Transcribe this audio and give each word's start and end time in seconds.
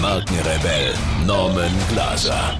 Markenrebell 0.00 0.94
Norman 1.26 1.70
Glaser. 1.90 2.58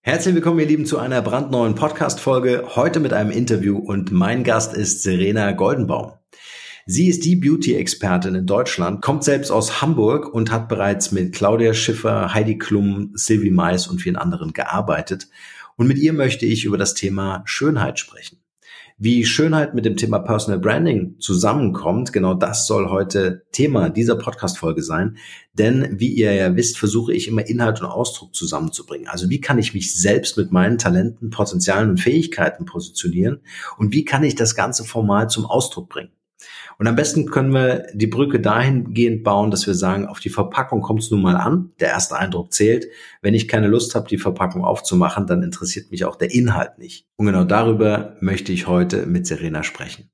Herzlich 0.00 0.34
willkommen, 0.34 0.58
ihr 0.58 0.66
Lieben, 0.66 0.84
zu 0.84 0.98
einer 0.98 1.22
brandneuen 1.22 1.76
Podcast-Folge. 1.76 2.64
Heute 2.74 2.98
mit 2.98 3.12
einem 3.12 3.30
Interview 3.30 3.78
und 3.78 4.10
mein 4.10 4.42
Gast 4.42 4.74
ist 4.74 5.04
Serena 5.04 5.52
Goldenbaum. 5.52 6.14
Sie 6.86 7.06
ist 7.06 7.24
die 7.24 7.36
Beauty-Expertin 7.36 8.34
in 8.34 8.46
Deutschland, 8.46 9.00
kommt 9.00 9.22
selbst 9.22 9.52
aus 9.52 9.80
Hamburg 9.80 10.34
und 10.34 10.50
hat 10.50 10.68
bereits 10.68 11.12
mit 11.12 11.32
Claudia 11.32 11.72
Schiffer, 11.72 12.34
Heidi 12.34 12.58
Klum, 12.58 13.12
Sylvie 13.14 13.52
Mais 13.52 13.86
und 13.86 14.00
vielen 14.00 14.16
anderen 14.16 14.54
gearbeitet. 14.54 15.28
Und 15.76 15.86
mit 15.86 15.98
ihr 15.98 16.12
möchte 16.12 16.46
ich 16.46 16.64
über 16.64 16.78
das 16.78 16.94
Thema 16.94 17.42
Schönheit 17.44 18.00
sprechen. 18.00 18.38
Wie 18.98 19.26
Schönheit 19.26 19.74
mit 19.74 19.84
dem 19.84 19.98
Thema 19.98 20.20
Personal 20.20 20.58
Branding 20.58 21.16
zusammenkommt, 21.18 22.14
genau 22.14 22.32
das 22.32 22.66
soll 22.66 22.88
heute 22.88 23.42
Thema 23.52 23.90
dieser 23.90 24.16
Podcast-Folge 24.16 24.82
sein. 24.82 25.18
Denn 25.52 26.00
wie 26.00 26.14
ihr 26.14 26.32
ja 26.32 26.56
wisst, 26.56 26.78
versuche 26.78 27.12
ich 27.12 27.28
immer 27.28 27.46
Inhalt 27.46 27.82
und 27.82 27.88
Ausdruck 27.88 28.34
zusammenzubringen. 28.34 29.06
Also 29.06 29.28
wie 29.28 29.42
kann 29.42 29.58
ich 29.58 29.74
mich 29.74 29.94
selbst 29.94 30.38
mit 30.38 30.50
meinen 30.50 30.78
Talenten, 30.78 31.28
Potenzialen 31.28 31.90
und 31.90 32.00
Fähigkeiten 32.00 32.64
positionieren? 32.64 33.42
Und 33.76 33.92
wie 33.92 34.06
kann 34.06 34.24
ich 34.24 34.34
das 34.34 34.54
ganze 34.54 34.82
formal 34.82 35.28
zum 35.28 35.44
Ausdruck 35.44 35.90
bringen? 35.90 36.15
Und 36.78 36.86
am 36.86 36.96
besten 36.96 37.26
können 37.26 37.52
wir 37.52 37.86
die 37.94 38.06
Brücke 38.06 38.40
dahingehend 38.40 39.24
bauen, 39.24 39.50
dass 39.50 39.66
wir 39.66 39.74
sagen, 39.74 40.06
auf 40.06 40.20
die 40.20 40.28
Verpackung 40.28 40.82
kommt 40.82 41.00
es 41.00 41.10
nun 41.10 41.22
mal 41.22 41.36
an. 41.36 41.72
Der 41.80 41.88
erste 41.88 42.16
Eindruck 42.16 42.52
zählt. 42.52 42.86
Wenn 43.22 43.34
ich 43.34 43.48
keine 43.48 43.68
Lust 43.68 43.94
habe, 43.94 44.08
die 44.08 44.18
Verpackung 44.18 44.64
aufzumachen, 44.64 45.26
dann 45.26 45.42
interessiert 45.42 45.90
mich 45.90 46.04
auch 46.04 46.16
der 46.16 46.34
Inhalt 46.34 46.78
nicht. 46.78 47.06
Und 47.16 47.26
genau 47.26 47.44
darüber 47.44 48.16
möchte 48.20 48.52
ich 48.52 48.66
heute 48.66 49.06
mit 49.06 49.26
Serena 49.26 49.62
sprechen. 49.62 50.10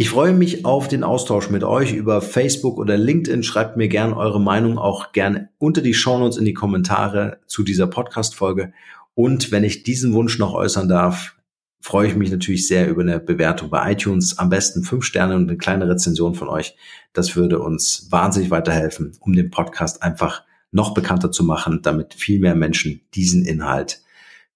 Ich 0.00 0.10
freue 0.10 0.32
mich 0.32 0.64
auf 0.64 0.86
den 0.86 1.02
Austausch 1.02 1.50
mit 1.50 1.64
euch 1.64 1.92
über 1.92 2.20
Facebook 2.20 2.78
oder 2.78 2.96
LinkedIn. 2.96 3.42
Schreibt 3.42 3.76
mir 3.76 3.88
gerne 3.88 4.16
eure 4.16 4.40
Meinung 4.40 4.78
auch 4.78 5.10
gerne 5.10 5.48
unter 5.58 5.82
die 5.82 5.94
Shownotes 5.94 6.36
in 6.36 6.44
die 6.44 6.54
Kommentare 6.54 7.40
zu 7.46 7.64
dieser 7.64 7.88
Podcast-Folge. 7.88 8.72
Und 9.14 9.50
wenn 9.50 9.64
ich 9.64 9.82
diesen 9.82 10.12
Wunsch 10.12 10.38
noch 10.38 10.54
äußern 10.54 10.88
darf, 10.88 11.37
freue 11.80 12.08
ich 12.08 12.16
mich 12.16 12.30
natürlich 12.30 12.66
sehr 12.66 12.88
über 12.88 13.02
eine 13.02 13.20
Bewertung 13.20 13.70
bei 13.70 13.92
iTunes. 13.92 14.38
Am 14.38 14.50
besten 14.50 14.82
fünf 14.82 15.04
Sterne 15.04 15.36
und 15.36 15.48
eine 15.48 15.58
kleine 15.58 15.88
Rezension 15.88 16.34
von 16.34 16.48
euch. 16.48 16.76
Das 17.12 17.36
würde 17.36 17.60
uns 17.60 18.08
wahnsinnig 18.10 18.50
weiterhelfen, 18.50 19.16
um 19.20 19.32
den 19.32 19.50
Podcast 19.50 20.02
einfach 20.02 20.44
noch 20.70 20.94
bekannter 20.94 21.32
zu 21.32 21.44
machen, 21.44 21.80
damit 21.82 22.14
viel 22.14 22.40
mehr 22.40 22.54
Menschen 22.54 23.00
diesen 23.14 23.44
Inhalt 23.44 24.02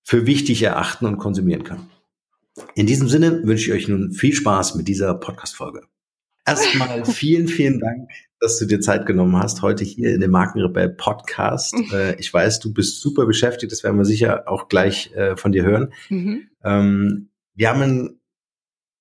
für 0.03 0.27
wichtig 0.27 0.63
erachten 0.63 1.07
und 1.07 1.19
konsumieren 1.19 1.65
können. 1.65 1.91
In 2.75 2.87
diesem 2.87 3.09
Sinne 3.09 3.43
wünsche 3.45 3.71
ich 3.71 3.73
euch 3.73 3.89
nun 3.89 4.13
viel 4.13 4.35
Spaß 4.35 4.75
mit 4.75 4.89
dieser 4.89 5.15
Podcast-Folge. 5.15 5.83
Erstmal 6.45 7.05
vielen, 7.07 7.49
vielen 7.49 7.81
Dank, 7.81 8.11
dass 8.43 8.59
du 8.59 8.67
dir 8.67 8.81
Zeit 8.81 9.07
genommen 9.07 9.37
hast, 9.37 9.63
heute 9.63 9.85
hier 9.85 10.13
in 10.13 10.21
dem 10.21 10.33
Markenrebell 10.33 10.91
Podcast. 10.91 11.75
Äh, 11.93 12.19
ich 12.19 12.33
weiß, 12.33 12.61
du 12.61 12.73
bist 12.73 13.01
super 13.01 13.27
beschäftigt, 13.27 13.71
das 13.71 13.83
werden 13.83 13.99
wir 13.99 14.05
sicher 14.05 14.45
auch 14.47 14.69
gleich 14.69 15.13
äh, 15.15 15.37
von 15.37 15.53
dir 15.53 15.63
hören. 15.63 15.93
Mhm. 16.09 16.49
Ähm, 16.65 17.29
wir 17.55 17.69
haben 17.69 17.83
ein 17.83 18.21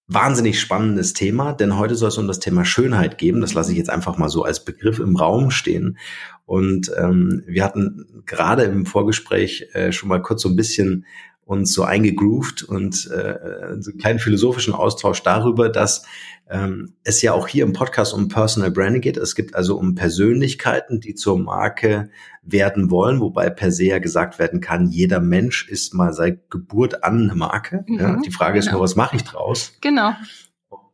wahnsinnig 0.07 0.59
spannendes 0.59 1.13
Thema, 1.13 1.53
denn 1.53 1.77
heute 1.77 1.95
soll 1.95 2.09
es 2.09 2.17
um 2.17 2.27
das 2.27 2.39
Thema 2.39 2.65
Schönheit 2.65 3.17
geben. 3.17 3.39
Das 3.39 3.53
lasse 3.53 3.71
ich 3.71 3.77
jetzt 3.77 3.89
einfach 3.89 4.17
mal 4.17 4.27
so 4.27 4.43
als 4.43 4.65
Begriff 4.65 4.99
im 4.99 5.15
Raum 5.15 5.51
stehen. 5.51 5.97
Und 6.45 6.91
ähm, 6.97 7.43
wir 7.47 7.63
hatten 7.63 8.23
gerade 8.25 8.63
im 8.63 8.85
Vorgespräch 8.85 9.69
äh, 9.73 9.93
schon 9.93 10.09
mal 10.09 10.21
kurz 10.21 10.41
so 10.41 10.49
ein 10.49 10.57
bisschen 10.57 11.05
uns 11.45 11.73
so 11.73 11.83
eingegroovt 11.83 12.63
und 12.63 13.09
äh, 13.11 13.75
so 13.79 13.91
einen 13.91 13.99
kleinen 13.99 14.19
philosophischen 14.19 14.73
Austausch 14.73 15.21
darüber, 15.23 15.69
dass 15.69 16.03
ähm, 16.49 16.93
es 17.03 17.21
ja 17.21 17.33
auch 17.33 17.47
hier 17.47 17.63
im 17.63 17.73
Podcast 17.73 18.13
um 18.13 18.27
Personal 18.27 18.71
Branding 18.71 19.01
geht. 19.01 19.17
Es 19.17 19.35
gibt 19.35 19.55
also 19.55 19.77
um 19.77 19.95
Persönlichkeiten, 19.95 20.99
die 20.99 21.15
zur 21.15 21.39
Marke 21.39 22.09
werden 22.43 22.89
wollen, 22.89 23.19
wobei 23.19 23.49
per 23.49 23.71
se 23.71 23.85
ja 23.85 23.99
gesagt 23.99 24.39
werden 24.39 24.61
kann, 24.61 24.89
jeder 24.89 25.19
Mensch 25.19 25.67
ist 25.67 25.93
mal 25.93 26.13
seit 26.13 26.49
Geburt 26.49 27.03
an 27.03 27.23
eine 27.23 27.35
Marke. 27.35 27.83
Mhm, 27.87 27.99
ja, 27.99 28.17
die 28.17 28.31
Frage 28.31 28.59
genau. 28.59 28.65
ist 28.65 28.71
nur, 28.71 28.81
was 28.81 28.95
mache 28.95 29.15
ich 29.15 29.23
draus? 29.23 29.73
Genau. 29.81 30.13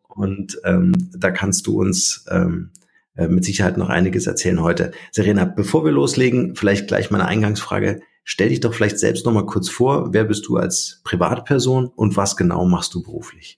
Und 0.08 0.60
ähm, 0.64 0.94
da 1.16 1.32
kannst 1.32 1.68
du 1.68 1.80
uns 1.80 2.26
ähm, 2.30 2.72
äh, 3.16 3.28
mit 3.28 3.46
Sicherheit 3.46 3.78
noch 3.78 3.90
einiges 3.90 4.28
erzählen 4.28 4.62
heute. 4.62 4.92
Serena, 5.12 5.46
bevor 5.46 5.86
wir 5.86 5.92
loslegen, 5.92 6.56
vielleicht 6.56 6.88
gleich 6.88 7.12
meine 7.12 7.26
Eingangsfrage. 7.26 8.02
Stell 8.30 8.50
dich 8.50 8.60
doch 8.60 8.74
vielleicht 8.74 9.00
selbst 9.00 9.26
noch 9.26 9.32
mal 9.32 9.46
kurz 9.46 9.70
vor. 9.70 10.12
Wer 10.12 10.26
bist 10.26 10.48
du 10.48 10.58
als 10.58 11.00
Privatperson 11.06 11.88
und 11.88 12.18
was 12.18 12.36
genau 12.36 12.66
machst 12.66 12.94
du 12.94 13.02
beruflich? 13.02 13.58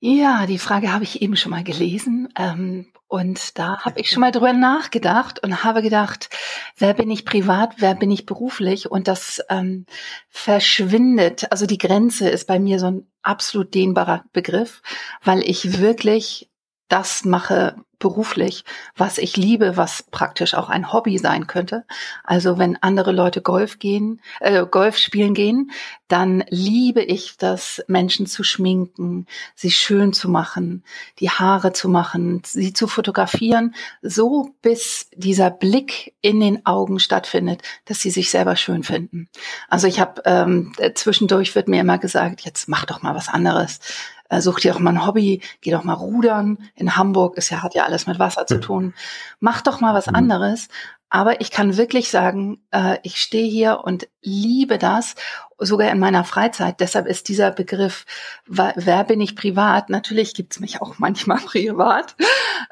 Ja, 0.00 0.46
die 0.46 0.58
Frage 0.58 0.94
habe 0.94 1.04
ich 1.04 1.20
eben 1.20 1.36
schon 1.36 1.50
mal 1.50 1.62
gelesen. 1.62 2.30
Ähm, 2.38 2.86
und 3.06 3.58
da 3.58 3.80
habe 3.80 4.00
ich 4.00 4.08
schon 4.08 4.22
mal 4.22 4.32
drüber 4.32 4.54
nachgedacht 4.54 5.42
und 5.42 5.62
habe 5.62 5.82
gedacht, 5.82 6.30
wer 6.78 6.94
bin 6.94 7.10
ich 7.10 7.26
privat, 7.26 7.74
wer 7.80 7.94
bin 7.94 8.10
ich 8.10 8.24
beruflich? 8.24 8.90
Und 8.90 9.08
das 9.08 9.42
ähm, 9.50 9.84
verschwindet. 10.30 11.52
Also 11.52 11.66
die 11.66 11.78
Grenze 11.78 12.30
ist 12.30 12.46
bei 12.46 12.58
mir 12.58 12.80
so 12.80 12.86
ein 12.86 13.06
absolut 13.20 13.74
dehnbarer 13.74 14.24
Begriff, 14.32 14.80
weil 15.22 15.42
ich 15.42 15.80
wirklich 15.80 16.50
das 16.88 17.26
mache 17.26 17.76
beruflich, 18.04 18.66
was 18.94 19.16
ich 19.16 19.38
liebe, 19.38 19.78
was 19.78 20.02
praktisch 20.02 20.52
auch 20.52 20.68
ein 20.68 20.92
Hobby 20.92 21.16
sein 21.16 21.46
könnte. 21.46 21.86
Also 22.22 22.58
wenn 22.58 22.76
andere 22.82 23.12
Leute 23.12 23.40
Golf 23.40 23.78
gehen, 23.78 24.20
äh, 24.40 24.66
Golf 24.66 24.98
spielen 24.98 25.32
gehen, 25.32 25.70
dann 26.06 26.44
liebe 26.50 27.02
ich 27.02 27.38
das, 27.38 27.82
Menschen 27.88 28.26
zu 28.26 28.44
schminken, 28.44 29.26
sie 29.54 29.70
schön 29.70 30.12
zu 30.12 30.28
machen, 30.28 30.84
die 31.18 31.30
Haare 31.30 31.72
zu 31.72 31.88
machen, 31.88 32.42
sie 32.44 32.74
zu 32.74 32.88
fotografieren, 32.88 33.74
so 34.02 34.54
bis 34.60 35.08
dieser 35.14 35.50
Blick 35.50 36.14
in 36.20 36.40
den 36.40 36.66
Augen 36.66 36.98
stattfindet, 36.98 37.62
dass 37.86 38.00
sie 38.00 38.10
sich 38.10 38.28
selber 38.30 38.56
schön 38.56 38.82
finden. 38.82 39.30
Also 39.70 39.86
ich 39.86 39.98
habe 39.98 40.20
ähm, 40.26 40.74
zwischendurch 40.94 41.54
wird 41.54 41.68
mir 41.68 41.80
immer 41.80 41.96
gesagt, 41.96 42.42
jetzt 42.42 42.68
mach 42.68 42.84
doch 42.84 43.00
mal 43.00 43.14
was 43.14 43.30
anderes 43.30 43.80
äh, 44.28 44.40
such 44.40 44.60
dir 44.60 44.72
doch 44.72 44.80
mal 44.80 44.90
ein 44.90 45.06
Hobby, 45.06 45.40
geh 45.60 45.70
doch 45.70 45.84
mal 45.84 45.94
rudern. 45.94 46.58
In 46.74 46.96
Hamburg 46.96 47.36
ist 47.36 47.50
ja, 47.50 47.62
hat 47.62 47.74
ja 47.74 47.84
alles 47.84 48.06
mit 48.06 48.18
Wasser 48.18 48.46
zu 48.46 48.60
tun. 48.60 48.94
Mach 49.40 49.60
doch 49.60 49.80
mal 49.80 49.94
was 49.94 50.06
mhm. 50.06 50.16
anderes. 50.16 50.68
Aber 51.10 51.40
ich 51.40 51.52
kann 51.52 51.76
wirklich 51.76 52.10
sagen, 52.10 52.58
äh, 52.72 52.98
ich 53.04 53.20
stehe 53.20 53.48
hier 53.48 53.82
und 53.84 54.08
liebe 54.22 54.78
das, 54.78 55.14
sogar 55.58 55.90
in 55.92 56.00
meiner 56.00 56.24
Freizeit. 56.24 56.80
Deshalb 56.80 57.06
ist 57.06 57.28
dieser 57.28 57.52
Begriff, 57.52 58.04
wer 58.46 59.04
bin 59.04 59.20
ich 59.20 59.36
privat? 59.36 59.90
Natürlich 59.90 60.34
gibt's 60.34 60.58
mich 60.58 60.82
auch 60.82 60.94
manchmal 60.98 61.38
privat. 61.38 62.16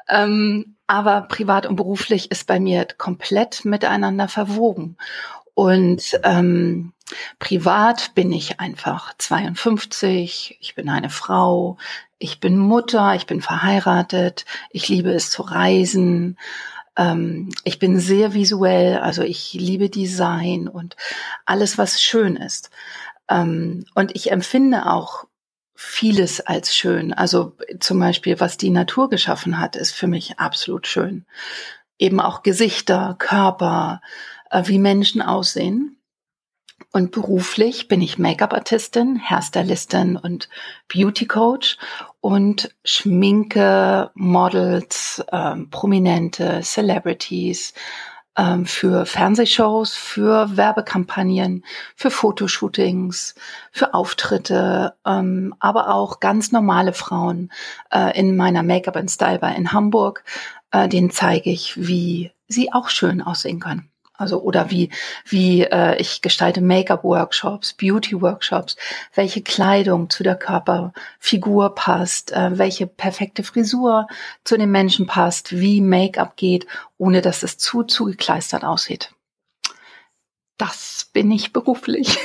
Ähm, 0.09 0.75
aber 0.87 1.21
privat 1.21 1.65
und 1.65 1.77
beruflich 1.77 2.31
ist 2.31 2.45
bei 2.45 2.59
mir 2.59 2.85
komplett 2.97 3.63
miteinander 3.63 4.27
verwogen. 4.27 4.97
Und 5.53 6.19
ähm, 6.23 6.91
privat 7.39 8.15
bin 8.15 8.31
ich 8.31 8.59
einfach 8.59 9.13
52, 9.17 10.57
ich 10.59 10.75
bin 10.75 10.89
eine 10.89 11.09
Frau, 11.09 11.77
ich 12.19 12.39
bin 12.39 12.57
Mutter, 12.57 13.15
ich 13.15 13.25
bin 13.25 13.41
verheiratet, 13.41 14.45
ich 14.71 14.87
liebe 14.87 15.11
es 15.11 15.29
zu 15.29 15.41
reisen, 15.41 16.37
ähm, 16.95 17.49
ich 17.63 17.79
bin 17.79 17.99
sehr 17.99 18.33
visuell, 18.33 18.97
also 18.97 19.23
ich 19.23 19.53
liebe 19.53 19.89
Design 19.89 20.67
und 20.67 20.95
alles, 21.45 21.77
was 21.77 22.01
schön 22.01 22.35
ist. 22.35 22.69
Ähm, 23.29 23.85
und 23.95 24.15
ich 24.15 24.31
empfinde 24.31 24.85
auch 24.85 25.25
vieles 25.75 26.39
als 26.39 26.75
schön. 26.75 27.13
Also 27.13 27.57
zum 27.79 27.99
Beispiel, 27.99 28.39
was 28.39 28.57
die 28.57 28.69
Natur 28.69 29.09
geschaffen 29.09 29.59
hat, 29.59 29.75
ist 29.75 29.91
für 29.91 30.07
mich 30.07 30.39
absolut 30.39 30.87
schön. 30.87 31.25
Eben 31.97 32.19
auch 32.19 32.43
Gesichter, 32.43 33.15
Körper, 33.19 34.01
äh, 34.49 34.63
wie 34.67 34.79
Menschen 34.79 35.21
aussehen. 35.21 35.97
Und 36.95 37.09
beruflich 37.09 37.87
bin 37.87 38.01
ich 38.01 38.19
Make-up-Artistin, 38.19 39.19
Hairstylistin 39.27 40.15
und 40.15 40.47
Beauty-Coach 40.93 41.79
und 42.21 42.69
schminke 42.85 44.11
Models, 44.13 45.23
ähm, 45.31 45.71
Prominente, 45.71 46.61
Celebrities 46.61 47.73
ähm, 48.37 48.67
für 48.67 49.07
Fernsehshows, 49.07 49.95
für 49.95 50.55
Werbekampagnen, 50.55 51.65
für 51.95 52.11
Fotoshootings, 52.11 53.33
für 53.71 53.95
Auftritte, 53.95 54.93
ähm, 55.03 55.55
aber 55.59 55.95
auch 55.95 56.19
ganz 56.19 56.51
normale 56.51 56.93
Frauen 56.93 57.51
äh, 57.91 58.15
in 58.19 58.35
meiner 58.35 58.61
Make-up 58.61 58.97
and 58.97 59.09
Style 59.09 59.39
Bar 59.39 59.55
in 59.55 59.71
Hamburg. 59.71 60.23
Äh, 60.69 60.87
den 60.89 61.09
zeige 61.09 61.49
ich, 61.49 61.75
wie 61.75 62.31
sie 62.47 62.71
auch 62.71 62.89
schön 62.89 63.23
aussehen 63.23 63.59
können. 63.59 63.92
Also 64.23 64.41
oder 64.41 64.71
wie 64.71 64.89
wie 65.25 65.63
äh, 65.63 65.97
ich 65.97 66.21
gestalte 66.21 66.61
Make-up-Workshops, 66.61 67.73
Beauty-Workshops, 67.73 68.77
welche 69.13 69.41
Kleidung 69.41 70.09
zu 70.09 70.23
der 70.23 70.37
Körperfigur 70.37 71.75
passt, 71.75 72.31
äh, 72.31 72.57
welche 72.57 72.87
perfekte 72.87 73.43
Frisur 73.43 74.07
zu 74.45 74.57
den 74.57 74.71
Menschen 74.71 75.07
passt, 75.07 75.51
wie 75.51 75.81
Make-up 75.81 76.37
geht, 76.37 76.67
ohne 76.97 77.21
dass 77.21 77.43
es 77.43 77.57
zu 77.57 77.83
zugekleistert 77.83 78.63
aussieht. 78.63 79.13
Das 80.57 81.09
bin 81.11 81.29
ich 81.31 81.51
beruflich. 81.51 82.17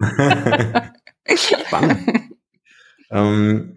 Spannend. 1.28 2.32
ähm, 3.10 3.76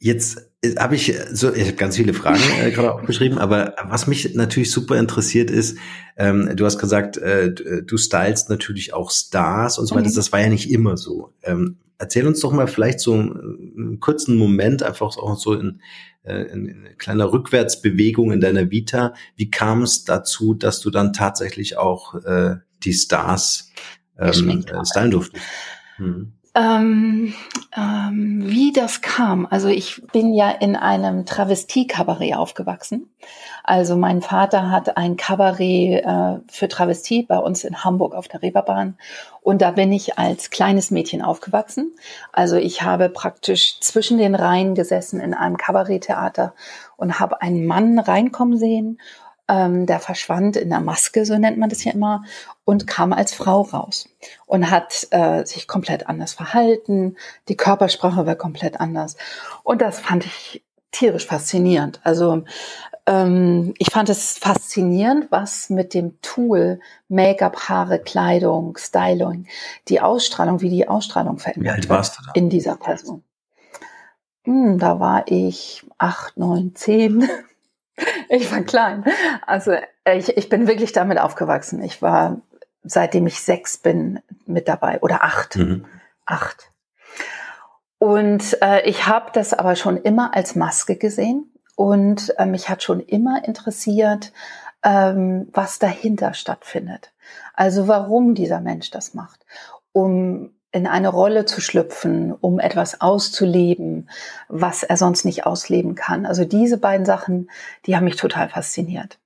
jetzt 0.00 0.47
habe 0.78 0.96
ich 0.96 1.14
so, 1.32 1.52
ich 1.52 1.66
habe 1.66 1.74
ganz 1.74 1.96
viele 1.96 2.14
Fragen 2.14 2.42
äh, 2.60 2.70
gerade 2.72 2.92
aufgeschrieben, 2.92 3.38
aber 3.38 3.74
was 3.84 4.06
mich 4.06 4.34
natürlich 4.34 4.70
super 4.70 4.96
interessiert 4.96 5.50
ist, 5.50 5.78
ähm, 6.16 6.54
du 6.56 6.64
hast 6.64 6.78
gesagt, 6.78 7.16
äh, 7.16 7.52
du 7.52 7.96
stylst 7.96 8.50
natürlich 8.50 8.92
auch 8.92 9.10
Stars 9.10 9.78
und 9.78 9.86
so 9.86 9.94
weiter. 9.94 10.08
Mhm. 10.08 10.14
Das 10.14 10.32
war 10.32 10.40
ja 10.40 10.48
nicht 10.48 10.70
immer 10.70 10.96
so. 10.96 11.32
Ähm, 11.42 11.78
erzähl 11.98 12.26
uns 12.26 12.40
doch 12.40 12.52
mal 12.52 12.66
vielleicht 12.66 13.00
so 13.00 13.14
einen, 13.14 13.98
kurzen 14.00 14.36
Moment, 14.36 14.82
einfach 14.82 15.16
auch 15.16 15.38
so 15.38 15.54
in, 15.54 15.80
äh, 16.24 16.42
in, 16.52 16.66
in 16.66 16.98
kleiner 16.98 17.32
Rückwärtsbewegung 17.32 18.32
in 18.32 18.40
deiner 18.40 18.70
Vita. 18.70 19.14
Wie 19.36 19.50
kam 19.50 19.82
es 19.82 20.04
dazu, 20.04 20.54
dass 20.54 20.80
du 20.80 20.90
dann 20.90 21.12
tatsächlich 21.12 21.76
auch 21.76 22.16
äh, 22.24 22.56
die 22.82 22.94
Stars 22.94 23.70
ähm, 24.18 24.64
äh, 24.66 24.84
stylen 24.84 25.10
durftest? 25.12 25.44
Hm. 25.96 26.32
Ähm, 26.54 27.34
ähm, 27.76 28.42
wie 28.46 28.72
das 28.72 29.00
kam. 29.00 29.46
Also 29.50 29.68
ich 29.68 30.02
bin 30.12 30.32
ja 30.32 30.50
in 30.50 30.76
einem 30.76 31.26
Travestie-Kabarett 31.26 32.34
aufgewachsen. 32.34 33.10
Also 33.62 33.96
mein 33.96 34.22
Vater 34.22 34.70
hat 34.70 34.96
ein 34.96 35.16
Kabarett 35.16 36.04
äh, 36.04 36.38
für 36.50 36.68
Travestie 36.68 37.22
bei 37.22 37.38
uns 37.38 37.64
in 37.64 37.84
Hamburg 37.84 38.14
auf 38.14 38.28
der 38.28 38.42
Reeperbahn. 38.42 38.96
Und 39.42 39.62
da 39.62 39.72
bin 39.72 39.92
ich 39.92 40.18
als 40.18 40.50
kleines 40.50 40.90
Mädchen 40.90 41.22
aufgewachsen. 41.22 41.94
Also 42.32 42.56
ich 42.56 42.82
habe 42.82 43.08
praktisch 43.08 43.78
zwischen 43.80 44.18
den 44.18 44.34
Reihen 44.34 44.74
gesessen 44.74 45.20
in 45.20 45.34
einem 45.34 45.58
Kabaretttheater 45.58 46.54
und 46.96 47.20
habe 47.20 47.42
einen 47.42 47.66
Mann 47.66 47.98
reinkommen 47.98 48.58
sehen 48.58 48.98
ähm, 49.48 49.86
der 49.86 49.98
verschwand 49.98 50.56
in 50.56 50.68
der 50.68 50.80
Maske, 50.80 51.24
so 51.24 51.36
nennt 51.38 51.58
man 51.58 51.70
das 51.70 51.82
ja 51.82 51.92
immer, 51.92 52.22
und 52.68 52.86
kam 52.86 53.14
als 53.14 53.32
Frau 53.32 53.62
raus 53.62 54.10
und 54.44 54.70
hat 54.70 55.06
äh, 55.10 55.46
sich 55.46 55.66
komplett 55.66 56.06
anders 56.06 56.34
verhalten. 56.34 57.16
Die 57.48 57.56
Körpersprache 57.56 58.26
war 58.26 58.34
komplett 58.34 58.78
anders. 58.78 59.16
Und 59.62 59.80
das 59.80 59.98
fand 59.98 60.26
ich 60.26 60.62
tierisch 60.90 61.26
faszinierend. 61.26 61.98
Also 62.04 62.44
ähm, 63.06 63.72
ich 63.78 63.90
fand 63.90 64.10
es 64.10 64.36
faszinierend, 64.36 65.28
was 65.30 65.70
mit 65.70 65.94
dem 65.94 66.20
Tool 66.20 66.78
Make-up, 67.08 67.70
Haare, 67.70 68.00
Kleidung, 68.00 68.76
Styling, 68.76 69.46
die 69.88 70.02
Ausstrahlung, 70.02 70.60
wie 70.60 70.68
die 70.68 70.88
Ausstrahlung 70.88 71.38
verändert 71.38 71.64
Wie 71.64 71.70
alt 71.74 71.88
warst 71.88 72.18
du 72.18 72.22
da? 72.26 72.32
in 72.34 72.50
dieser 72.50 72.76
Person. 72.76 73.24
Hm, 74.44 74.78
da 74.78 75.00
war 75.00 75.24
ich 75.28 75.86
acht, 75.96 76.36
neun, 76.36 76.74
zehn. 76.74 77.26
Ich 78.28 78.52
war 78.52 78.60
klein. 78.60 79.04
Also 79.44 79.72
ich, 80.04 80.36
ich 80.36 80.48
bin 80.48 80.68
wirklich 80.68 80.92
damit 80.92 81.18
aufgewachsen. 81.18 81.82
Ich 81.82 82.00
war, 82.00 82.40
seitdem 82.88 83.26
ich 83.26 83.40
sechs 83.40 83.76
bin, 83.76 84.20
mit 84.46 84.68
dabei 84.68 85.00
oder 85.00 85.22
acht. 85.22 85.56
Mhm. 85.56 85.84
Acht. 86.26 86.70
Und 87.98 88.58
äh, 88.62 88.88
ich 88.88 89.06
habe 89.06 89.30
das 89.32 89.52
aber 89.52 89.74
schon 89.76 89.96
immer 89.96 90.34
als 90.34 90.54
Maske 90.54 90.96
gesehen 90.96 91.52
und 91.74 92.34
äh, 92.38 92.46
mich 92.46 92.68
hat 92.68 92.82
schon 92.82 93.00
immer 93.00 93.44
interessiert, 93.44 94.32
ähm, 94.84 95.48
was 95.52 95.78
dahinter 95.78 96.34
stattfindet. 96.34 97.12
Also 97.54 97.88
warum 97.88 98.34
dieser 98.34 98.60
Mensch 98.60 98.90
das 98.90 99.14
macht, 99.14 99.44
um 99.92 100.52
in 100.70 100.86
eine 100.86 101.08
Rolle 101.08 101.44
zu 101.44 101.60
schlüpfen, 101.60 102.32
um 102.32 102.60
etwas 102.60 103.00
auszuleben, 103.00 104.10
was 104.48 104.82
er 104.82 104.96
sonst 104.96 105.24
nicht 105.24 105.46
ausleben 105.46 105.94
kann. 105.94 106.26
Also 106.26 106.44
diese 106.44 106.78
beiden 106.78 107.06
Sachen, 107.06 107.50
die 107.86 107.96
haben 107.96 108.04
mich 108.04 108.16
total 108.16 108.48
fasziniert. 108.48 109.18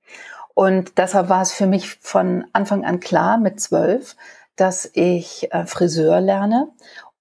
Und 0.54 0.98
deshalb 0.98 1.28
war 1.28 1.42
es 1.42 1.52
für 1.52 1.66
mich 1.66 1.94
von 2.00 2.44
Anfang 2.52 2.84
an 2.84 3.00
klar 3.00 3.38
mit 3.38 3.60
zwölf, 3.60 4.16
dass 4.56 4.90
ich 4.92 5.52
äh, 5.52 5.66
Friseur 5.66 6.20
lerne 6.20 6.68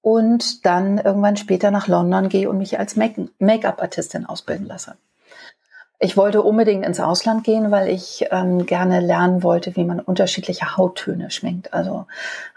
und 0.01 0.65
dann 0.65 0.97
irgendwann 0.97 1.37
später 1.37 1.71
nach 1.71 1.87
London 1.87 2.29
gehe 2.29 2.49
und 2.49 2.57
mich 2.57 2.79
als 2.79 2.95
Make-up-Artistin 2.95 4.25
ausbilden 4.25 4.65
lasse. 4.65 4.97
Ich 6.03 6.17
wollte 6.17 6.41
unbedingt 6.41 6.83
ins 6.83 6.99
Ausland 6.99 7.43
gehen, 7.43 7.69
weil 7.69 7.87
ich 7.87 8.25
ähm, 8.31 8.65
gerne 8.65 9.01
lernen 9.01 9.43
wollte, 9.43 9.75
wie 9.75 9.83
man 9.83 9.99
unterschiedliche 9.99 10.75
Hauttöne 10.75 11.29
schminkt. 11.29 11.75
Also 11.75 12.07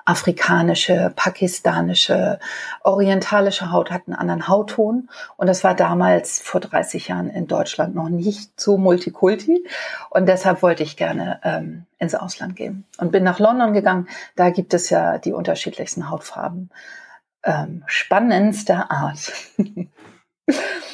afrikanische, 0.06 1.12
pakistanische, 1.14 2.38
orientalische 2.85 3.70
Haut 3.70 3.91
hat 3.91 4.05
einen 4.06 4.17
anderen 4.17 4.49
Hautton. 4.49 5.11
Und 5.37 5.46
das 5.46 5.62
war 5.62 5.75
damals 5.75 6.41
vor 6.41 6.62
30 6.62 7.08
Jahren 7.08 7.29
in 7.29 7.46
Deutschland 7.46 7.94
noch 7.94 8.08
nicht 8.08 8.58
so 8.58 8.79
multikulti. 8.79 9.69
Und 10.08 10.26
deshalb 10.26 10.62
wollte 10.62 10.82
ich 10.82 10.96
gerne 10.96 11.38
ähm, 11.44 11.85
ins 11.99 12.14
Ausland 12.14 12.56
gehen. 12.56 12.85
Und 12.96 13.12
bin 13.12 13.25
nach 13.25 13.41
London 13.41 13.75
gegangen. 13.75 14.08
Da 14.37 14.49
gibt 14.49 14.73
es 14.73 14.88
ja 14.88 15.19
die 15.19 15.35
unterschiedlichsten 15.35 16.08
Hautfarben. 16.08 16.70
Ähm, 17.43 17.82
spannendster 17.88 18.91
Art. 18.91 19.35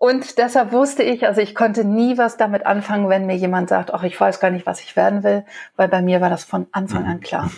Und 0.00 0.38
deshalb 0.38 0.72
wusste 0.72 1.02
ich, 1.02 1.26
also 1.26 1.42
ich 1.42 1.54
konnte 1.54 1.84
nie 1.84 2.16
was 2.16 2.38
damit 2.38 2.64
anfangen, 2.64 3.10
wenn 3.10 3.26
mir 3.26 3.36
jemand 3.36 3.68
sagt, 3.68 3.92
ach, 3.92 4.02
ich 4.02 4.18
weiß 4.18 4.40
gar 4.40 4.50
nicht, 4.50 4.64
was 4.64 4.80
ich 4.80 4.96
werden 4.96 5.22
will, 5.22 5.44
weil 5.76 5.88
bei 5.88 6.00
mir 6.00 6.22
war 6.22 6.30
das 6.30 6.42
von 6.42 6.66
Anfang 6.72 7.04
an 7.04 7.20
klar. 7.20 7.50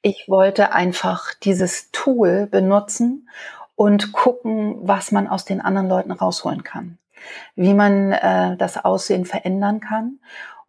Ich 0.00 0.30
wollte 0.30 0.72
einfach 0.72 1.34
dieses 1.34 1.90
Tool 1.90 2.46
benutzen 2.46 3.28
und 3.76 4.12
gucken, 4.12 4.76
was 4.80 5.12
man 5.12 5.28
aus 5.28 5.44
den 5.44 5.60
anderen 5.60 5.90
Leuten 5.90 6.10
rausholen 6.10 6.64
kann, 6.64 6.96
wie 7.54 7.74
man 7.74 8.12
äh, 8.12 8.56
das 8.56 8.82
Aussehen 8.82 9.26
verändern 9.26 9.80
kann 9.80 10.20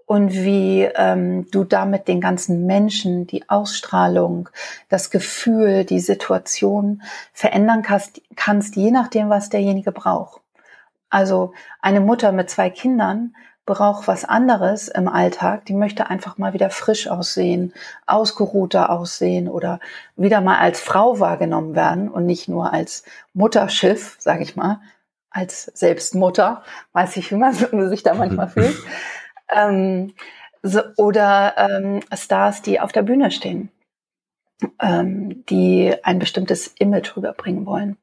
und 0.05 0.33
wie 0.33 0.81
ähm, 0.81 1.49
du 1.49 1.63
damit 1.63 2.09
den 2.09 2.19
ganzen 2.19 2.65
Menschen, 2.65 3.25
die 3.25 3.47
Ausstrahlung, 3.47 4.49
das 4.89 5.11
Gefühl, 5.11 5.85
die 5.85 6.01
Situation 6.01 7.03
verändern 7.31 7.83
kannst, 7.83 8.21
kannst 8.35 8.75
je 8.75 8.91
nachdem, 8.91 9.29
was 9.29 9.47
derjenige 9.47 9.93
braucht. 9.93 10.41
Also 11.09 11.53
eine 11.81 12.01
Mutter 12.01 12.31
mit 12.31 12.49
zwei 12.49 12.69
Kindern 12.69 13.35
braucht 13.65 14.07
was 14.07 14.25
anderes 14.25 14.87
im 14.87 15.07
Alltag. 15.07 15.65
Die 15.65 15.73
möchte 15.73 16.09
einfach 16.09 16.39
mal 16.39 16.53
wieder 16.53 16.71
frisch 16.71 17.07
aussehen, 17.07 17.73
ausgeruhter 18.07 18.89
aussehen 18.89 19.47
oder 19.47 19.79
wieder 20.15 20.41
mal 20.41 20.57
als 20.57 20.79
Frau 20.79 21.19
wahrgenommen 21.19 21.75
werden 21.75 22.09
und 22.09 22.25
nicht 22.25 22.47
nur 22.47 22.73
als 22.73 23.03
Mutterschiff, 23.33 24.15
sage 24.19 24.41
ich 24.41 24.55
mal, 24.55 24.81
als 25.29 25.65
Selbstmutter. 25.65 26.63
Weiß 26.93 27.15
ich, 27.17 27.29
wie 27.31 27.35
man 27.35 27.53
sich 27.89 28.03
da 28.03 28.13
manchmal 28.13 28.49
fühlt. 28.49 28.77
Ähm, 29.51 30.13
so, 30.61 30.81
oder 30.97 31.55
ähm, 31.57 32.01
Stars, 32.13 32.61
die 32.61 32.79
auf 32.79 32.91
der 32.91 33.01
Bühne 33.01 33.31
stehen, 33.31 33.71
ähm, 34.79 35.43
die 35.47 35.95
ein 36.03 36.19
bestimmtes 36.19 36.67
Image 36.77 37.17
rüberbringen 37.17 37.65
wollen. 37.65 37.97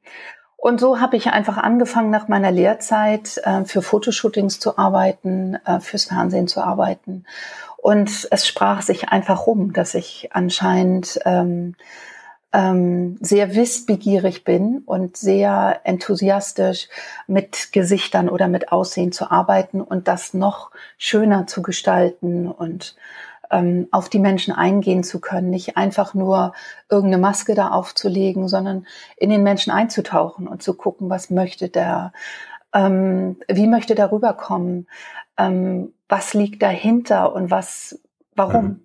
Und 0.57 0.79
so 0.79 0.99
habe 0.99 1.15
ich 1.15 1.27
einfach 1.27 1.57
angefangen, 1.57 2.09
nach 2.09 2.27
meiner 2.27 2.51
Lehrzeit 2.51 3.37
äh, 3.43 3.63
für 3.63 3.83
Fotoshootings 3.83 4.59
zu 4.59 4.77
arbeiten, 4.77 5.55
äh, 5.65 5.79
fürs 5.79 6.05
Fernsehen 6.05 6.47
zu 6.47 6.61
arbeiten. 6.61 7.25
Und 7.77 8.27
es 8.31 8.47
sprach 8.47 8.81
sich 8.81 9.09
einfach 9.09 9.45
rum, 9.45 9.71
dass 9.71 9.93
ich 9.93 10.29
anscheinend 10.33 11.19
ähm, 11.25 11.75
ähm, 12.53 13.17
sehr 13.21 13.55
wissbegierig 13.55 14.43
bin 14.43 14.79
und 14.85 15.15
sehr 15.15 15.81
enthusiastisch 15.83 16.89
mit 17.27 17.71
Gesichtern 17.71 18.27
oder 18.27 18.47
mit 18.47 18.71
Aussehen 18.71 19.11
zu 19.11 19.29
arbeiten 19.29 19.79
und 19.79 20.07
das 20.07 20.33
noch 20.33 20.71
schöner 20.97 21.45
zu 21.45 21.61
gestalten 21.61 22.47
und 22.47 22.95
ähm, 23.51 23.87
auf 23.91 24.09
die 24.09 24.19
Menschen 24.19 24.53
eingehen 24.53 25.03
zu 25.03 25.19
können, 25.19 25.49
nicht 25.49 25.77
einfach 25.77 26.13
nur 26.13 26.53
irgendeine 26.89 27.21
Maske 27.21 27.55
da 27.55 27.69
aufzulegen, 27.69 28.47
sondern 28.47 28.85
in 29.15 29.29
den 29.29 29.43
Menschen 29.43 29.71
einzutauchen 29.71 30.47
und 30.47 30.63
zu 30.63 30.73
gucken, 30.73 31.09
was 31.09 31.29
möchte 31.29 31.69
der, 31.69 32.13
ähm, 32.73 33.37
wie 33.47 33.67
möchte 33.67 33.95
der 33.95 34.11
rüberkommen, 34.11 34.87
ähm, 35.37 35.93
was 36.09 36.33
liegt 36.33 36.61
dahinter 36.61 37.33
und 37.33 37.51
was, 37.51 37.99
warum. 38.35 38.65
Mhm. 38.65 38.83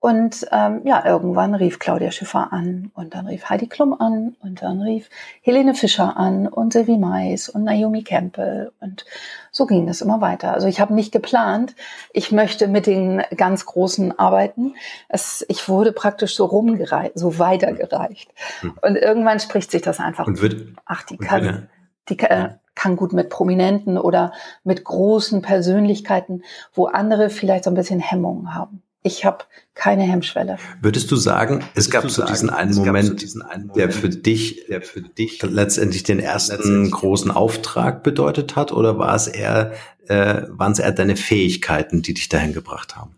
Und 0.00 0.46
ähm, 0.52 0.82
ja, 0.84 1.04
irgendwann 1.04 1.56
rief 1.56 1.80
Claudia 1.80 2.12
Schiffer 2.12 2.52
an 2.52 2.92
und 2.94 3.14
dann 3.14 3.26
rief 3.26 3.50
Heidi 3.50 3.66
Klum 3.66 4.00
an 4.00 4.36
und 4.40 4.62
dann 4.62 4.80
rief 4.80 5.10
Helene 5.42 5.74
Fischer 5.74 6.16
an 6.16 6.46
und 6.46 6.72
Sylvie 6.72 6.98
Mais 6.98 7.48
und 7.48 7.64
Naomi 7.64 8.04
Campbell 8.04 8.70
und 8.80 9.04
so 9.50 9.66
ging 9.66 9.88
das 9.88 10.00
immer 10.00 10.20
weiter. 10.20 10.52
Also 10.52 10.68
ich 10.68 10.80
habe 10.80 10.94
nicht 10.94 11.10
geplant, 11.10 11.74
ich 12.12 12.30
möchte 12.30 12.68
mit 12.68 12.86
den 12.86 13.22
ganz 13.36 13.66
Großen 13.66 14.16
arbeiten. 14.16 14.74
Es, 15.08 15.44
ich 15.48 15.68
wurde 15.68 15.90
praktisch 15.90 16.36
so 16.36 16.44
rumgereicht, 16.44 17.18
so 17.18 17.40
weitergereicht. 17.40 18.30
Hm. 18.60 18.74
Und 18.80 18.94
irgendwann 18.94 19.40
spricht 19.40 19.72
sich 19.72 19.82
das 19.82 19.98
einfach. 19.98 20.28
Und 20.28 20.40
wird, 20.40 20.76
ach, 20.84 21.02
die 21.02 21.16
kann, 21.16 21.68
die, 22.08 22.18
äh, 22.20 22.50
kann 22.76 22.94
gut 22.94 23.12
mit 23.12 23.30
Prominenten 23.30 23.98
oder 23.98 24.32
mit 24.62 24.84
großen 24.84 25.42
Persönlichkeiten, 25.42 26.44
wo 26.72 26.86
andere 26.86 27.30
vielleicht 27.30 27.64
so 27.64 27.70
ein 27.70 27.74
bisschen 27.74 27.98
Hemmungen 27.98 28.54
haben. 28.54 28.84
Ich 29.08 29.24
habe 29.24 29.44
keine 29.74 30.02
Hemmschwelle. 30.02 30.58
Würdest 30.82 31.10
du 31.10 31.16
sagen, 31.16 31.64
es 31.74 31.90
gab 31.90 32.10
so 32.10 32.26
diesen 32.26 32.50
einen 32.50 32.74
Moment, 32.74 33.22
diesen 33.22 33.40
einen 33.40 33.72
der 33.72 33.90
für 33.90 34.10
dich, 34.10 34.66
der 34.68 34.82
für 34.82 35.00
dich 35.00 35.42
letztendlich 35.42 36.02
den 36.02 36.20
ersten 36.20 36.56
letztendlich 36.56 36.92
großen 36.92 37.30
Auftrag 37.30 38.02
bedeutet 38.02 38.54
hat, 38.54 38.70
oder 38.70 38.98
war 38.98 39.14
es 39.14 39.26
eher, 39.26 39.72
äh, 40.08 40.42
waren 40.48 40.72
es 40.72 40.78
eher 40.78 40.92
deine 40.92 41.16
Fähigkeiten, 41.16 42.02
die 42.02 42.12
dich 42.12 42.28
dahin 42.28 42.52
gebracht 42.52 42.96
haben? 42.96 43.16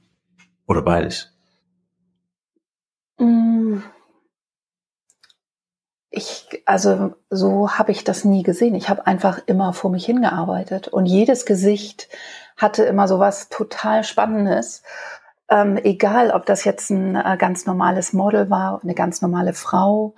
Oder 0.69 0.83
beides? 0.83 1.33
Mm. 3.19 3.79
Ich, 6.11 6.63
also 6.67 7.15
so 7.31 7.73
habe 7.73 7.91
ich 7.91 8.05
das 8.05 8.25
nie 8.25 8.45
gesehen. 8.45 8.77
Ich 8.77 8.89
habe 8.89 9.09
einfach 9.09 9.41
immer 9.47 9.73
vor 9.73 9.91
mich 9.91 10.07
hingearbeitet 10.07 10.87
und 10.87 11.07
jedes 11.07 11.47
Gesicht 11.47 12.09
hatte 12.57 12.85
immer 12.85 13.09
so 13.09 13.19
was 13.19 13.49
total 13.49 14.05
Spannendes 14.05 14.83
ähm, 15.51 15.77
egal, 15.83 16.31
ob 16.31 16.47
das 16.47 16.65
jetzt 16.65 16.91
ein 16.91 17.17
äh, 17.17 17.37
ganz 17.37 17.67
normales 17.67 18.13
Model 18.13 18.49
war, 18.51 18.81
eine 18.83 18.95
ganz 18.95 19.21
normale 19.21 19.53
Frau, 19.53 20.15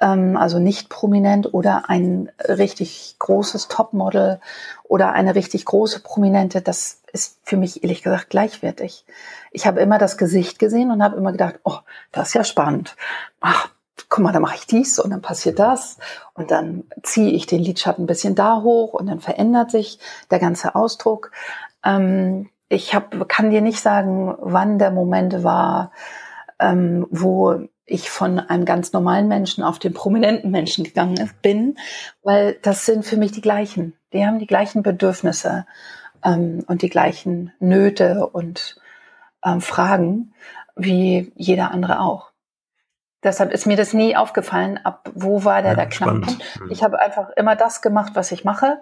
ähm, 0.00 0.36
also 0.36 0.58
nicht 0.58 0.88
prominent 0.88 1.52
oder 1.52 1.88
ein 1.88 2.32
richtig 2.48 3.16
großes 3.18 3.68
Topmodel 3.68 4.40
oder 4.84 5.12
eine 5.12 5.34
richtig 5.34 5.66
große 5.66 6.00
Prominente, 6.00 6.62
das 6.62 7.02
ist 7.12 7.38
für 7.42 7.58
mich 7.58 7.82
ehrlich 7.82 8.02
gesagt 8.02 8.30
gleichwertig. 8.30 9.04
Ich 9.52 9.66
habe 9.66 9.80
immer 9.80 9.98
das 9.98 10.16
Gesicht 10.16 10.58
gesehen 10.58 10.90
und 10.90 11.02
habe 11.02 11.16
immer 11.16 11.32
gedacht, 11.32 11.60
oh, 11.64 11.78
das 12.12 12.28
ist 12.28 12.34
ja 12.34 12.44
spannend. 12.44 12.96
Ach, 13.40 13.68
guck 14.08 14.24
mal, 14.24 14.32
da 14.32 14.40
mache 14.40 14.56
ich 14.56 14.66
dies 14.66 14.98
und 14.98 15.10
dann 15.10 15.20
passiert 15.20 15.58
das 15.58 15.98
und 16.34 16.50
dann 16.50 16.84
ziehe 17.02 17.32
ich 17.32 17.46
den 17.46 17.62
Lidschatten 17.62 18.04
ein 18.04 18.06
bisschen 18.06 18.34
da 18.34 18.62
hoch 18.62 18.94
und 18.94 19.06
dann 19.06 19.20
verändert 19.20 19.70
sich 19.70 19.98
der 20.30 20.38
ganze 20.38 20.74
Ausdruck. 20.74 21.32
Ähm, 21.84 22.48
ich 22.70 22.94
hab, 22.94 23.28
kann 23.28 23.50
dir 23.50 23.60
nicht 23.60 23.80
sagen, 23.80 24.34
wann 24.38 24.78
der 24.78 24.92
Moment 24.92 25.42
war, 25.42 25.90
ähm, 26.58 27.06
wo 27.10 27.66
ich 27.84 28.08
von 28.08 28.38
einem 28.38 28.64
ganz 28.64 28.92
normalen 28.92 29.26
Menschen 29.26 29.64
auf 29.64 29.80
den 29.80 29.92
prominenten 29.92 30.52
Menschen 30.52 30.84
gegangen 30.84 31.30
bin, 31.42 31.76
weil 32.22 32.56
das 32.62 32.86
sind 32.86 33.04
für 33.04 33.16
mich 33.16 33.32
die 33.32 33.40
gleichen. 33.40 33.94
Die 34.12 34.24
haben 34.24 34.38
die 34.38 34.46
gleichen 34.46 34.84
Bedürfnisse 34.84 35.66
ähm, 36.24 36.64
und 36.68 36.82
die 36.82 36.88
gleichen 36.88 37.52
Nöte 37.58 38.26
und 38.28 38.80
ähm, 39.44 39.60
Fragen 39.60 40.32
wie 40.76 41.32
jeder 41.34 41.72
andere 41.72 42.00
auch. 42.00 42.30
Deshalb 43.24 43.52
ist 43.52 43.66
mir 43.66 43.76
das 43.76 43.92
nie 43.92 44.16
aufgefallen, 44.16 44.78
ab 44.78 45.10
wo 45.14 45.44
war 45.44 45.60
der, 45.60 45.72
ja, 45.72 45.76
der 45.76 45.88
Knackpunkt. 45.88 46.60
Mhm. 46.60 46.70
Ich 46.70 46.84
habe 46.84 47.00
einfach 47.00 47.30
immer 47.30 47.56
das 47.56 47.82
gemacht, 47.82 48.12
was 48.14 48.30
ich 48.30 48.44
mache 48.44 48.78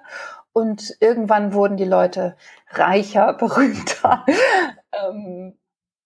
und 0.59 0.97
irgendwann 1.01 1.53
wurden 1.53 1.77
die 1.77 1.85
Leute 1.85 2.37
reicher, 2.71 3.33
berühmter. 3.39 4.25
ähm, 4.93 5.55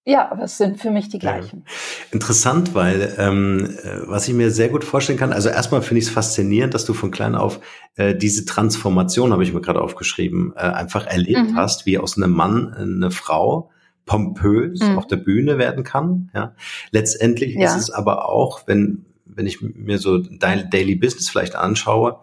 ja, 0.05 0.33
aber 0.33 0.45
es 0.45 0.59
sind 0.59 0.81
für 0.81 0.91
mich 0.91 1.09
die 1.09 1.21
gleichen. 1.21 1.65
Ja. 1.65 1.73
Interessant, 2.11 2.75
weil 2.75 3.15
ähm, 3.19 3.79
äh, 3.85 4.01
was 4.09 4.27
ich 4.27 4.35
mir 4.35 4.51
sehr 4.51 4.69
gut 4.69 4.83
vorstellen 4.83 5.19
kann, 5.19 5.33
also 5.33 5.49
erstmal 5.49 5.81
finde 5.81 6.01
ich 6.01 6.07
es 6.07 6.11
faszinierend, 6.11 6.75
dass 6.75 6.85
du 6.85 6.93
von 6.93 7.13
klein 7.13 7.37
auf 7.37 7.61
äh, 7.95 8.15
diese 8.15 8.45
Transformation, 8.45 9.33
habe 9.33 9.45
ich 9.45 9.53
mir 9.53 9.61
gerade 9.61 9.81
aufgeschrieben, 9.81 10.55
äh, 10.57 10.61
einfach 10.61 11.07
erlebt 11.07 11.53
mhm. 11.53 11.57
hast, 11.57 11.87
wie 11.87 11.99
aus 11.99 12.17
einem 12.17 12.33
Mann 12.33 12.75
eine 12.75 13.13
Frau 13.13 13.71
pompös 14.05 14.81
mhm. 14.81 14.99
auf 14.99 15.07
der 15.07 15.17
Bühne 15.17 15.57
werden 15.59 15.85
kann. 15.85 16.31
Ja. 16.35 16.57
Letztendlich 16.91 17.55
ja. 17.55 17.67
ist 17.67 17.77
es 17.77 17.91
aber 17.91 18.29
auch, 18.29 18.67
wenn, 18.67 19.05
wenn 19.25 19.47
ich 19.47 19.61
mir 19.63 19.99
so 19.99 20.19
dein 20.19 20.69
Daily 20.69 20.97
Business 20.97 21.31
vielleicht 21.31 21.55
anschaue, 21.55 22.19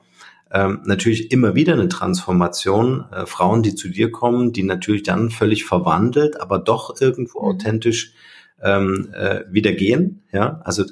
ähm, 0.51 0.81
natürlich 0.85 1.31
immer 1.31 1.55
wieder 1.55 1.73
eine 1.73 1.89
Transformation. 1.89 3.05
Äh, 3.11 3.25
Frauen, 3.25 3.63
die 3.63 3.75
zu 3.75 3.89
dir 3.89 4.11
kommen, 4.11 4.51
die 4.51 4.63
natürlich 4.63 5.03
dann 5.03 5.29
völlig 5.29 5.65
verwandelt, 5.65 6.39
aber 6.41 6.59
doch 6.59 6.99
irgendwo 6.99 7.41
mhm. 7.41 7.45
authentisch 7.45 8.13
ähm, 8.61 9.13
äh, 9.13 9.41
wieder 9.49 9.73
gehen. 9.73 10.23
Ja, 10.31 10.61
also 10.63 10.83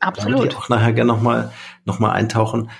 Absolut. 0.00 0.34
da 0.34 0.38
würde 0.38 0.52
ich 0.52 0.58
auch 0.58 0.68
nachher 0.68 0.92
gerne 0.92 1.12
nochmal 1.12 1.52
noch 1.84 1.98
mal 1.98 2.12
eintauchen. 2.12 2.70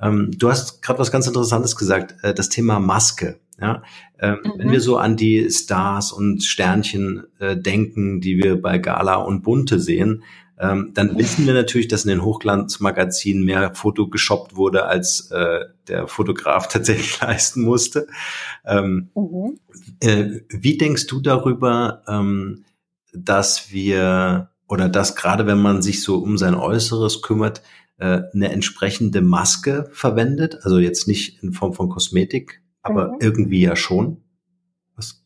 Ähm, 0.00 0.30
du 0.36 0.48
hast 0.48 0.82
gerade 0.82 0.98
was 0.98 1.10
ganz 1.10 1.26
Interessantes 1.26 1.76
gesagt, 1.76 2.16
äh, 2.22 2.34
das 2.34 2.48
Thema 2.48 2.78
Maske. 2.78 3.40
Ja, 3.60 3.82
ähm, 4.20 4.38
mhm. 4.44 4.52
wenn 4.56 4.70
wir 4.70 4.80
so 4.80 4.98
an 4.98 5.16
die 5.16 5.50
Stars 5.50 6.12
und 6.12 6.44
Sternchen 6.44 7.24
äh, 7.40 7.56
denken, 7.56 8.20
die 8.20 8.38
wir 8.38 8.60
bei 8.60 8.78
Gala 8.78 9.16
und 9.16 9.42
Bunte 9.42 9.80
sehen, 9.80 10.22
ähm, 10.60 10.90
dann 10.94 11.16
wissen 11.16 11.46
wir 11.46 11.54
natürlich, 11.54 11.88
dass 11.88 12.04
in 12.04 12.10
den 12.10 12.24
Hochglanzmagazinen 12.24 13.44
mehr 13.44 13.74
Foto 13.74 14.08
geshoppt 14.08 14.56
wurde, 14.56 14.86
als 14.86 15.30
äh, 15.30 15.66
der 15.86 16.08
Fotograf 16.08 16.68
tatsächlich 16.72 17.20
leisten 17.20 17.62
musste. 17.62 18.08
Ähm, 18.64 19.10
mhm. 19.14 19.58
äh, 20.00 20.40
wie 20.48 20.76
denkst 20.76 21.06
du 21.06 21.20
darüber, 21.20 22.02
ähm, 22.08 22.64
dass 23.12 23.70
wir 23.72 24.50
oder 24.68 24.88
dass 24.88 25.16
gerade 25.16 25.46
wenn 25.46 25.62
man 25.62 25.80
sich 25.80 26.02
so 26.02 26.18
um 26.18 26.36
sein 26.36 26.54
Äußeres 26.54 27.22
kümmert, 27.22 27.62
äh, 27.98 28.22
eine 28.34 28.50
entsprechende 28.50 29.20
Maske 29.20 29.88
verwendet? 29.92 30.58
Also 30.62 30.78
jetzt 30.78 31.06
nicht 31.06 31.42
in 31.42 31.52
Form 31.52 31.72
von 31.72 31.88
Kosmetik, 31.88 32.62
aber 32.82 33.12
mhm. 33.12 33.16
irgendwie 33.20 33.60
ja 33.60 33.76
schon. 33.76 34.24
Was? 34.96 35.24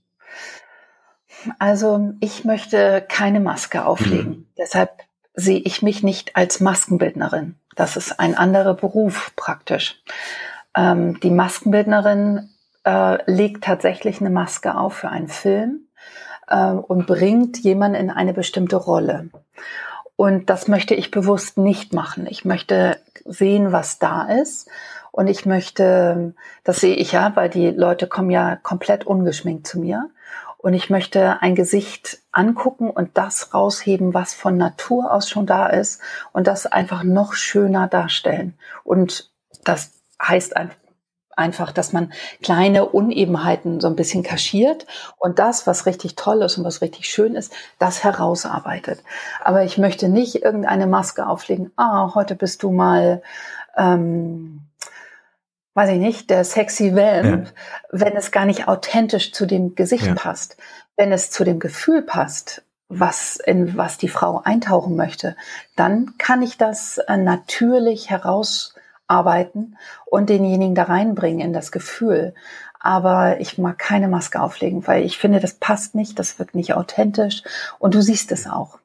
Also 1.59 2.13
ich 2.21 2.45
möchte 2.45 3.05
keine 3.09 3.41
Maske 3.41 3.85
auflegen. 3.87 4.31
Mhm. 4.31 4.47
Deshalb 4.59 4.91
sehe 5.35 5.61
ich 5.61 5.83
mich 5.83 6.03
nicht 6.03 6.37
als 6.37 6.61
Maskenbildnerin. 6.61 7.57
Das 7.75 7.97
ist 7.97 8.21
ein 8.21 8.37
anderer 8.37 8.75
Beruf 8.75 9.33
praktisch. 9.37 10.03
Ähm, 10.77 11.21
die 11.21 11.31
Maskenbildnerin 11.31 12.51
äh, 12.85 13.31
legt 13.31 13.65
tatsächlich 13.65 14.21
eine 14.21 14.31
Maske 14.31 14.77
auf 14.77 14.95
für 14.95 15.09
einen 15.09 15.29
Film 15.29 15.87
äh, 16.49 16.71
und 16.71 17.07
bringt 17.07 17.59
jemanden 17.59 17.97
in 17.97 18.11
eine 18.11 18.35
bestimmte 18.35 18.77
Rolle. 18.77 19.31
Und 20.17 20.51
das 20.51 20.69
möchte 20.69 20.95
ich 20.95 21.11
bewusst 21.11 21.59
nicht 21.59 21.95
machen. 21.95 22.27
Ich 22.29 22.45
möchte 22.45 22.99
sehen, 23.25 23.73
was 23.73 23.99
da 23.99 24.25
ist. 24.25 24.69
Und 25.11 25.27
ich 25.27 25.45
möchte, 25.47 26.35
das 26.65 26.81
sehe 26.81 26.95
ich 26.95 27.13
ja, 27.13 27.33
weil 27.35 27.51
die 27.51 27.71
Leute 27.71 28.07
kommen 28.07 28.31
ja 28.31 28.57
komplett 28.57 29.05
ungeschminkt 29.05 29.67
zu 29.67 29.81
mir. 29.81 30.11
Und 30.63 30.75
ich 30.75 30.91
möchte 30.91 31.43
ein 31.43 31.57
Gesicht 31.57 32.19
angucken 32.31 32.89
und 32.89 33.19
das 33.19 33.53
rausheben, 33.53 34.15
was 34.15 34.33
von 34.33 34.57
Natur 34.57 35.13
aus 35.13 35.29
schon 35.29 35.45
da 35.45 35.67
ist 35.67 36.01
und 36.33 36.47
das 36.47 36.67
einfach 36.67 37.03
noch 37.03 37.35
schöner 37.35 37.89
darstellen. 37.89 38.55
Und 38.85 39.31
das 39.65 39.91
heißt 40.23 40.55
einfach, 41.37 41.73
dass 41.73 41.93
man 41.93 42.13
kleine 42.43 42.87
Unebenheiten 42.87 43.81
so 43.81 43.89
ein 43.89 43.97
bisschen 43.97 44.23
kaschiert 44.23 44.87
und 45.19 45.41
das, 45.41 45.67
was 45.67 45.85
richtig 45.87 46.15
toll 46.15 46.43
ist 46.43 46.59
und 46.59 46.65
was 46.65 46.81
richtig 46.81 47.11
schön 47.11 47.35
ist, 47.35 47.53
das 47.81 48.05
herausarbeitet. 48.05 49.03
Aber 49.43 49.65
ich 49.65 49.79
möchte 49.79 50.09
nicht 50.09 50.45
irgendeine 50.45 50.87
Maske 50.87 51.27
auflegen. 51.27 51.73
Ah, 51.75 52.15
heute 52.15 52.37
bist 52.37 52.63
du 52.63 52.71
mal 52.71 53.23
ähm, 53.77 54.61
weiß 55.75 55.91
ich 55.91 55.99
nicht, 55.99 56.31
der 56.31 56.45
sexy 56.45 56.95
Vamp, 56.95 57.47
ja. 57.47 57.53
wenn 57.91 58.17
es 58.17 58.31
gar 58.31 58.45
nicht 58.45 58.69
authentisch 58.69 59.33
zu 59.33 59.47
dem 59.47 59.75
Gesicht 59.75 60.07
ja. 60.07 60.15
passt. 60.15 60.57
Wenn 60.97 61.13
es 61.13 61.31
zu 61.31 61.45
dem 61.45 61.59
Gefühl 61.59 62.03
passt, 62.03 62.63
was, 62.89 63.37
in 63.37 63.77
was 63.77 63.97
die 63.97 64.09
Frau 64.09 64.43
eintauchen 64.45 64.97
möchte, 64.97 65.35
dann 65.77 66.15
kann 66.19 66.43
ich 66.43 66.59
das 66.59 66.99
äh, 66.99 67.17
natürlich 67.17 68.11
herausarbeiten 68.11 69.79
und 70.05 70.29
denjenigen 70.29 70.75
da 70.75 70.85
reinbringen 70.85 71.41
in 71.41 71.53
das 71.55 71.73
Gefühl. 71.73 72.35
Aber 72.79 73.41
ich 73.41 73.57
mag 73.59 73.79
keine 73.79 74.09
Maske 74.09 74.43
auflegen, 74.43 74.87
weil 74.87 75.05
ich 75.05 75.17
finde, 75.17 75.41
das 75.41 75.55
passt 75.55 75.95
nicht, 75.95 76.19
das 76.19 76.39
wirkt 76.39 76.55
nicht 76.55 76.75
authentisch 76.75 77.43
und 77.79 77.95
du 77.95 78.03
siehst 78.03 78.33
es 78.33 78.47
auch. 78.47 78.79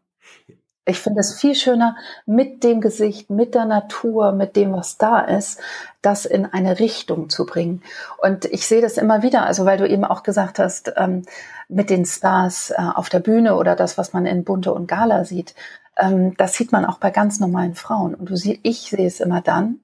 Ich 0.88 1.00
finde 1.00 1.20
es 1.20 1.34
viel 1.34 1.53
schöner, 1.53 1.98
mit 2.25 2.63
dem 2.63 2.79
Gesicht, 2.79 3.29
mit 3.29 3.56
der 3.56 3.65
Natur, 3.65 4.32
mit 4.32 4.56
dem, 4.56 4.72
was 4.72 4.98
da 4.98 5.20
ist, 5.20 5.60
das 6.01 6.25
in 6.25 6.46
eine 6.46 6.79
Richtung 6.79 7.29
zu 7.29 7.46
bringen. 7.46 7.82
Und 8.22 8.46
ich 8.46 8.65
sehe 8.67 8.82
das 8.82 8.98
immer 8.98 9.22
wieder, 9.22 9.46
also 9.46 9.65
weil 9.65 9.77
du 9.77 9.88
eben 9.88 10.06
auch 10.06 10.24
gesagt 10.24 10.60
hast, 10.60 10.94
ähm, 10.96 11.24
mit 11.67 11.89
den 11.89 12.06
Stars 12.06 12.72
äh, 12.72 12.82
auf 12.96 13.10
der 13.10 13.20
Bühne 13.20 13.56
oder 13.56 13.75
das, 13.75 13.98
was 13.98 14.13
man 14.13 14.25
in 14.25 14.46
Bunte 14.46 14.74
und 14.74 14.88
Gala 14.88 15.25
sieht, 15.25 15.56
ähm, 15.98 16.36
das 16.38 16.53
sieht 16.53 16.72
man 16.72 16.86
auch 16.86 17.00
bei 17.00 17.12
ganz 17.12 17.39
normalen 17.41 17.75
Frauen. 17.75 18.15
Und 18.15 18.29
du 18.29 18.38
siehst, 18.38 18.62
ich 18.63 18.89
sehe 18.89 19.08
es 19.08 19.20
immer 19.20 19.41
dann, 19.41 19.79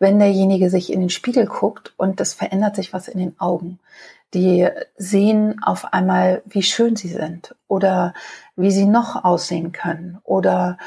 wenn 0.00 0.18
derjenige 0.18 0.68
sich 0.68 0.92
in 0.92 1.00
den 1.00 1.10
Spiegel 1.10 1.46
guckt 1.46 1.92
und 1.96 2.20
es 2.20 2.34
verändert 2.34 2.74
sich 2.74 2.92
was 2.92 3.06
in 3.06 3.20
den 3.20 3.38
Augen 3.38 3.78
die 4.34 4.68
sehen 4.96 5.62
auf 5.62 5.92
einmal, 5.92 6.42
wie 6.46 6.62
schön 6.62 6.96
sie 6.96 7.08
sind 7.08 7.54
oder 7.68 8.14
wie 8.56 8.70
sie 8.70 8.86
noch 8.86 9.24
aussehen 9.24 9.72
können 9.72 10.18
oder 10.24 10.78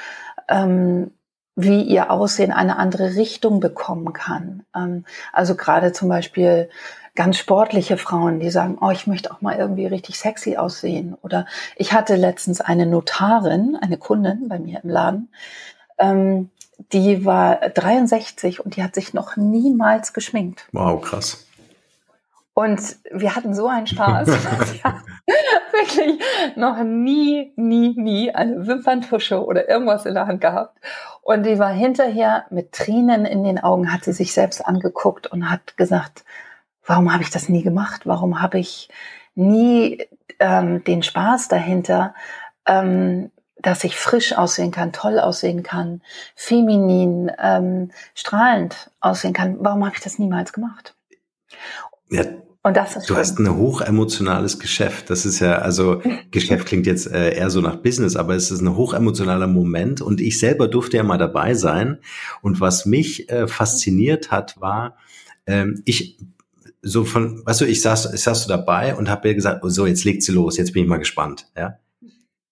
ähm, 0.48 1.12
wie 1.56 1.84
ihr 1.84 2.10
Aussehen 2.10 2.52
eine 2.52 2.78
andere 2.78 3.16
Richtung 3.16 3.60
bekommen 3.60 4.14
kann. 4.14 4.64
Ähm, 4.76 5.06
also 5.32 5.56
gerade 5.56 5.92
zum 5.92 6.10
Beispiel 6.10 6.70
ganz 7.16 7.38
sportliche 7.38 7.98
Frauen, 7.98 8.40
die 8.40 8.50
sagen, 8.50 8.78
oh, 8.82 8.90
ich 8.90 9.06
möchte 9.06 9.32
auch 9.32 9.42
mal 9.42 9.58
irgendwie 9.58 9.86
richtig 9.86 10.18
sexy 10.18 10.58
aussehen. 10.58 11.16
Oder 11.22 11.46
ich 11.76 11.94
hatte 11.94 12.16
letztens 12.16 12.60
eine 12.60 12.86
Notarin, 12.86 13.78
eine 13.80 13.98
Kundin 13.98 14.48
bei 14.48 14.58
mir 14.58 14.84
im 14.84 14.90
Laden, 14.90 15.30
ähm, 16.00 16.50
die 16.92 17.24
war 17.24 17.58
63 17.70 18.60
und 18.66 18.76
die 18.76 18.84
hat 18.84 18.96
sich 18.96 19.14
noch 19.14 19.38
niemals 19.38 20.14
geschminkt. 20.14 20.68
Wow, 20.72 21.02
krass. 21.02 21.46
Und 22.54 22.98
wir 23.12 23.36
hatten 23.36 23.54
so 23.54 23.68
einen 23.68 23.88
Spaß. 23.88 24.28
wirklich 25.72 26.22
noch 26.56 26.82
nie, 26.84 27.54
nie, 27.56 27.94
nie 27.96 28.32
eine 28.32 28.68
Wimperntusche 28.68 29.44
oder 29.44 29.70
irgendwas 29.70 30.06
in 30.06 30.14
der 30.14 30.28
Hand 30.28 30.42
gehabt. 30.42 30.80
Und 31.22 31.46
die 31.46 31.60
war 31.60 31.72
hinterher 31.72 32.46
mit 32.50 32.74
Tränen 32.74 33.26
in 33.26 33.44
den 33.44 33.60
Augen, 33.60 33.92
hat 33.94 34.04
sie 34.04 34.14
sich 34.14 34.34
selbst 34.34 34.66
angeguckt 34.66 35.28
und 35.28 35.50
hat 35.50 35.78
gesagt, 35.78 36.24
warum 36.86 37.12
habe 37.14 37.24
ich 37.24 37.30
das 37.30 37.50
nie 37.50 37.64
gemacht? 37.64 38.02
Warum 38.06 38.42
habe 38.42 38.60
ich 38.60 38.90
nie 39.36 40.06
ähm, 40.40 40.84
den 40.84 41.04
Spaß 41.04 41.48
dahinter, 41.48 42.14
ähm, 42.66 43.32
dass 43.58 43.84
ich 43.86 43.96
frisch 43.96 44.38
aussehen 44.38 44.72
kann, 44.72 44.92
toll 44.92 45.20
aussehen 45.20 45.64
kann, 45.64 46.02
feminin, 46.36 47.32
ähm, 47.40 47.92
strahlend 48.14 48.92
aussehen 49.00 49.32
kann. 49.32 49.58
Warum 49.60 49.86
habe 49.86 49.96
ich 49.96 50.04
das 50.04 50.20
niemals 50.20 50.52
gemacht? 50.52 50.96
Ja, 52.14 52.24
und 52.62 52.78
das 52.78 52.96
ist 52.96 53.10
du 53.10 53.14
schön. 53.14 53.18
hast 53.18 53.40
ein 53.40 53.58
hochemotionales 53.58 54.60
Geschäft. 54.60 55.10
Das 55.10 55.26
ist 55.26 55.40
ja, 55.40 55.58
also 55.58 56.02
Geschäft 56.32 56.66
klingt 56.68 56.86
jetzt 56.86 57.12
äh, 57.12 57.36
eher 57.36 57.50
so 57.50 57.60
nach 57.60 57.78
Business, 57.78 58.16
aber 58.16 58.36
es 58.36 58.52
ist 58.52 58.62
ein 58.62 58.76
hochemotionaler 58.76 59.48
Moment. 59.48 60.00
Und 60.00 60.22
ich 60.22 60.40
selber 60.40 60.68
durfte 60.70 60.98
ja 60.98 61.04
mal 61.04 61.18
dabei 61.18 61.56
sein. 61.56 61.98
Und 62.42 62.62
was 62.62 62.86
mich 62.86 63.30
äh, 63.30 63.48
fasziniert 63.48 64.32
hat, 64.32 64.62
war, 64.62 64.98
ähm, 65.46 65.82
ich 65.86 66.18
so 66.82 67.06
von, 67.06 67.46
weißt 67.46 67.62
du, 67.62 67.66
ich 67.66 67.82
saß, 67.82 68.14
ich 68.14 68.22
saß 68.22 68.44
so 68.44 68.50
dabei 68.50 68.96
und 68.96 69.10
habe 69.10 69.30
mir 69.30 69.36
gesagt, 69.36 69.64
oh, 69.64 69.70
so 69.70 69.86
jetzt 69.86 70.04
legt 70.04 70.22
sie 70.22 70.34
los, 70.34 70.58
jetzt 70.58 70.74
bin 70.74 70.84
ich 70.84 70.90
mal 70.90 70.98
gespannt, 70.98 71.48
ja. 71.58 71.80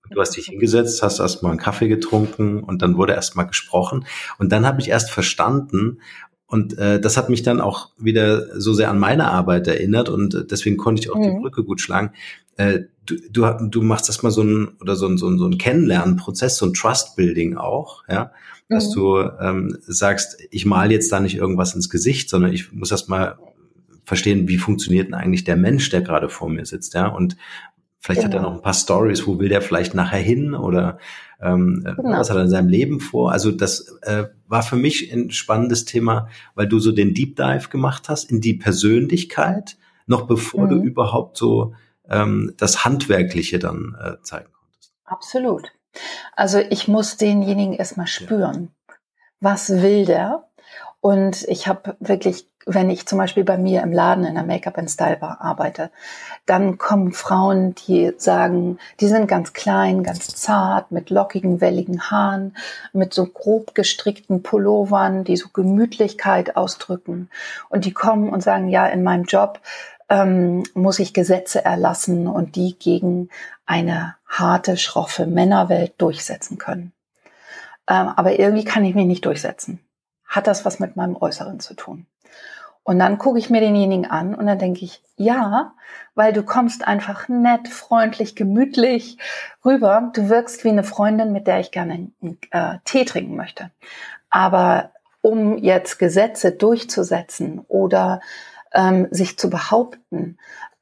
Du 0.09 0.19
hast 0.19 0.35
dich 0.35 0.47
hingesetzt, 0.47 1.01
hast 1.03 1.19
erst 1.19 1.41
mal 1.41 1.51
einen 1.51 1.59
Kaffee 1.59 1.87
getrunken 1.87 2.63
und 2.63 2.81
dann 2.81 2.97
wurde 2.97 3.13
erst 3.13 3.37
mal 3.37 3.43
gesprochen. 3.43 4.05
Und 4.39 4.51
dann 4.51 4.65
habe 4.65 4.81
ich 4.81 4.89
erst 4.89 5.09
verstanden, 5.09 5.99
und 6.51 6.77
äh, 6.77 6.99
das 6.99 7.15
hat 7.15 7.29
mich 7.29 7.43
dann 7.43 7.61
auch 7.61 7.91
wieder 7.97 8.59
so 8.59 8.73
sehr 8.73 8.89
an 8.89 8.99
meine 8.99 9.31
Arbeit 9.31 9.67
erinnert 9.67 10.09
und 10.09 10.35
äh, 10.35 10.45
deswegen 10.45 10.75
konnte 10.75 11.01
ich 11.01 11.09
auch 11.09 11.15
mhm. 11.15 11.23
die 11.23 11.39
Brücke 11.39 11.63
gut 11.63 11.79
schlagen. 11.79 12.11
Äh, 12.57 12.81
du, 13.05 13.15
du, 13.31 13.67
du 13.69 13.81
machst 13.81 14.09
erstmal 14.09 14.33
so 14.33 14.43
ein 14.43 14.67
oder 14.81 14.97
so 14.97 15.07
ein, 15.07 15.17
so 15.17 15.29
ein, 15.29 15.37
so 15.37 15.45
ein 15.45 15.57
Kennenlernprozess, 15.57 16.57
so 16.57 16.65
ein 16.65 16.73
Trust-Building 16.73 17.55
auch, 17.55 18.03
ja, 18.09 18.33
dass 18.67 18.89
mhm. 18.89 18.99
du 18.99 19.17
ähm, 19.39 19.77
sagst, 19.87 20.39
ich 20.51 20.65
mal 20.65 20.91
jetzt 20.91 21.09
da 21.09 21.21
nicht 21.21 21.37
irgendwas 21.37 21.73
ins 21.73 21.89
Gesicht, 21.89 22.29
sondern 22.29 22.51
ich 22.51 22.73
muss 22.73 22.91
erstmal 22.91 23.37
verstehen, 24.03 24.49
wie 24.49 24.57
funktioniert 24.57 25.07
denn 25.07 25.13
eigentlich 25.13 25.45
der 25.45 25.55
Mensch, 25.55 25.89
der 25.89 26.01
gerade 26.01 26.27
vor 26.27 26.49
mir 26.49 26.65
sitzt, 26.65 26.95
ja, 26.95 27.07
und 27.07 27.37
Vielleicht 28.01 28.21
genau. 28.21 28.29
hat 28.29 28.33
er 28.33 28.39
genau. 28.39 28.49
noch 28.49 28.57
ein 28.57 28.63
paar 28.63 28.73
Stories, 28.73 29.27
wo 29.27 29.37
will 29.37 29.49
der 29.49 29.61
vielleicht 29.61 29.93
nachher 29.93 30.19
hin 30.19 30.55
oder 30.55 30.97
ähm, 31.39 31.83
äh, 31.85 31.93
genau. 31.93 32.17
was 32.17 32.31
hat 32.31 32.37
er 32.37 32.43
in 32.43 32.49
seinem 32.49 32.67
Leben 32.67 32.99
vor? 32.99 33.31
Also 33.31 33.51
das 33.51 33.95
äh, 34.01 34.25
war 34.47 34.63
für 34.63 34.75
mich 34.75 35.13
ein 35.13 35.29
spannendes 35.29 35.85
Thema, 35.85 36.27
weil 36.55 36.67
du 36.67 36.79
so 36.79 36.91
den 36.91 37.13
Deep 37.13 37.35
Dive 37.35 37.69
gemacht 37.69 38.09
hast 38.09 38.31
in 38.31 38.41
die 38.41 38.55
Persönlichkeit, 38.55 39.77
noch 40.07 40.25
bevor 40.25 40.65
mhm. 40.65 40.69
du 40.69 40.75
überhaupt 40.83 41.37
so 41.37 41.75
ähm, 42.09 42.55
das 42.57 42.83
Handwerkliche 42.85 43.59
dann 43.59 43.95
äh, 44.03 44.21
zeigen 44.23 44.51
konntest. 44.51 44.93
Absolut. 45.05 45.71
Also 46.35 46.57
ich 46.57 46.87
muss 46.87 47.17
denjenigen 47.17 47.73
erstmal 47.73 48.07
spüren. 48.07 48.71
Ja. 48.87 48.95
Was 49.41 49.69
will 49.69 50.05
der? 50.05 50.49
Und 51.01 51.43
ich 51.47 51.67
habe 51.67 51.97
wirklich 51.99 52.47
wenn 52.65 52.89
ich 52.89 53.07
zum 53.07 53.17
Beispiel 53.17 53.43
bei 53.43 53.57
mir 53.57 53.81
im 53.81 53.91
Laden 53.91 54.25
in 54.25 54.35
der 54.35 54.43
Make-up 54.43 54.77
and 54.77 54.89
Style 54.89 55.17
Bar 55.17 55.39
arbeite, 55.41 55.91
dann 56.45 56.77
kommen 56.77 57.11
Frauen, 57.11 57.75
die 57.75 58.13
sagen, 58.17 58.77
die 58.99 59.07
sind 59.07 59.27
ganz 59.27 59.53
klein, 59.53 60.03
ganz 60.03 60.27
zart, 60.35 60.91
mit 60.91 61.09
lockigen, 61.09 61.61
welligen 61.61 62.11
Haaren, 62.11 62.55
mit 62.93 63.13
so 63.13 63.25
grob 63.25 63.73
gestrickten 63.75 64.43
Pullovern, 64.43 65.23
die 65.23 65.37
so 65.37 65.49
Gemütlichkeit 65.49 66.55
ausdrücken. 66.55 67.29
Und 67.69 67.85
die 67.85 67.93
kommen 67.93 68.29
und 68.29 68.41
sagen, 68.41 68.69
ja, 68.69 68.85
in 68.87 69.03
meinem 69.03 69.23
Job 69.23 69.59
ähm, 70.09 70.63
muss 70.73 70.99
ich 70.99 71.13
Gesetze 71.13 71.63
erlassen 71.63 72.27
und 72.27 72.55
die 72.55 72.77
gegen 72.77 73.29
eine 73.65 74.15
harte, 74.27 74.77
schroffe 74.77 75.25
Männerwelt 75.25 75.93
durchsetzen 75.97 76.57
können. 76.57 76.91
Ähm, 77.87 78.09
aber 78.15 78.37
irgendwie 78.39 78.65
kann 78.65 78.83
ich 78.83 78.93
mich 78.93 79.05
nicht 79.05 79.25
durchsetzen. 79.25 79.79
Hat 80.31 80.47
das 80.47 80.63
was 80.63 80.79
mit 80.79 80.95
meinem 80.95 81.17
Äußeren 81.17 81.59
zu 81.59 81.73
tun? 81.73 82.05
Und 82.83 82.99
dann 82.99 83.17
gucke 83.17 83.37
ich 83.37 83.49
mir 83.49 83.59
denjenigen 83.59 84.09
an 84.09 84.33
und 84.33 84.47
dann 84.47 84.57
denke 84.57 84.85
ich, 84.85 85.03
ja, 85.17 85.73
weil 86.15 86.31
du 86.31 86.41
kommst 86.41 86.87
einfach 86.87 87.27
nett, 87.27 87.67
freundlich, 87.67 88.35
gemütlich 88.35 89.17
rüber. 89.65 90.09
Du 90.13 90.29
wirkst 90.29 90.63
wie 90.63 90.69
eine 90.69 90.85
Freundin, 90.85 91.33
mit 91.33 91.47
der 91.47 91.59
ich 91.59 91.71
gerne 91.71 92.09
einen 92.21 92.37
äh, 92.51 92.77
Tee 92.85 93.03
trinken 93.03 93.35
möchte. 93.35 93.71
Aber 94.29 94.91
um 95.19 95.57
jetzt 95.57 95.99
Gesetze 95.99 96.53
durchzusetzen 96.53 97.59
oder 97.67 98.21
ähm, 98.73 99.09
sich 99.11 99.37
zu 99.37 99.49
behaupten, 99.49 100.37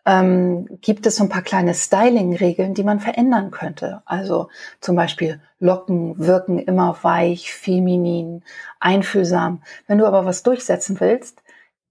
ähm, 0.06 0.68
gibt 0.82 1.06
es 1.06 1.18
so 1.18 1.24
ein 1.24 1.30
paar 1.30 1.42
kleine 1.42 1.74
Styling-Regeln, 1.74 2.74
die 2.74 2.84
man 2.84 3.00
verändern 3.00 3.52
könnte. 3.52 4.02
Also 4.06 4.50
zum 4.80 4.96
Beispiel 4.96 5.42
Locken 5.60 6.18
wirken 6.18 6.60
immer 6.60 6.98
weich, 7.02 7.54
feminin, 7.54 8.44
einfühlsam. 8.80 9.62
Wenn 9.88 9.98
du 9.98 10.06
aber 10.06 10.26
was 10.26 10.44
durchsetzen 10.44 11.00
willst, 11.00 11.44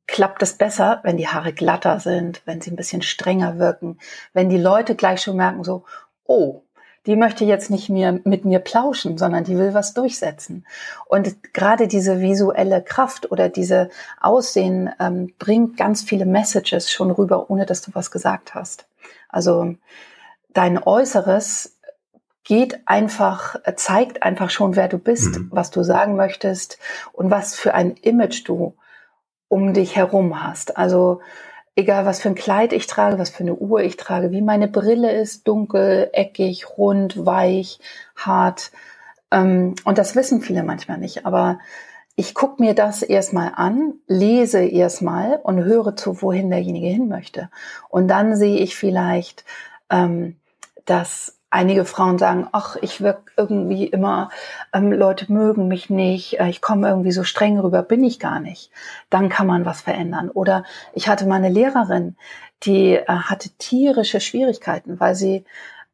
klappt 0.07 0.43
es 0.43 0.55
besser, 0.55 1.01
wenn 1.05 1.19
die 1.19 1.29
Haare 1.29 1.53
glatter 1.53 2.01
sind, 2.01 2.43
wenn 2.47 2.61
sie 2.61 2.71
ein 2.71 2.77
bisschen 2.77 3.03
strenger 3.03 3.59
wirken, 3.59 3.99
wenn 4.33 4.49
die 4.49 4.59
Leute 4.59 4.95
gleich 4.95 5.21
schon 5.23 5.37
merken 5.37 5.65
so, 5.65 5.85
oh, 6.25 6.63
die 7.07 7.17
möchte 7.17 7.45
jetzt 7.45 7.71
nicht 7.71 7.89
mehr 7.89 8.21
mit 8.25 8.45
mir 8.45 8.59
plauschen, 8.59 9.19
sondern 9.19 9.45
die 9.45 9.57
will 9.57 9.75
was 9.75 9.95
durchsetzen. 9.95 10.67
Und 11.07 11.55
gerade 11.55 11.89
diese 11.89 12.21
visuelle 12.21 12.83
Kraft 12.83 13.31
oder 13.31 13.49
diese 13.49 13.89
Aussehen 14.21 14.91
ähm, 15.01 15.33
bringt 15.39 15.77
ganz 15.77 16.03
viele 16.03 16.27
Messages 16.27 16.91
schon 16.91 17.11
rüber, 17.11 17.51
ohne 17.51 17.67
dass 17.67 17.81
du 17.83 17.93
was 17.95 18.11
gesagt 18.11 18.55
hast. 18.55 18.87
Also 19.29 19.75
dein 20.53 20.83
Äußeres 20.83 21.79
geht 22.45 22.81
einfach, 22.87 23.57
zeigt 23.77 24.23
einfach 24.23 24.51
schon, 24.51 24.75
wer 24.75 24.89
du 24.89 24.99
bist, 24.99 25.39
mhm. 25.39 25.49
was 25.51 25.71
du 25.71 25.83
sagen 25.83 26.17
möchtest 26.17 26.79
und 27.13 27.31
was 27.31 27.55
für 27.55 27.75
ein 27.75 27.93
Image 27.93 28.49
du 28.49 28.75
um 29.49 29.73
dich 29.73 29.97
herum 29.97 30.43
hast. 30.43 30.77
Also 30.77 31.21
egal 31.79 32.05
was 32.05 32.21
für 32.21 32.29
ein 32.29 32.35
Kleid 32.35 32.73
ich 32.73 32.89
trage, 32.89 33.19
was 33.19 33.31
für 33.31 33.45
eine 33.45 33.55
Uhr 33.55 33.81
ich 33.81 33.97
trage, 33.97 34.33
wie 34.33 34.43
meine 34.43 34.67
Brille 34.67 35.13
ist, 35.13 35.47
dunkel, 35.47 36.11
eckig, 36.13 36.77
rund, 36.77 37.25
weich, 37.25 37.79
hart. 38.17 38.73
Ähm, 39.31 39.77
und 39.85 39.97
das 39.97 40.17
wissen 40.17 40.41
viele 40.41 40.65
manchmal 40.65 40.99
nicht. 40.99 41.25
Aber 41.25 41.61
ich 42.17 42.35
gucke 42.35 42.61
mir 42.61 42.75
das 42.75 43.03
erstmal 43.03 43.53
an, 43.55 43.95
lese 44.09 44.65
erstmal 44.65 45.39
und 45.45 45.63
höre 45.63 45.95
zu, 45.95 46.21
wohin 46.21 46.51
derjenige 46.51 46.89
hin 46.89 47.09
möchte. 47.09 47.49
Und 47.89 48.09
dann 48.09 48.35
sehe 48.35 48.59
ich 48.59 48.75
vielleicht, 48.75 49.45
ähm, 49.89 50.35
dass 50.85 51.38
einige 51.51 51.85
Frauen 51.85 52.19
sagen, 52.19 52.47
ach, 52.53 52.77
ich 52.77 53.01
wirke 53.01 53.33
irgendwie 53.37 53.87
immer, 53.87 54.31
ähm, 54.73 54.93
Leute 54.93 55.33
mögen 55.33 55.69
mich 55.69 55.91
nicht, 55.91 56.39
äh, 56.41 56.49
ich 56.49 56.61
komme 56.61 56.89
irgendwie 56.89 57.13
so 57.13 57.25
streng 57.25 57.59
rüber, 57.59 57.83
bin 57.83 58.05
ich 58.05 58.21
gar 58.21 58.41
nicht. 58.41 58.71
Dann 59.11 59.29
kann 59.29 59.47
man 59.47 59.65
was 59.65 59.81
verändern. 59.81 60.31
Oder 60.31 60.65
ich 60.93 61.09
hatte 61.09 61.27
mal 61.27 61.37
eine 61.37 61.49
Lehrerin, 61.49 62.17
die 62.65 62.95
äh, 62.95 63.07
hatte 63.07 63.51
tierische 63.59 64.21
Schwierigkeiten, 64.21 65.01
weil 65.01 65.15
sie 65.15 65.45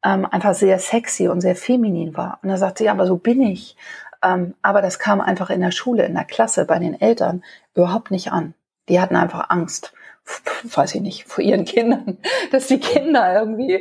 ähm, 0.04 0.26
einfach 0.26 0.54
sehr 0.54 0.78
sexy 0.78 1.28
und 1.28 1.40
sehr 1.40 1.56
feminin 1.56 2.16
war. 2.16 2.38
Und 2.42 2.48
da 2.48 2.56
sagte 2.56 2.78
sie, 2.78 2.86
ja, 2.86 2.92
aber 2.92 3.06
so 3.06 3.16
bin 3.16 3.40
ich. 3.40 3.76
Ähm, 4.22 4.54
aber 4.62 4.82
das 4.82 4.98
kam 4.98 5.20
einfach 5.20 5.50
in 5.50 5.60
der 5.60 5.72
Schule, 5.72 6.04
in 6.04 6.14
der 6.14 6.24
Klasse, 6.24 6.64
bei 6.64 6.78
den 6.78 7.00
Eltern 7.00 7.44
überhaupt 7.74 8.10
nicht 8.10 8.32
an. 8.32 8.54
Die 8.88 9.00
hatten 9.00 9.16
einfach 9.16 9.50
Angst 9.50 9.94
weiß 10.64 10.94
ich 10.94 11.00
nicht, 11.02 11.24
vor 11.26 11.44
ihren 11.44 11.64
Kindern, 11.64 12.18
dass 12.50 12.68
die 12.68 12.78
Kinder 12.78 13.34
irgendwie 13.34 13.80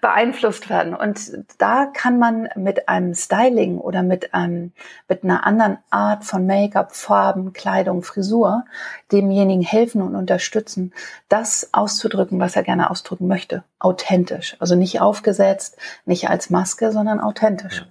beeinflusst 0.00 0.68
werden. 0.68 0.94
Und 0.94 1.44
da 1.58 1.86
kann 1.86 2.18
man 2.18 2.48
mit 2.56 2.88
einem 2.88 3.14
Styling 3.14 3.78
oder 3.78 4.02
mit 4.02 4.34
einem, 4.34 4.72
mit 5.08 5.24
einer 5.24 5.46
anderen 5.46 5.78
Art 5.90 6.24
von 6.24 6.46
Make-up, 6.46 6.94
Farben, 6.94 7.52
Kleidung, 7.52 8.02
Frisur 8.02 8.64
demjenigen 9.12 9.62
helfen 9.62 10.02
und 10.02 10.16
unterstützen, 10.16 10.92
das 11.28 11.68
auszudrücken, 11.72 12.40
was 12.40 12.56
er 12.56 12.62
gerne 12.62 12.90
ausdrücken 12.90 13.28
möchte. 13.28 13.62
Authentisch. 13.78 14.56
Also 14.58 14.74
nicht 14.74 15.00
aufgesetzt, 15.00 15.76
nicht 16.04 16.28
als 16.28 16.50
Maske, 16.50 16.90
sondern 16.90 17.20
authentisch. 17.20 17.86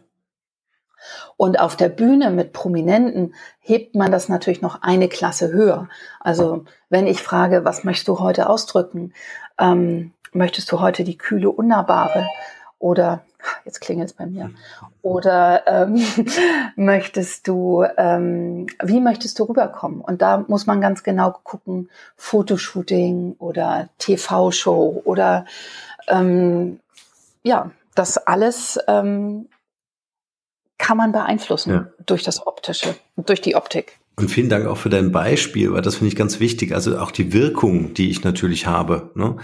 Und 1.37 1.59
auf 1.59 1.75
der 1.75 1.89
Bühne 1.89 2.29
mit 2.29 2.53
Prominenten 2.53 3.33
hebt 3.59 3.95
man 3.95 4.11
das 4.11 4.29
natürlich 4.29 4.61
noch 4.61 4.81
eine 4.81 5.09
Klasse 5.09 5.51
höher. 5.51 5.89
Also 6.19 6.65
wenn 6.89 7.07
ich 7.07 7.21
frage, 7.21 7.65
was 7.65 7.83
möchtest 7.83 8.07
du 8.07 8.19
heute 8.19 8.49
ausdrücken? 8.49 9.13
Ähm, 9.57 10.13
möchtest 10.31 10.71
du 10.71 10.79
heute 10.79 11.03
die 11.03 11.17
kühle, 11.17 11.49
unnahbare? 11.49 12.27
Oder 12.79 13.23
jetzt 13.65 13.81
klingelt 13.81 14.09
es 14.09 14.15
bei 14.15 14.25
mir. 14.25 14.51
Oder 15.01 15.63
ähm, 15.67 16.01
möchtest 16.75 17.47
du, 17.47 17.85
ähm, 17.97 18.67
wie 18.81 18.99
möchtest 18.99 19.39
du 19.39 19.43
rüberkommen? 19.43 20.01
Und 20.01 20.21
da 20.21 20.43
muss 20.47 20.65
man 20.65 20.81
ganz 20.81 21.03
genau 21.03 21.31
gucken, 21.43 21.89
Fotoshooting 22.15 23.35
oder 23.39 23.89
TV-Show 23.99 25.01
oder 25.05 25.45
ähm, 26.07 26.79
ja, 27.43 27.71
das 27.95 28.17
alles 28.17 28.79
ähm, 28.87 29.47
kann 30.77 30.97
man 30.97 31.11
beeinflussen 31.11 31.71
ja. 31.71 31.87
durch 32.05 32.23
das 32.23 32.45
Optische, 32.45 32.95
durch 33.15 33.41
die 33.41 33.55
Optik. 33.55 33.99
Und 34.15 34.29
vielen 34.29 34.49
Dank 34.49 34.67
auch 34.67 34.77
für 34.77 34.89
dein 34.89 35.11
Beispiel, 35.11 35.73
weil 35.73 35.81
das 35.81 35.95
finde 35.95 36.09
ich 36.09 36.15
ganz 36.15 36.39
wichtig. 36.39 36.73
Also 36.73 36.99
auch 36.99 37.09
die 37.09 37.33
Wirkung, 37.33 37.95
die 37.95 38.11
ich 38.11 38.23
natürlich 38.23 38.67
habe, 38.67 39.11
ne? 39.15 39.37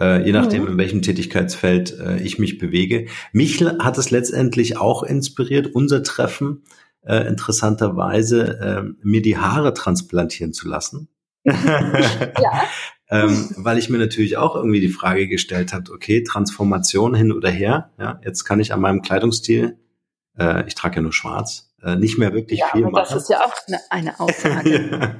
äh, 0.00 0.24
je 0.24 0.32
nachdem, 0.32 0.62
mhm. 0.62 0.68
in 0.70 0.78
welchem 0.78 1.02
Tätigkeitsfeld 1.02 1.96
äh, 2.00 2.18
ich 2.18 2.40
mich 2.40 2.58
bewege. 2.58 3.06
Mich 3.32 3.60
hat 3.60 3.98
es 3.98 4.10
letztendlich 4.10 4.78
auch 4.78 5.04
inspiriert, 5.04 5.68
unser 5.72 6.02
Treffen 6.02 6.64
äh, 7.02 7.28
interessanterweise 7.28 8.58
äh, 8.60 8.94
mir 9.02 9.22
die 9.22 9.38
Haare 9.38 9.74
transplantieren 9.74 10.52
zu 10.52 10.66
lassen. 10.66 11.08
ja. 11.44 11.54
ähm, 13.08 13.50
weil 13.56 13.78
ich 13.78 13.88
mir 13.88 13.98
natürlich 13.98 14.36
auch 14.36 14.56
irgendwie 14.56 14.80
die 14.80 14.88
Frage 14.88 15.28
gestellt 15.28 15.72
habe, 15.72 15.92
okay, 15.92 16.24
Transformation 16.24 17.14
hin 17.14 17.30
oder 17.30 17.50
her. 17.50 17.92
Ja, 18.00 18.20
jetzt 18.24 18.44
kann 18.44 18.58
ich 18.58 18.72
an 18.72 18.80
meinem 18.80 19.02
Kleidungsstil, 19.02 19.78
äh, 20.38 20.66
ich 20.66 20.74
trage 20.74 20.96
ja 20.96 21.02
nur 21.02 21.12
schwarz, 21.12 21.70
äh, 21.82 21.96
nicht 21.96 22.18
mehr 22.18 22.32
wirklich 22.32 22.60
ja, 22.60 22.68
viel 22.72 22.84
aber 22.84 23.02
machen. 23.02 23.14
Das 23.14 23.22
ist 23.22 23.30
ja 23.30 23.44
auch 23.44 23.52
eine, 23.66 23.80
eine 23.90 24.20
Aussage. 24.20 25.18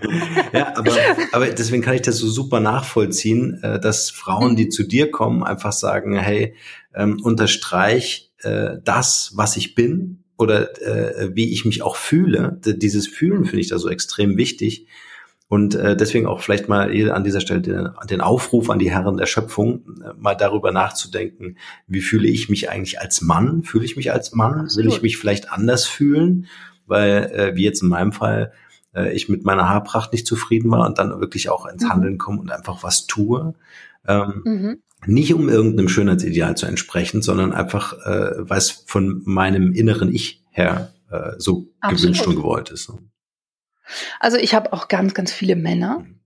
ja, 0.53 0.53
ja 0.53 0.77
aber, 0.77 0.93
aber 1.33 1.47
deswegen 1.47 1.83
kann 1.83 1.95
ich 1.95 2.03
das 2.03 2.19
so 2.19 2.29
super 2.29 2.61
nachvollziehen, 2.61 3.63
äh, 3.63 3.81
dass 3.81 4.11
Frauen, 4.11 4.57
die 4.57 4.69
zu 4.69 4.85
dir 4.85 5.11
kommen, 5.11 5.43
einfach 5.43 5.73
sagen, 5.73 6.19
hey, 6.19 6.55
ähm, 6.95 7.21
unterstreich 7.23 8.33
äh, 8.43 8.77
das, 8.85 9.33
was 9.35 9.57
ich 9.57 9.75
bin 9.75 10.25
oder 10.39 10.81
äh, 10.83 11.35
wie 11.35 11.53
ich 11.53 11.65
mich 11.65 11.83
auch 11.83 11.97
fühle. 11.97 12.61
Dieses 12.65 13.07
Fühlen 13.07 13.45
finde 13.45 13.61
ich 13.61 13.69
da 13.69 13.79
so 13.79 13.89
extrem 13.89 14.37
wichtig 14.37 14.87
und 15.49 15.77
äh, 15.77 15.97
deswegen 15.97 16.27
auch 16.27 16.41
vielleicht 16.41 16.69
mal 16.69 16.91
an 17.13 17.23
dieser 17.23 17.41
Stelle 17.41 17.61
den, 17.61 17.89
den 18.11 18.21
Aufruf 18.21 18.69
an 18.69 18.81
die 18.81 18.91
Herren 18.91 19.17
der 19.17 19.27
Schöpfung, 19.27 19.85
äh, 20.03 20.13
mal 20.19 20.35
darüber 20.35 20.73
nachzudenken, 20.73 21.57
wie 21.87 22.01
fühle 22.01 22.27
ich 22.27 22.49
mich 22.49 22.69
eigentlich 22.69 23.01
als 23.01 23.23
Mann? 23.23 23.63
Fühle 23.63 23.85
ich 23.85 23.97
mich 23.97 24.13
als 24.13 24.35
Mann? 24.35 24.61
Absolut. 24.61 24.77
Will 24.77 24.97
ich 24.97 25.03
mich 25.03 25.19
vielleicht 25.19 25.53
anders 25.53 25.87
fühlen? 25.87 26.47
Weil, 26.87 27.31
äh, 27.33 27.57
wie 27.57 27.63
jetzt 27.63 27.83
in 27.83 27.89
meinem 27.89 28.13
Fall, 28.13 28.53
äh, 28.93 29.13
ich 29.13 29.29
mit 29.29 29.45
meiner 29.45 29.69
Haarpracht 29.69 30.13
nicht 30.13 30.27
zufrieden 30.27 30.71
war 30.71 30.85
und 30.85 30.99
dann 30.99 31.21
wirklich 31.21 31.49
auch 31.49 31.67
ins 31.67 31.85
mhm. 31.85 31.91
Handeln 31.91 32.19
komme 32.19 32.41
und 32.41 32.51
einfach 32.51 32.83
was 32.83 33.07
tue. 33.07 33.55
Ähm, 34.07 34.43
mhm. 34.45 34.83
Nicht 35.07 35.33
um 35.33 35.49
irgendeinem 35.49 35.89
Schönheitsideal 35.89 36.57
zu 36.57 36.67
entsprechen, 36.67 37.23
sondern 37.23 37.53
einfach, 37.53 37.93
äh, 38.05 38.33
weil 38.39 38.59
es 38.59 38.71
von 38.87 39.23
meinem 39.25 39.73
inneren 39.73 40.13
Ich 40.13 40.43
her 40.51 40.93
äh, 41.11 41.33
so 41.39 41.69
Absolut. 41.81 42.03
gewünscht 42.03 42.27
und 42.27 42.37
gewollt 42.37 42.71
ist. 42.71 42.91
Ne? 42.91 42.99
Also 44.21 44.37
ich 44.37 44.55
habe 44.55 44.73
auch 44.73 44.89
ganz, 44.89 45.15
ganz 45.15 45.33
viele 45.33 45.57
Männer. 45.57 46.01
Mhm. 46.01 46.21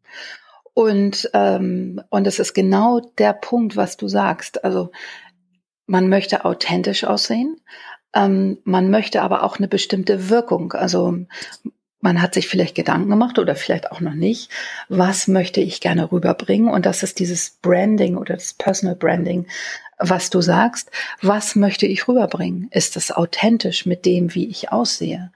Und, 0.72 1.30
ähm, 1.34 2.00
und 2.10 2.26
es 2.26 2.38
ist 2.38 2.54
genau 2.54 3.00
der 3.18 3.32
Punkt, 3.32 3.76
was 3.76 3.96
du 3.96 4.08
sagst. 4.08 4.64
Also 4.64 4.92
man 5.86 6.08
möchte 6.08 6.44
authentisch 6.44 7.04
aussehen, 7.04 7.60
ähm, 8.14 8.58
man 8.64 8.90
möchte 8.90 9.22
aber 9.22 9.42
auch 9.42 9.58
eine 9.58 9.68
bestimmte 9.68 10.30
Wirkung. 10.30 10.72
Also 10.72 11.18
man 12.00 12.22
hat 12.22 12.34
sich 12.34 12.48
vielleicht 12.48 12.74
Gedanken 12.74 13.10
gemacht 13.10 13.38
oder 13.38 13.54
vielleicht 13.54 13.92
auch 13.92 14.00
noch 14.00 14.14
nicht, 14.14 14.50
was 14.88 15.28
möchte 15.28 15.60
ich 15.60 15.80
gerne 15.80 16.10
rüberbringen. 16.10 16.68
Und 16.68 16.86
das 16.86 17.02
ist 17.02 17.18
dieses 17.18 17.50
Branding 17.62 18.16
oder 18.16 18.34
das 18.34 18.54
Personal 18.54 18.96
Branding, 18.96 19.46
was 19.98 20.30
du 20.30 20.40
sagst. 20.40 20.90
Was 21.20 21.56
möchte 21.56 21.86
ich 21.86 22.08
rüberbringen? 22.08 22.68
Ist 22.70 22.96
es 22.96 23.12
authentisch 23.12 23.84
mit 23.84 24.06
dem, 24.06 24.34
wie 24.34 24.48
ich 24.48 24.72
aussehe? 24.72 25.30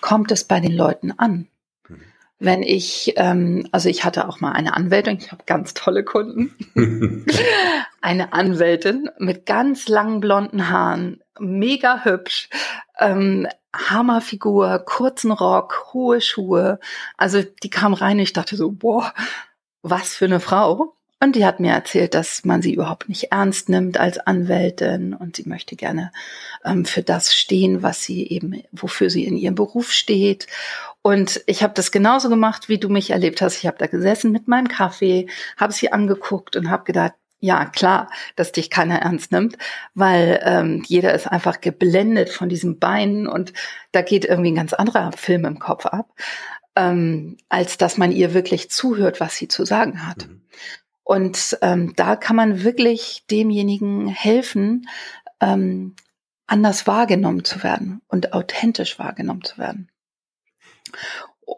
Kommt 0.00 0.32
es 0.32 0.44
bei 0.44 0.60
den 0.60 0.72
Leuten 0.72 1.12
an? 1.12 1.46
Wenn 2.38 2.62
ich, 2.62 3.14
ähm, 3.16 3.68
also 3.72 3.88
ich 3.88 4.04
hatte 4.04 4.28
auch 4.28 4.40
mal 4.40 4.52
eine 4.52 4.74
Anwältin, 4.74 5.18
ich 5.18 5.32
habe 5.32 5.42
ganz 5.46 5.74
tolle 5.74 6.04
Kunden, 6.04 6.54
eine 8.00 8.32
Anwältin 8.32 9.10
mit 9.18 9.44
ganz 9.46 9.88
langen 9.88 10.20
blonden 10.20 10.68
Haaren, 10.68 11.20
mega 11.38 12.04
hübsch, 12.04 12.48
ähm, 12.98 13.48
Hammerfigur, 13.74 14.80
kurzen 14.80 15.30
Rock, 15.30 15.90
hohe 15.92 16.20
Schuhe. 16.20 16.78
Also 17.16 17.42
die 17.62 17.70
kam 17.70 17.92
rein 17.92 18.18
ich 18.18 18.32
dachte 18.32 18.56
so, 18.56 18.70
boah, 18.72 19.12
was 19.82 20.14
für 20.14 20.24
eine 20.24 20.40
Frau. 20.40 20.97
Und 21.20 21.34
die 21.34 21.44
hat 21.44 21.58
mir 21.58 21.72
erzählt, 21.72 22.14
dass 22.14 22.44
man 22.44 22.62
sie 22.62 22.74
überhaupt 22.74 23.08
nicht 23.08 23.32
ernst 23.32 23.68
nimmt 23.68 23.98
als 23.98 24.18
Anwältin 24.18 25.14
und 25.14 25.34
sie 25.34 25.48
möchte 25.48 25.74
gerne 25.74 26.12
ähm, 26.64 26.84
für 26.84 27.02
das 27.02 27.34
stehen, 27.34 27.82
was 27.82 28.04
sie 28.04 28.28
eben, 28.28 28.62
wofür 28.70 29.10
sie 29.10 29.24
in 29.24 29.36
ihrem 29.36 29.56
Beruf 29.56 29.90
steht. 29.90 30.46
Und 31.02 31.42
ich 31.46 31.64
habe 31.64 31.74
das 31.74 31.90
genauso 31.90 32.28
gemacht, 32.28 32.68
wie 32.68 32.78
du 32.78 32.88
mich 32.88 33.10
erlebt 33.10 33.42
hast. 33.42 33.58
Ich 33.58 33.66
habe 33.66 33.78
da 33.78 33.86
gesessen 33.86 34.30
mit 34.30 34.46
meinem 34.46 34.68
Kaffee, 34.68 35.26
habe 35.56 35.72
sie 35.72 35.92
angeguckt 35.92 36.54
und 36.54 36.70
habe 36.70 36.84
gedacht, 36.84 37.14
ja, 37.40 37.64
klar, 37.66 38.10
dass 38.36 38.52
dich 38.52 38.70
keiner 38.70 39.00
ernst 39.00 39.32
nimmt, 39.32 39.58
weil 39.94 40.40
ähm, 40.44 40.82
jeder 40.86 41.14
ist 41.14 41.26
einfach 41.26 41.60
geblendet 41.60 42.30
von 42.30 42.48
diesen 42.48 42.78
Beinen 42.78 43.26
und 43.28 43.52
da 43.92 44.02
geht 44.02 44.24
irgendwie 44.24 44.50
ein 44.50 44.56
ganz 44.56 44.72
anderer 44.72 45.12
Film 45.12 45.44
im 45.44 45.58
Kopf 45.58 45.86
ab, 45.86 46.10
ähm, 46.76 47.36
als 47.48 47.78
dass 47.78 47.96
man 47.96 48.12
ihr 48.12 48.34
wirklich 48.34 48.70
zuhört, 48.70 49.20
was 49.20 49.36
sie 49.36 49.48
zu 49.48 49.64
sagen 49.64 50.06
hat. 50.06 50.28
Mhm. 50.28 50.42
Und 51.08 51.56
ähm, 51.62 51.94
da 51.96 52.16
kann 52.16 52.36
man 52.36 52.64
wirklich 52.64 53.24
demjenigen 53.30 54.08
helfen, 54.08 54.86
ähm, 55.40 55.96
anders 56.46 56.86
wahrgenommen 56.86 57.44
zu 57.44 57.62
werden 57.62 58.02
und 58.08 58.34
authentisch 58.34 58.98
wahrgenommen 58.98 59.42
zu 59.42 59.56
werden 59.56 59.88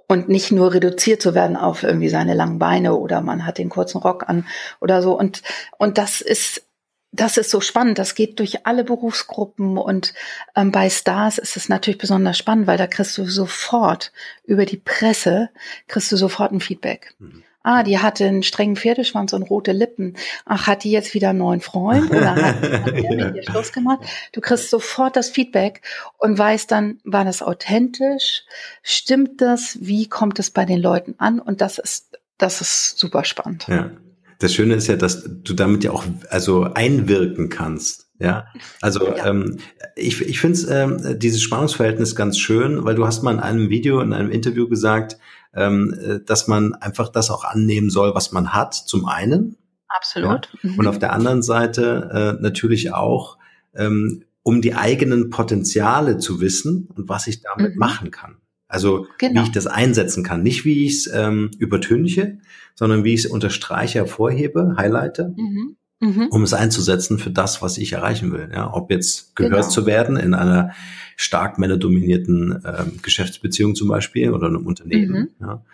und 0.07 0.29
nicht 0.29 0.53
nur 0.53 0.73
reduziert 0.73 1.21
zu 1.21 1.35
werden 1.35 1.57
auf 1.57 1.83
irgendwie 1.83 2.09
seine 2.09 2.35
langen 2.35 2.61
Beine 2.61 2.95
oder 2.95 3.23
man 3.23 3.45
hat 3.45 3.59
den 3.59 3.71
kurzen 3.71 3.99
Rock 3.99 4.29
an 4.29 4.47
oder 4.81 5.03
so. 5.03 5.19
Und, 5.19 5.43
und 5.79 5.99
das 5.99 6.21
ist, 6.21 6.63
das 7.11 7.37
ist 7.37 7.51
so 7.51 7.61
spannend. 7.61 7.99
Das 7.99 8.15
geht 8.15 8.39
durch 8.39 8.69
alle 8.69 8.85
Berufsgruppen 8.85 9.79
und 9.79 10.15
ähm, 10.55 10.71
bei 10.71 10.89
Stars 10.91 11.39
ist 11.39 11.57
es 11.57 11.69
natürlich 11.69 11.99
besonders 11.99 12.39
spannend, 12.39 12.69
weil 12.69 12.79
da 12.79 12.87
kriegst 12.87 13.19
du 13.19 13.25
sofort 13.25 14.13
über 14.45 14.65
die 14.65 14.77
Presse, 14.77 15.51
kriegst 15.89 16.13
du 16.13 16.17
sofort 16.17 16.53
ein 16.53 16.61
Feedback. 16.61 17.17
Mhm. 17.19 17.43
Ah, 17.63 17.83
die 17.83 17.99
hatte 17.99 18.25
einen 18.27 18.43
strengen 18.43 18.77
Pferdeschwanz 18.77 19.35
und 19.35 19.43
rote 19.43 19.73
Lippen. 19.73 20.17
Ach, 20.47 20.67
hat 20.67 20.85
die 20.85 20.91
jetzt 20.91 21.13
wieder 21.13 21.31
einen 21.31 21.41
neuen 21.41 21.61
Freund 21.61 22.11
oder 22.11 22.35
hat, 22.35 22.63
hat 22.85 22.97
der 22.97 23.27
mit 23.27 23.37
ihr 23.37 23.43
Schluss 23.43 23.73
gemacht? 23.73 24.01
Du 24.33 24.41
kriegst 24.41 24.71
sofort 24.71 25.15
das 25.17 25.29
Feedback 25.29 25.83
und 26.17 26.39
weißt 26.39 26.71
dann, 26.71 27.01
war 27.05 27.25
das 27.25 27.43
authentisch? 27.43 28.45
Stimmt 28.83 29.43
das? 29.43 29.77
Wie 29.81 30.09
kommt 30.09 30.39
es 30.39 30.51
bei 30.51 30.65
den 30.65 30.81
Leuten 30.81 31.17
an? 31.19 31.39
Und 31.39 31.61
das 31.61 31.79
ist, 31.79 32.19
das 32.39 32.63
ist 32.63 32.99
super 32.99 33.25
spannend. 33.25 33.67
Ja. 33.69 33.91
Das 34.39 34.55
Schöne 34.55 34.75
ist 34.75 34.87
ja, 34.87 34.97
dass 34.97 35.23
du 35.23 35.53
damit 35.53 35.85
ja 35.85 35.91
auch 35.91 36.05
also 36.31 36.63
einwirken 36.63 37.51
kannst. 37.51 38.09
Ja, 38.19 38.47
also 38.83 39.17
ja. 39.17 39.27
Ähm, 39.27 39.59
ich, 39.97 40.21
ich 40.21 40.41
finde 40.41 40.59
ähm, 40.69 41.19
dieses 41.19 41.41
Spannungsverhältnis 41.41 42.15
ganz 42.15 42.39
schön, 42.39 42.85
weil 42.85 42.95
du 42.95 43.07
hast 43.07 43.23
mal 43.23 43.33
in 43.33 43.41
einem 43.41 43.71
Video, 43.71 44.01
in 44.01 44.13
einem 44.13 44.31
Interview 44.31 44.69
gesagt, 44.69 45.19
ähm, 45.55 45.95
äh, 46.01 46.21
dass 46.25 46.49
man 46.49 46.75
einfach 46.75 47.09
das 47.09 47.31
auch 47.31 47.45
annehmen 47.45 47.91
soll, 47.91 48.15
was 48.15 48.33
man 48.33 48.53
hat, 48.53 48.75
zum 48.75 49.07
einen. 49.07 49.57
Absolut. 49.89 50.49
Ja, 50.63 50.71
und 50.77 50.87
auf 50.87 50.99
der 50.99 51.13
anderen 51.13 51.43
Seite 51.43 52.37
äh, 52.39 52.43
natürlich 52.43 52.93
auch, 52.93 53.39
ähm, 53.75 54.25
um 54.43 54.63
die 54.63 54.75
eigenen 54.75 55.31
Potenziale 55.31 56.19
zu 56.19 56.41
wissen 56.41 56.89
und 56.95 57.09
was 57.09 57.27
ich 57.27 57.43
damit 57.43 57.75
mhm. 57.75 57.79
machen 57.79 58.11
kann. 58.11 58.37
Also 58.69 59.07
genau. 59.19 59.41
wie 59.41 59.45
ich 59.47 59.53
das 59.53 59.67
einsetzen 59.67 60.23
kann. 60.23 60.43
Nicht 60.43 60.65
wie 60.65 60.87
ich 60.87 60.99
es 60.99 61.13
ähm, 61.13 61.51
übertünche, 61.59 62.39
sondern 62.77 63.03
wie 63.03 63.15
ich 63.15 63.25
es 63.25 63.31
unterstreiche, 63.31 63.99
hervorhebe, 63.99 64.77
highlighte. 64.77 65.35
Mhm 65.37 65.77
mhm. 66.01 66.29
um 66.31 66.43
es 66.43 66.53
einzusetzen 66.53 67.19
für 67.19 67.31
das, 67.31 67.63
was 67.63 67.79
ich 67.79 67.93
erreichen 67.93 68.33
will. 68.33 68.51
Ja, 68.53 68.73
ob 68.73 68.91
jetzt 68.91 69.37
gehört 69.37 69.63
genau. 69.63 69.69
zu 69.69 69.87
werden 69.87 70.17
in 70.17 70.35
einer 70.35 70.73
stark 71.21 71.59
männerdominierten 71.59 72.63
ähm, 72.65 72.99
Geschäftsbeziehung 73.03 73.75
zum 73.75 73.89
Beispiel 73.89 74.33
oder 74.33 74.47
einem 74.47 74.67
Unternehmen 74.67 75.31
mhm. 75.39 75.47
ja, 75.47 75.65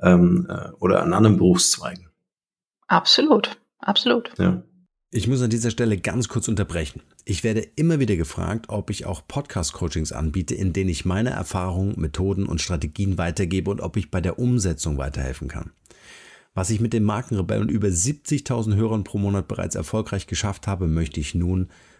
ähm, 0.00 0.46
äh, 0.48 0.70
oder 0.78 1.02
an 1.02 1.14
anderen 1.14 1.38
Berufszweigen. 1.38 2.08
Absolut, 2.86 3.58
absolut. 3.78 4.32
Ja. 4.38 4.62
Ich 5.10 5.26
muss 5.26 5.42
an 5.42 5.50
dieser 5.50 5.70
Stelle 5.70 5.96
ganz 5.96 6.28
kurz 6.28 6.48
unterbrechen. 6.48 7.00
Ich 7.24 7.42
werde 7.42 7.60
immer 7.76 7.98
wieder 7.98 8.16
gefragt, 8.16 8.66
ob 8.68 8.90
ich 8.90 9.06
auch 9.06 9.26
Podcast-Coachings 9.26 10.12
anbiete, 10.12 10.54
in 10.54 10.72
denen 10.72 10.90
ich 10.90 11.04
meine 11.04 11.30
Erfahrungen, 11.30 11.98
Methoden 11.98 12.46
und 12.46 12.60
Strategien 12.60 13.16
weitergebe 13.16 13.70
und 13.70 13.80
ob 13.80 13.96
ich 13.96 14.10
bei 14.10 14.20
der 14.20 14.38
Umsetzung 14.38 14.98
weiterhelfen 14.98 15.48
kann. 15.48 15.72
Was 16.52 16.70
ich 16.70 16.80
mit 16.80 16.92
dem 16.92 17.04
Markenrebell 17.04 17.60
und 17.60 17.70
über 17.70 17.88
70.000 17.88 18.76
Hörern 18.76 19.04
pro 19.04 19.18
Monat 19.18 19.48
bereits 19.48 19.76
erfolgreich 19.76 20.26
geschafft 20.26 20.66
habe, 20.66 20.88
möchte 20.88 21.20
ich 21.20 21.34
nun 21.34 21.70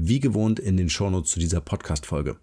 wie 0.00 0.20
gewohnt 0.20 0.58
in 0.58 0.76
den 0.76 0.88
Shownotes 0.88 1.32
zu 1.32 1.40
dieser 1.40 1.60
Podcast-Folge. 1.60 2.36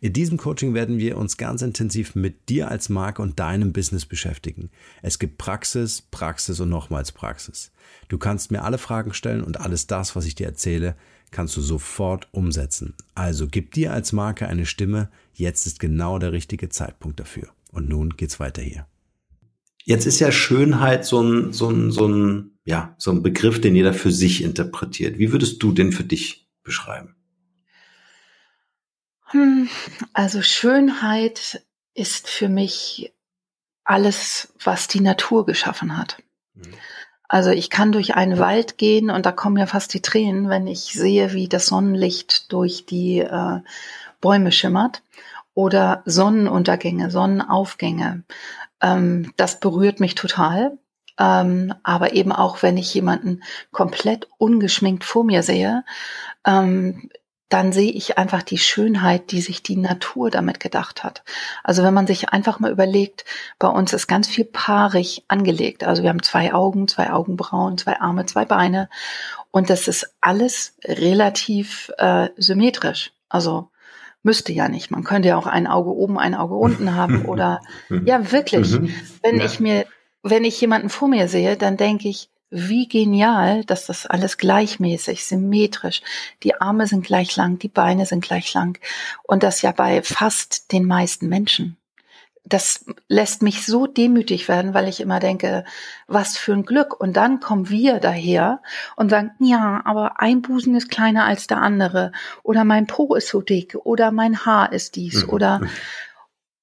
In 0.00 0.12
diesem 0.12 0.38
Coaching 0.38 0.74
werden 0.74 0.98
wir 0.98 1.16
uns 1.16 1.36
ganz 1.36 1.62
intensiv 1.62 2.14
mit 2.14 2.48
dir 2.48 2.70
als 2.70 2.88
Marke 2.88 3.22
und 3.22 3.38
deinem 3.38 3.72
Business 3.72 4.06
beschäftigen. 4.06 4.70
Es 5.02 5.18
gibt 5.18 5.38
Praxis, 5.38 6.02
Praxis 6.02 6.60
und 6.60 6.68
nochmals 6.68 7.12
Praxis. 7.12 7.72
Du 8.08 8.18
kannst 8.18 8.50
mir 8.50 8.62
alle 8.64 8.78
Fragen 8.78 9.14
stellen 9.14 9.42
und 9.42 9.60
alles 9.60 9.86
das, 9.86 10.16
was 10.16 10.26
ich 10.26 10.34
dir 10.34 10.46
erzähle, 10.46 10.96
kannst 11.30 11.56
du 11.56 11.60
sofort 11.60 12.28
umsetzen. 12.32 12.94
Also 13.14 13.46
gib 13.48 13.72
dir 13.72 13.92
als 13.92 14.12
Marke 14.12 14.48
eine 14.48 14.66
Stimme. 14.66 15.10
Jetzt 15.34 15.66
ist 15.66 15.80
genau 15.80 16.18
der 16.18 16.32
richtige 16.32 16.68
Zeitpunkt 16.68 17.20
dafür. 17.20 17.48
Und 17.72 17.88
nun 17.88 18.16
geht's 18.16 18.40
weiter 18.40 18.62
hier. 18.62 18.86
Jetzt 19.84 20.06
ist 20.06 20.18
ja 20.18 20.32
Schönheit 20.32 21.04
so 21.04 21.22
ein, 21.22 21.52
so 21.52 21.70
ein, 21.70 21.92
so 21.92 22.08
ein, 22.08 22.50
ja, 22.64 22.94
so 22.98 23.12
ein 23.12 23.22
Begriff, 23.22 23.60
den 23.60 23.76
jeder 23.76 23.92
für 23.92 24.10
sich 24.10 24.42
interpretiert. 24.42 25.18
Wie 25.18 25.30
würdest 25.30 25.62
du 25.62 25.72
den 25.72 25.92
für 25.92 26.04
dich 26.04 26.45
beschreiben? 26.66 27.16
Hm, 29.28 29.70
also 30.12 30.42
Schönheit 30.42 31.64
ist 31.94 32.28
für 32.28 32.50
mich 32.50 33.14
alles, 33.84 34.52
was 34.62 34.88
die 34.88 35.00
Natur 35.00 35.46
geschaffen 35.46 35.96
hat. 35.96 36.22
Mhm. 36.54 36.74
Also 37.28 37.50
ich 37.50 37.70
kann 37.70 37.90
durch 37.90 38.14
einen 38.14 38.38
Wald 38.38 38.78
gehen 38.78 39.10
und 39.10 39.26
da 39.26 39.32
kommen 39.32 39.56
ja 39.56 39.66
fast 39.66 39.94
die 39.94 40.02
Tränen, 40.02 40.48
wenn 40.48 40.66
ich 40.66 40.92
sehe, 40.92 41.32
wie 41.32 41.48
das 41.48 41.66
Sonnenlicht 41.66 42.52
durch 42.52 42.86
die 42.86 43.18
äh, 43.18 43.60
Bäume 44.20 44.52
schimmert 44.52 45.02
oder 45.54 46.02
Sonnenuntergänge, 46.04 47.10
Sonnenaufgänge. 47.10 48.22
Ähm, 48.80 49.32
das 49.36 49.58
berührt 49.58 49.98
mich 49.98 50.14
total. 50.14 50.78
Ähm, 51.18 51.74
aber 51.82 52.12
eben 52.12 52.32
auch, 52.32 52.62
wenn 52.62 52.76
ich 52.76 52.92
jemanden 52.92 53.42
komplett 53.72 54.28
ungeschminkt 54.38 55.04
vor 55.04 55.24
mir 55.24 55.42
sehe, 55.42 55.84
ähm, 56.46 57.10
dann 57.48 57.72
sehe 57.72 57.92
ich 57.92 58.18
einfach 58.18 58.42
die 58.42 58.58
Schönheit, 58.58 59.30
die 59.30 59.40
sich 59.40 59.62
die 59.62 59.76
Natur 59.76 60.30
damit 60.30 60.58
gedacht 60.58 61.04
hat. 61.04 61.22
Also 61.62 61.84
wenn 61.84 61.94
man 61.94 62.08
sich 62.08 62.30
einfach 62.30 62.58
mal 62.58 62.72
überlegt, 62.72 63.24
bei 63.60 63.68
uns 63.68 63.92
ist 63.92 64.08
ganz 64.08 64.26
viel 64.26 64.44
paarig 64.44 65.24
angelegt. 65.28 65.84
Also 65.84 66.02
wir 66.02 66.10
haben 66.10 66.22
zwei 66.22 66.52
Augen, 66.52 66.88
zwei 66.88 67.12
Augenbrauen, 67.12 67.78
zwei 67.78 68.00
Arme, 68.00 68.26
zwei 68.26 68.44
Beine 68.44 68.88
und 69.52 69.70
das 69.70 69.86
ist 69.86 70.12
alles 70.20 70.76
relativ 70.84 71.92
äh, 71.98 72.30
symmetrisch. 72.36 73.12
Also 73.28 73.70
müsste 74.22 74.52
ja 74.52 74.68
nicht. 74.68 74.90
Man 74.90 75.04
könnte 75.04 75.28
ja 75.28 75.36
auch 75.36 75.46
ein 75.46 75.68
Auge 75.68 75.90
oben, 75.90 76.18
ein 76.18 76.34
Auge 76.34 76.56
unten 76.56 76.96
haben 76.96 77.24
oder 77.26 77.62
ja 78.04 78.32
wirklich. 78.32 78.72
Mhm. 78.72 78.92
Wenn 79.22 79.40
ich 79.40 79.60
mir, 79.60 79.86
wenn 80.30 80.44
ich 80.44 80.60
jemanden 80.60 80.88
vor 80.88 81.08
mir 81.08 81.28
sehe, 81.28 81.56
dann 81.56 81.76
denke 81.76 82.08
ich, 82.08 82.28
wie 82.50 82.88
genial, 82.88 83.64
dass 83.64 83.86
das 83.86 84.06
alles 84.06 84.38
gleichmäßig, 84.38 85.24
symmetrisch, 85.24 86.02
die 86.42 86.60
Arme 86.60 86.86
sind 86.86 87.04
gleich 87.04 87.34
lang, 87.36 87.58
die 87.58 87.68
Beine 87.68 88.06
sind 88.06 88.24
gleich 88.24 88.52
lang 88.54 88.78
und 89.24 89.42
das 89.42 89.62
ja 89.62 89.72
bei 89.72 90.02
fast 90.02 90.72
den 90.72 90.84
meisten 90.84 91.28
Menschen. 91.28 91.76
Das 92.48 92.84
lässt 93.08 93.42
mich 93.42 93.66
so 93.66 93.88
demütig 93.88 94.46
werden, 94.46 94.72
weil 94.72 94.86
ich 94.86 95.00
immer 95.00 95.18
denke, 95.18 95.64
was 96.06 96.38
für 96.38 96.52
ein 96.52 96.64
Glück. 96.64 96.98
Und 97.00 97.16
dann 97.16 97.40
kommen 97.40 97.68
wir 97.70 97.98
daher 97.98 98.62
und 98.94 99.10
sagen, 99.10 99.32
ja, 99.40 99.82
aber 99.84 100.20
ein 100.20 100.42
Busen 100.42 100.76
ist 100.76 100.88
kleiner 100.88 101.24
als 101.24 101.48
der 101.48 101.60
andere 101.60 102.12
oder 102.44 102.62
mein 102.62 102.86
Po 102.86 103.16
ist 103.16 103.26
so 103.26 103.40
dick 103.40 103.74
oder 103.74 104.12
mein 104.12 104.46
Haar 104.46 104.72
ist 104.72 104.94
dies 104.94 105.26
mhm. 105.26 105.30
oder 105.30 105.60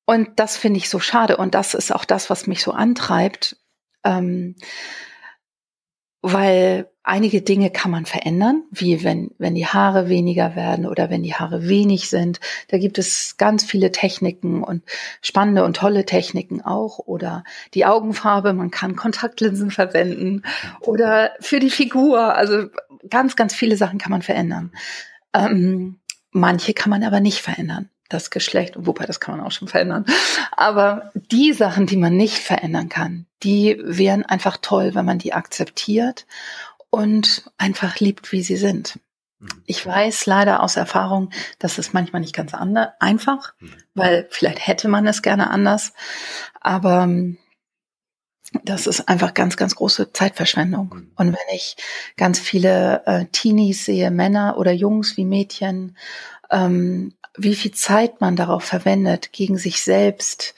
und 0.05 0.31
das 0.37 0.57
finde 0.57 0.77
ich 0.77 0.89
so 0.89 0.99
schade 0.99 1.37
und 1.37 1.55
das 1.55 1.73
ist 1.73 1.93
auch 1.93 2.05
das, 2.05 2.29
was 2.29 2.47
mich 2.47 2.61
so 2.61 2.71
antreibt. 2.71 3.57
Ähm, 4.03 4.55
weil 6.21 6.89
einige 7.03 7.41
Dinge 7.41 7.69
kann 7.69 7.91
man 7.91 8.05
verändern, 8.05 8.63
wie 8.71 9.03
wenn, 9.03 9.31
wenn 9.37 9.55
die 9.55 9.67
Haare 9.67 10.07
weniger 10.07 10.55
werden 10.55 10.85
oder 10.85 11.09
wenn 11.09 11.21
die 11.21 11.35
Haare 11.35 11.67
wenig 11.67 12.09
sind. 12.09 12.39
Da 12.69 12.77
gibt 12.77 12.97
es 12.97 13.35
ganz 13.35 13.65
viele 13.65 13.91
Techniken 13.91 14.63
und 14.63 14.83
spannende 15.21 15.65
und 15.65 15.75
tolle 15.75 16.05
Techniken 16.05 16.61
auch. 16.61 16.99
Oder 16.99 17.43
die 17.73 17.85
Augenfarbe, 17.85 18.53
man 18.53 18.71
kann 18.71 18.95
Kontaktlinsen 18.95 19.69
verwenden 19.69 20.43
oder 20.79 21.31
für 21.41 21.59
die 21.59 21.69
Figur. 21.69 22.35
Also 22.35 22.67
ganz, 23.09 23.35
ganz 23.35 23.53
viele 23.53 23.75
Sachen 23.75 23.99
kann 23.99 24.11
man 24.11 24.21
verändern. 24.21 24.71
Ähm, 25.33 25.99
manche 26.31 26.73
kann 26.73 26.89
man 26.89 27.03
aber 27.03 27.19
nicht 27.19 27.39
verändern 27.39 27.89
das 28.13 28.29
Geschlecht, 28.29 28.75
wobei 28.77 29.05
das 29.05 29.19
kann 29.19 29.37
man 29.37 29.45
auch 29.45 29.51
schon 29.51 29.67
verändern. 29.67 30.05
Aber 30.55 31.11
die 31.13 31.53
Sachen, 31.53 31.85
die 31.85 31.97
man 31.97 32.15
nicht 32.15 32.37
verändern 32.37 32.89
kann, 32.89 33.25
die 33.43 33.79
wären 33.83 34.25
einfach 34.25 34.57
toll, 34.61 34.95
wenn 34.95 35.05
man 35.05 35.19
die 35.19 35.33
akzeptiert 35.33 36.25
und 36.89 37.51
einfach 37.57 37.99
liebt, 37.99 38.31
wie 38.31 38.43
sie 38.43 38.57
sind. 38.57 38.99
Mhm. 39.39 39.49
Ich 39.65 39.85
weiß 39.85 40.25
leider 40.25 40.63
aus 40.63 40.75
Erfahrung, 40.75 41.31
dass 41.59 41.77
es 41.77 41.93
manchmal 41.93 42.21
nicht 42.21 42.35
ganz 42.35 42.53
einfach, 42.53 43.53
mhm. 43.59 43.73
weil 43.93 44.27
vielleicht 44.29 44.65
hätte 44.65 44.87
man 44.87 45.07
es 45.07 45.21
gerne 45.21 45.49
anders, 45.49 45.93
aber 46.61 47.03
ähm, 47.03 47.37
das 48.63 48.87
ist 48.87 49.09
einfach 49.09 49.33
ganz, 49.33 49.57
ganz 49.57 49.75
große 49.75 50.13
Zeitverschwendung. 50.13 50.93
Mhm. 50.93 51.11
Und 51.15 51.27
wenn 51.27 51.55
ich 51.55 51.75
ganz 52.17 52.39
viele 52.39 53.05
äh, 53.05 53.25
Teenies 53.31 53.85
sehe, 53.85 54.11
Männer 54.11 54.57
oder 54.57 54.71
Jungs 54.71 55.17
wie 55.17 55.25
Mädchen, 55.25 55.97
ähm, 56.51 57.13
wie 57.37 57.55
viel 57.55 57.71
Zeit 57.71 58.21
man 58.21 58.35
darauf 58.35 58.63
verwendet, 58.63 59.31
gegen 59.31 59.57
sich 59.57 59.81
selbst 59.81 60.53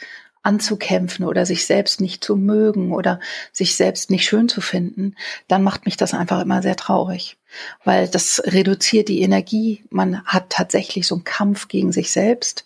anzukämpfen 0.46 1.26
oder 1.26 1.46
sich 1.46 1.66
selbst 1.66 2.00
nicht 2.00 2.24
zu 2.24 2.36
mögen 2.36 2.94
oder 2.94 3.20
sich 3.52 3.76
selbst 3.76 4.12
nicht 4.12 4.26
schön 4.26 4.48
zu 4.48 4.62
finden, 4.62 5.16
dann 5.48 5.64
macht 5.64 5.86
mich 5.86 5.98
das 5.98 6.14
einfach 6.14 6.40
immer 6.42 6.62
sehr 6.62 6.76
traurig, 6.76 7.38
weil 7.84 8.08
das 8.08 8.44
reduziert 8.46 9.10
die 9.10 9.22
Energie. 9.22 9.84
Man 9.90 10.24
hat 10.24 10.52
tatsächlich 10.52 11.08
so 11.08 11.16
einen 11.16 11.24
Kampf 11.24 11.68
gegen 11.68 11.92
sich 11.92 12.12
selbst. 12.12 12.64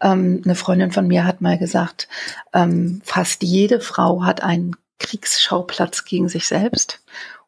Ähm, 0.00 0.42
eine 0.44 0.56
Freundin 0.56 0.90
von 0.90 1.06
mir 1.06 1.24
hat 1.24 1.40
mal 1.40 1.58
gesagt, 1.58 2.08
ähm, 2.52 3.00
fast 3.04 3.44
jede 3.44 3.80
Frau 3.80 4.24
hat 4.24 4.42
einen 4.42 4.74
Kriegsschauplatz 4.98 6.04
gegen 6.04 6.28
sich 6.28 6.48
selbst. 6.48 7.01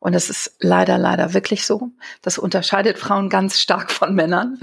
Und 0.04 0.12
das 0.12 0.28
ist 0.28 0.56
leider, 0.60 0.98
leider 0.98 1.32
wirklich 1.32 1.64
so. 1.64 1.88
Das 2.20 2.36
unterscheidet 2.36 2.98
Frauen 2.98 3.30
ganz 3.30 3.58
stark 3.58 3.90
von 3.90 4.14
Männern. 4.14 4.60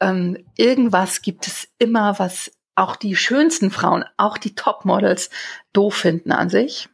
Ähm, 0.00 0.38
irgendwas 0.56 1.20
gibt 1.20 1.46
es 1.46 1.68
immer, 1.78 2.18
was 2.18 2.50
auch 2.76 2.96
die 2.96 3.14
schönsten 3.14 3.70
Frauen, 3.70 4.06
auch 4.16 4.38
die 4.38 4.54
Topmodels 4.54 5.28
doof 5.74 5.96
finden 5.96 6.32
an 6.32 6.48
sich. 6.48 6.88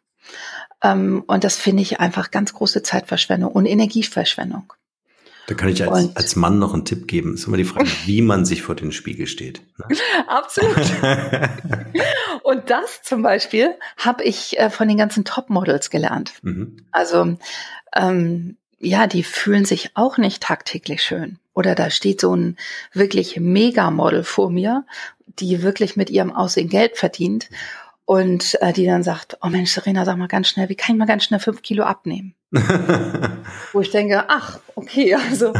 Ähm, 0.82 1.22
und 1.28 1.44
das 1.44 1.58
finde 1.58 1.84
ich 1.84 2.00
einfach 2.00 2.32
ganz 2.32 2.54
große 2.54 2.82
Zeitverschwendung 2.82 3.52
und 3.52 3.66
Energieverschwendung. 3.66 4.72
Da 5.46 5.54
kann 5.54 5.68
ich 5.68 5.82
als, 5.88 6.16
als 6.16 6.36
Mann 6.36 6.58
noch 6.58 6.74
einen 6.74 6.84
Tipp 6.84 7.06
geben. 7.06 7.34
Ist 7.34 7.46
immer 7.46 7.56
die 7.56 7.64
Frage, 7.64 7.88
wie 8.06 8.22
man 8.22 8.44
sich 8.44 8.62
vor 8.62 8.74
den 8.74 8.92
Spiegel 8.92 9.26
steht. 9.26 9.62
Ne? 9.78 9.96
Absolut. 10.26 10.76
und 12.42 12.70
das 12.70 13.02
zum 13.02 13.22
Beispiel 13.22 13.74
habe 13.96 14.24
ich 14.24 14.58
äh, 14.58 14.70
von 14.70 14.88
den 14.88 14.98
ganzen 14.98 15.24
Topmodels 15.24 15.90
gelernt. 15.90 16.32
Mhm. 16.42 16.76
Also 16.90 17.36
ähm, 17.94 18.56
ja, 18.78 19.06
die 19.06 19.22
fühlen 19.22 19.64
sich 19.64 19.90
auch 19.94 20.18
nicht 20.18 20.42
tagtäglich 20.42 21.02
schön. 21.02 21.38
Oder 21.54 21.74
da 21.74 21.90
steht 21.90 22.20
so 22.20 22.34
ein 22.34 22.56
wirklich 22.92 23.40
Megamodel 23.40 24.24
vor 24.24 24.50
mir, 24.50 24.84
die 25.26 25.62
wirklich 25.62 25.96
mit 25.96 26.10
ihrem 26.10 26.32
Aussehen 26.32 26.68
Geld 26.68 26.96
verdient 26.96 27.48
und 28.04 28.56
äh, 28.60 28.72
die 28.72 28.86
dann 28.86 29.02
sagt, 29.02 29.38
oh 29.42 29.48
Mensch, 29.48 29.72
Serena, 29.72 30.04
sag 30.04 30.16
mal 30.16 30.28
ganz 30.28 30.48
schnell, 30.48 30.68
wie 30.68 30.76
kann 30.76 30.94
ich 30.94 30.98
mal 30.98 31.06
ganz 31.06 31.24
schnell 31.24 31.40
fünf 31.40 31.62
Kilo 31.62 31.84
abnehmen? 31.84 32.34
Wo 33.72 33.80
ich 33.80 33.90
denke, 33.90 34.24
ach, 34.28 34.60
okay, 34.74 35.14
also 35.14 35.52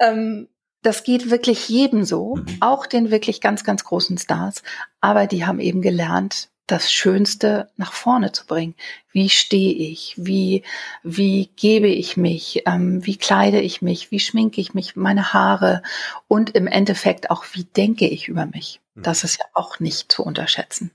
ähm, 0.00 0.48
das 0.82 1.04
geht 1.04 1.30
wirklich 1.30 1.68
jedem 1.68 2.04
so, 2.04 2.36
mhm. 2.36 2.46
auch 2.60 2.86
den 2.86 3.10
wirklich 3.10 3.40
ganz, 3.40 3.64
ganz 3.64 3.84
großen 3.84 4.18
Stars. 4.18 4.62
Aber 5.00 5.26
die 5.26 5.44
haben 5.44 5.60
eben 5.60 5.82
gelernt, 5.82 6.48
das 6.70 6.92
Schönste 6.92 7.68
nach 7.76 7.92
vorne 7.92 8.30
zu 8.30 8.46
bringen. 8.46 8.76
Wie 9.10 9.28
stehe 9.28 9.74
ich? 9.74 10.14
Wie, 10.16 10.62
wie 11.02 11.50
gebe 11.56 11.88
ich 11.88 12.16
mich? 12.16 12.62
Ähm, 12.66 13.04
wie 13.04 13.16
kleide 13.16 13.60
ich 13.60 13.82
mich? 13.82 14.12
Wie 14.12 14.20
schminke 14.20 14.60
ich 14.60 14.72
mich? 14.72 14.94
Meine 14.94 15.32
Haare? 15.32 15.82
Und 16.28 16.50
im 16.50 16.68
Endeffekt 16.68 17.30
auch, 17.30 17.44
wie 17.52 17.64
denke 17.64 18.06
ich 18.06 18.28
über 18.28 18.46
mich? 18.46 18.80
Mhm. 18.94 19.02
Das 19.02 19.24
ist 19.24 19.38
ja 19.38 19.44
auch 19.54 19.80
nicht 19.80 20.12
zu 20.12 20.22
unterschätzen. 20.22 20.92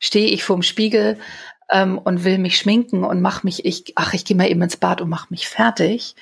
Stehe 0.00 0.28
ich 0.28 0.42
vorm 0.42 0.62
Spiegel 0.62 1.18
ähm, 1.70 1.98
und 1.98 2.24
will 2.24 2.38
mich 2.38 2.58
schminken 2.58 3.04
und 3.04 3.20
mach 3.20 3.42
mich, 3.42 3.64
ich, 3.64 3.92
ach, 3.96 4.14
ich 4.14 4.24
gehe 4.24 4.36
mal 4.36 4.50
eben 4.50 4.62
ins 4.62 4.76
Bad 4.76 5.00
und 5.00 5.08
mach 5.08 5.30
mich 5.30 5.48
fertig. 5.48 6.14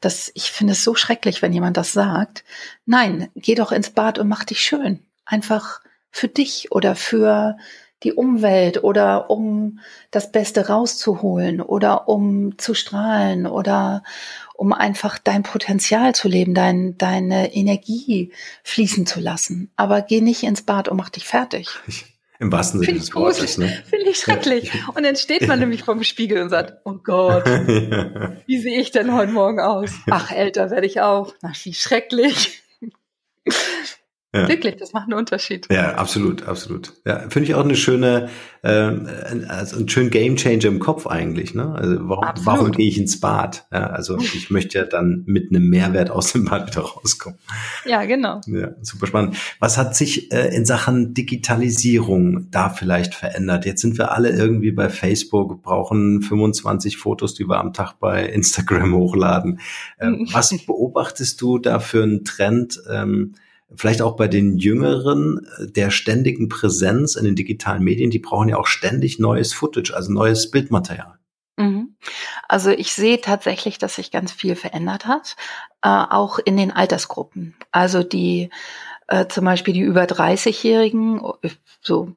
Das, 0.00 0.30
ich 0.34 0.50
finde 0.50 0.72
es 0.72 0.84
so 0.84 0.94
schrecklich, 0.94 1.42
wenn 1.42 1.52
jemand 1.52 1.76
das 1.76 1.92
sagt. 1.92 2.44
Nein, 2.86 3.28
geh 3.36 3.54
doch 3.54 3.72
ins 3.72 3.90
Bad 3.90 4.18
und 4.18 4.28
mach 4.28 4.44
dich 4.44 4.60
schön. 4.60 5.00
Einfach 5.24 5.80
für 6.10 6.28
dich 6.28 6.72
oder 6.72 6.94
für 6.94 7.56
die 8.02 8.12
Umwelt 8.12 8.84
oder 8.84 9.30
um 9.30 9.80
das 10.10 10.30
Beste 10.30 10.68
rauszuholen 10.68 11.60
oder 11.60 12.08
um 12.08 12.58
zu 12.58 12.74
strahlen 12.74 13.46
oder 13.46 14.02
um 14.54 14.72
einfach 14.72 15.18
dein 15.18 15.42
Potenzial 15.42 16.14
zu 16.14 16.28
leben, 16.28 16.54
dein, 16.54 16.96
deine 16.98 17.54
Energie 17.54 18.32
fließen 18.62 19.06
zu 19.06 19.20
lassen. 19.20 19.70
Aber 19.76 20.02
geh 20.02 20.20
nicht 20.20 20.42
ins 20.44 20.62
Bad 20.62 20.88
und 20.88 20.96
mach 20.96 21.08
dich 21.08 21.24
fertig. 21.24 21.68
Im 22.40 22.50
wahrsten 22.50 22.80
Sinne 22.80 22.98
des 22.98 23.14
Wortes. 23.14 23.58
Ne? 23.58 23.68
Finde 23.88 24.10
ich 24.10 24.18
schrecklich. 24.18 24.72
Und 24.94 25.04
dann 25.04 25.16
steht 25.16 25.46
man 25.46 25.58
nämlich 25.60 25.84
vorm 25.84 26.02
Spiegel 26.02 26.42
und 26.42 26.50
sagt, 26.50 26.74
oh 26.84 26.94
Gott, 26.94 27.46
wie 28.46 28.58
sehe 28.58 28.80
ich 28.80 28.90
denn 28.90 29.14
heute 29.14 29.32
Morgen 29.32 29.60
aus? 29.60 29.90
Ach, 30.10 30.30
älter 30.30 30.70
werde 30.70 30.86
ich 30.86 31.00
auch. 31.00 31.34
Ach, 31.42 31.56
wie 31.64 31.74
schrecklich. 31.74 32.62
Ja. 34.34 34.48
Wirklich, 34.48 34.74
das 34.76 34.92
macht 34.92 35.04
einen 35.04 35.16
Unterschied. 35.16 35.68
Ja, 35.70 35.94
absolut, 35.94 36.48
absolut. 36.48 36.92
Ja, 37.06 37.20
finde 37.28 37.48
ich 37.48 37.54
auch 37.54 37.62
eine 37.62 37.76
schöne, 37.76 38.28
äh, 38.62 38.68
also 39.48 39.76
einen 39.76 39.88
schönen 39.88 40.10
Gamechanger 40.10 40.64
im 40.64 40.80
Kopf 40.80 41.06
eigentlich. 41.06 41.54
Ne? 41.54 41.72
Also 41.72 42.08
warum, 42.08 42.24
warum 42.42 42.72
gehe 42.72 42.88
ich 42.88 42.98
ins 42.98 43.20
Bad? 43.20 43.64
Ja, 43.72 43.86
also 43.90 44.18
ich 44.18 44.50
möchte 44.50 44.76
ja 44.76 44.86
dann 44.86 45.22
mit 45.26 45.50
einem 45.50 45.68
Mehrwert 45.68 46.10
aus 46.10 46.32
dem 46.32 46.46
Bad 46.46 46.66
wieder 46.66 46.84
rauskommen. 46.84 47.38
Ja, 47.84 48.04
genau. 48.06 48.40
Ja, 48.46 48.70
super 48.82 49.06
spannend. 49.06 49.36
Was 49.60 49.78
hat 49.78 49.94
sich 49.94 50.32
äh, 50.32 50.52
in 50.52 50.66
Sachen 50.66 51.14
Digitalisierung 51.14 52.50
da 52.50 52.70
vielleicht 52.70 53.14
verändert? 53.14 53.66
Jetzt 53.66 53.82
sind 53.82 53.98
wir 53.98 54.10
alle 54.10 54.30
irgendwie 54.30 54.72
bei 54.72 54.88
Facebook, 54.88 55.62
brauchen 55.62 56.22
25 56.22 56.96
Fotos, 56.96 57.34
die 57.34 57.48
wir 57.48 57.60
am 57.60 57.72
Tag 57.72 58.00
bei 58.00 58.26
Instagram 58.26 58.96
hochladen. 58.96 59.60
Ähm, 60.00 60.26
was 60.32 60.52
beobachtest 60.66 61.40
du 61.40 61.58
da 61.58 61.78
für 61.78 62.02
einen 62.02 62.24
Trend? 62.24 62.82
Ähm, 62.90 63.36
vielleicht 63.76 64.02
auch 64.02 64.16
bei 64.16 64.28
den 64.28 64.58
Jüngeren 64.58 65.46
äh, 65.58 65.66
der 65.70 65.90
ständigen 65.90 66.48
Präsenz 66.48 67.16
in 67.16 67.24
den 67.24 67.36
digitalen 67.36 67.82
Medien, 67.82 68.10
die 68.10 68.18
brauchen 68.18 68.48
ja 68.48 68.56
auch 68.56 68.66
ständig 68.66 69.18
neues 69.18 69.52
Footage, 69.52 69.94
also 69.94 70.12
neues 70.12 70.50
Bildmaterial. 70.50 71.18
Mhm. 71.56 71.96
Also 72.48 72.70
ich 72.70 72.92
sehe 72.92 73.20
tatsächlich, 73.20 73.78
dass 73.78 73.96
sich 73.96 74.10
ganz 74.10 74.32
viel 74.32 74.56
verändert 74.56 75.06
hat, 75.06 75.36
äh, 75.82 75.88
auch 75.88 76.38
in 76.38 76.56
den 76.56 76.70
Altersgruppen. 76.70 77.54
Also 77.70 78.02
die 78.02 78.50
äh, 79.08 79.26
zum 79.26 79.44
Beispiel 79.44 79.74
die 79.74 79.80
über 79.80 80.04
30-Jährigen, 80.04 81.20
so 81.80 82.16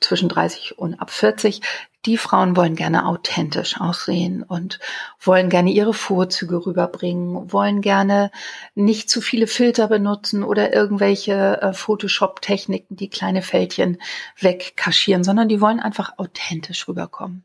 zwischen 0.00 0.28
30 0.28 0.78
und 0.78 0.94
ab 0.94 1.10
40, 1.10 1.60
die 2.06 2.16
Frauen 2.16 2.56
wollen 2.56 2.76
gerne 2.76 3.06
authentisch 3.06 3.80
aussehen 3.80 4.42
und 4.44 4.78
wollen 5.20 5.50
gerne 5.50 5.70
ihre 5.70 5.92
Vorzüge 5.92 6.64
rüberbringen, 6.64 7.52
wollen 7.52 7.80
gerne 7.80 8.30
nicht 8.74 9.10
zu 9.10 9.20
viele 9.20 9.48
Filter 9.48 9.88
benutzen 9.88 10.44
oder 10.44 10.72
irgendwelche 10.72 11.60
äh, 11.60 11.72
Photoshop-Techniken, 11.72 12.96
die 12.96 13.10
kleine 13.10 13.42
Fältchen 13.42 13.98
wegkaschieren, 14.38 15.24
sondern 15.24 15.48
die 15.48 15.60
wollen 15.60 15.80
einfach 15.80 16.18
authentisch 16.18 16.86
rüberkommen. 16.86 17.44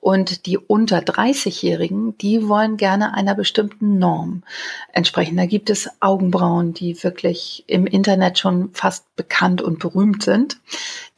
Und 0.00 0.46
die 0.46 0.58
unter 0.58 0.98
30-Jährigen, 0.98 2.18
die 2.18 2.48
wollen 2.48 2.76
gerne 2.76 3.14
einer 3.14 3.36
bestimmten 3.36 3.98
Norm 3.98 4.42
entsprechen. 4.92 5.36
Da 5.36 5.46
gibt 5.46 5.70
es 5.70 5.88
Augenbrauen, 6.00 6.74
die 6.74 7.04
wirklich 7.04 7.62
im 7.68 7.86
Internet 7.86 8.38
schon 8.38 8.70
fast 8.72 9.14
bekannt 9.14 9.62
und 9.62 9.78
berühmt 9.78 10.24
sind. 10.24 10.58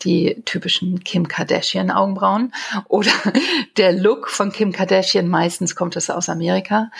Die 0.03 0.43
typischen 0.45 1.03
Kim 1.03 1.29
Kardashian 1.29 1.91
Augenbrauen 1.91 2.53
oder 2.89 3.11
der 3.77 3.93
Look 3.93 4.29
von 4.29 4.53
Kim 4.53 4.73
Kardashian, 4.73 5.29
meistens 5.29 5.77
kommt 5.77 5.97
es 5.97 6.11
aus 6.11 6.29
Amerika, 6.29 6.91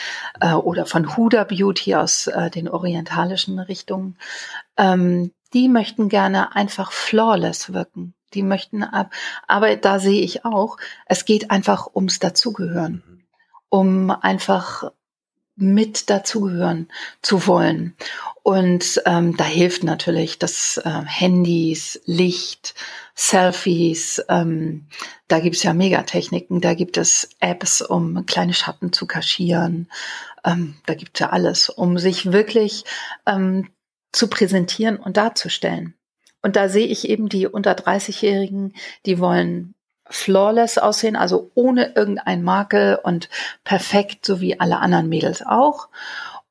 äh, 0.41 0.53
oder 0.53 0.87
von 0.87 1.17
Huda 1.17 1.45
Beauty 1.45 1.95
aus 1.95 2.27
äh, 2.27 2.51
den 2.51 2.69
orientalischen 2.69 3.59
Richtungen, 3.59 4.17
ähm, 4.77 5.33
die 5.53 5.69
möchten 5.69 6.09
gerne 6.09 6.55
einfach 6.57 6.93
flawless 6.93 7.73
wirken. 7.73 8.15
Die 8.35 8.43
möchten 8.43 8.83
ab, 8.83 9.13
aber 9.47 9.77
da 9.77 10.01
sehe 10.01 10.23
ich 10.23 10.45
auch, 10.45 10.77
es 11.07 11.25
geht 11.25 11.53
einfach 11.53 11.95
ums 11.95 12.19
Dazugehören, 12.19 13.25
um 13.69 14.11
einfach 14.11 14.91
mit 15.57 16.11
dazugehören 16.11 16.89
zu 17.23 17.47
wollen. 17.47 17.95
Und 18.43 19.01
ähm, 19.07 19.37
da 19.37 19.45
hilft 19.45 19.85
natürlich 19.85 20.39
das 20.39 20.79
äh, 20.79 21.03
Handys, 21.07 22.01
Licht, 22.05 22.75
Selfies. 23.15 24.23
Ähm, 24.29 24.87
da 25.29 25.41
gibt 25.41 25.57
es 25.57 25.63
ja 25.63 25.73
Megatechniken. 25.73 26.61
Da 26.61 26.75
gibt 26.75 26.97
es 26.97 27.31
Apps, 27.41 27.81
um 27.81 28.27
kleine 28.27 28.55
Schatten 28.55 28.93
zu 28.93 29.07
kaschieren. 29.07 29.89
Ähm, 30.45 30.77
da 30.87 30.95
gibt 30.95 31.17
es 31.17 31.21
ja 31.21 31.31
alles, 31.31 31.69
um 31.69 31.99
sich 31.99 32.33
wirklich 32.33 32.85
ähm, 33.27 33.71
zu 34.13 34.29
präsentieren 34.29 34.97
und 34.97 35.17
darzustellen. 35.17 35.95
Und 36.43 36.57
da 36.57 36.69
sehe 36.69 36.87
ich 36.87 37.09
eben 37.09 37.31
die 37.31 37.47
unter 37.47 37.73
30-Jährigen, 37.73 38.75
die 39.07 39.19
wollen 39.19 39.74
flawless 40.09 40.79
aussehen, 40.79 41.17
also 41.17 41.51
ohne 41.55 41.95
irgendein 41.95 42.43
Makel 42.43 42.99
und 43.03 43.29
perfekt, 43.65 44.27
so 44.27 44.41
wie 44.41 44.61
alle 44.61 44.79
anderen 44.79 45.09
Mädels 45.09 45.45
auch. 45.45 45.89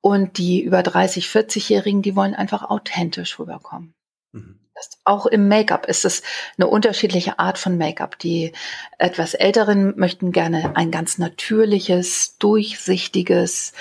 Und 0.01 0.37
die 0.37 0.61
über 0.61 0.83
30, 0.83 1.27
40-Jährigen, 1.27 2.01
die 2.01 2.15
wollen 2.15 2.35
einfach 2.35 2.69
authentisch 2.69 3.39
rüberkommen. 3.39 3.93
Mhm. 4.31 4.59
Das, 4.75 4.89
auch 5.05 5.27
im 5.27 5.47
Make-up 5.47 5.85
ist 5.85 6.03
es 6.03 6.23
eine 6.57 6.67
unterschiedliche 6.67 7.37
Art 7.39 7.57
von 7.57 7.77
Make-up. 7.77 8.17
Die 8.19 8.53
etwas 8.97 9.33
Älteren 9.35 9.93
möchten 9.97 10.31
gerne 10.31 10.75
ein 10.75 10.89
ganz 10.89 11.19
natürliches, 11.19 12.37
durchsichtiges, 12.39 13.73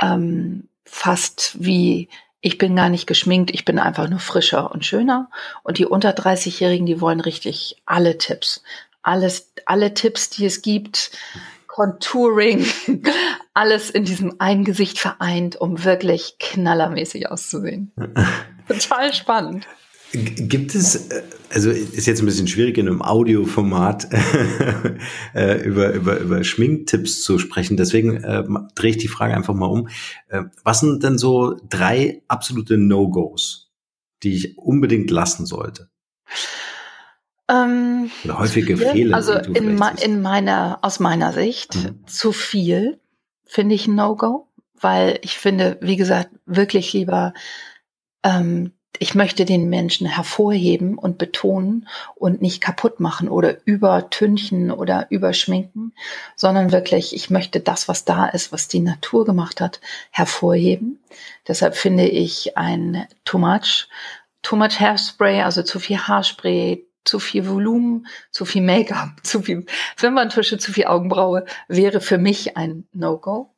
ähm, 0.00 0.68
fast 0.84 1.56
wie 1.58 2.08
ich 2.40 2.58
bin 2.58 2.76
gar 2.76 2.90
nicht 2.90 3.06
geschminkt, 3.06 3.50
ich 3.52 3.64
bin 3.64 3.78
einfach 3.78 4.06
nur 4.06 4.18
frischer 4.18 4.70
und 4.70 4.84
schöner. 4.84 5.30
Und 5.62 5.78
die 5.78 5.86
unter 5.86 6.10
30-Jährigen, 6.10 6.84
die 6.84 7.00
wollen 7.00 7.20
richtig 7.20 7.80
alle 7.86 8.18
Tipps. 8.18 8.62
Alles, 9.04 9.52
alle 9.66 9.94
Tipps, 9.94 10.30
die 10.30 10.46
es 10.46 10.62
gibt, 10.62 11.12
Contouring, 11.66 12.64
alles 13.54 13.90
in 13.90 14.04
diesem 14.04 14.40
einen 14.40 14.64
Gesicht 14.64 14.98
vereint, 14.98 15.56
um 15.60 15.84
wirklich 15.84 16.36
knallermäßig 16.38 17.30
auszusehen. 17.30 17.92
Total 18.68 19.12
spannend. 19.12 19.66
Gibt 20.12 20.74
es, 20.76 21.10
äh, 21.10 21.22
also 21.52 21.70
ist 21.70 22.06
jetzt 22.06 22.22
ein 22.22 22.26
bisschen 22.26 22.46
schwierig 22.46 22.78
in 22.78 22.86
einem 22.86 23.02
Audioformat 23.02 24.08
äh, 25.34 25.60
über, 25.64 25.92
über, 25.92 26.18
über 26.18 26.44
Schminktipps 26.44 27.22
zu 27.22 27.38
sprechen, 27.40 27.76
deswegen 27.76 28.22
äh, 28.22 28.44
drehe 28.76 28.92
ich 28.92 28.98
die 28.98 29.08
Frage 29.08 29.34
einfach 29.34 29.54
mal 29.54 29.66
um. 29.66 29.88
Äh, 30.28 30.44
was 30.62 30.80
sind 30.80 31.02
denn 31.02 31.18
so 31.18 31.60
drei 31.68 32.22
absolute 32.28 32.78
No-Gos, 32.78 33.72
die 34.22 34.34
ich 34.34 34.56
unbedingt 34.56 35.10
lassen 35.10 35.44
sollte? 35.44 35.90
Ähm, 37.48 38.10
Oder 38.24 38.38
häufige 38.38 38.76
Fehler. 38.76 39.16
Also 39.16 39.34
in, 39.34 39.78
in 40.02 40.22
meiner, 40.22 40.78
aus 40.82 41.00
meiner 41.00 41.32
Sicht 41.32 41.76
mhm. 41.76 42.06
zu 42.06 42.32
viel 42.32 43.00
finde 43.44 43.74
ich 43.74 43.86
ein 43.86 43.94
No-Go, 43.94 44.48
weil 44.80 45.18
ich 45.22 45.38
finde, 45.38 45.78
wie 45.80 45.96
gesagt, 45.96 46.30
wirklich 46.46 46.92
lieber, 46.92 47.34
ähm, 48.22 48.72
ich 48.98 49.14
möchte 49.14 49.44
den 49.44 49.68
Menschen 49.68 50.06
hervorheben 50.06 50.96
und 50.96 51.18
betonen 51.18 51.88
und 52.14 52.40
nicht 52.40 52.60
kaputt 52.60 53.00
machen 53.00 53.28
oder 53.28 53.58
übertünchen 53.66 54.70
oder 54.70 55.06
überschminken, 55.10 55.92
sondern 56.36 56.72
wirklich, 56.72 57.14
ich 57.14 57.28
möchte 57.28 57.60
das, 57.60 57.88
was 57.88 58.04
da 58.04 58.26
ist, 58.26 58.52
was 58.52 58.68
die 58.68 58.80
Natur 58.80 59.24
gemacht 59.24 59.60
hat, 59.60 59.80
hervorheben. 60.10 61.00
Deshalb 61.48 61.76
finde 61.76 62.06
ich 62.06 62.56
ein 62.56 63.06
too 63.24 63.38
much, 63.38 63.88
too 64.42 64.56
much 64.56 64.80
Hairspray, 64.80 65.42
also 65.42 65.62
zu 65.62 65.80
viel 65.80 65.98
Haarspray, 65.98 66.86
zu 67.04 67.18
viel 67.18 67.48
Volumen, 67.48 68.06
zu 68.30 68.44
viel 68.44 68.62
Make-up, 68.62 69.10
zu 69.22 69.42
viel 69.42 69.66
Wimperntusche, 69.98 70.58
zu 70.58 70.72
viel 70.72 70.86
Augenbraue 70.86 71.44
wäre 71.68 72.00
für 72.00 72.18
mich 72.18 72.56
ein 72.56 72.86
No-Go. 72.92 73.50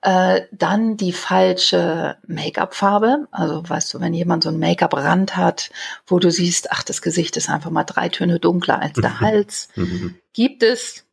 Äh, 0.00 0.42
dann 0.52 0.96
die 0.96 1.12
falsche 1.12 2.18
Make-up-Farbe. 2.26 3.26
Also 3.32 3.68
weißt 3.68 3.92
du, 3.92 4.00
wenn 4.00 4.14
jemand 4.14 4.44
so 4.44 4.48
einen 4.48 4.60
Make-up-Rand 4.60 5.36
hat, 5.36 5.70
wo 6.06 6.20
du 6.20 6.30
siehst, 6.30 6.70
ach, 6.70 6.84
das 6.84 7.02
Gesicht 7.02 7.36
ist 7.36 7.50
einfach 7.50 7.70
mal 7.70 7.84
drei 7.84 8.08
Töne 8.08 8.38
dunkler 8.38 8.80
als 8.80 8.94
der 8.94 9.20
Hals, 9.20 9.68
gibt 10.32 10.62
es. 10.62 11.04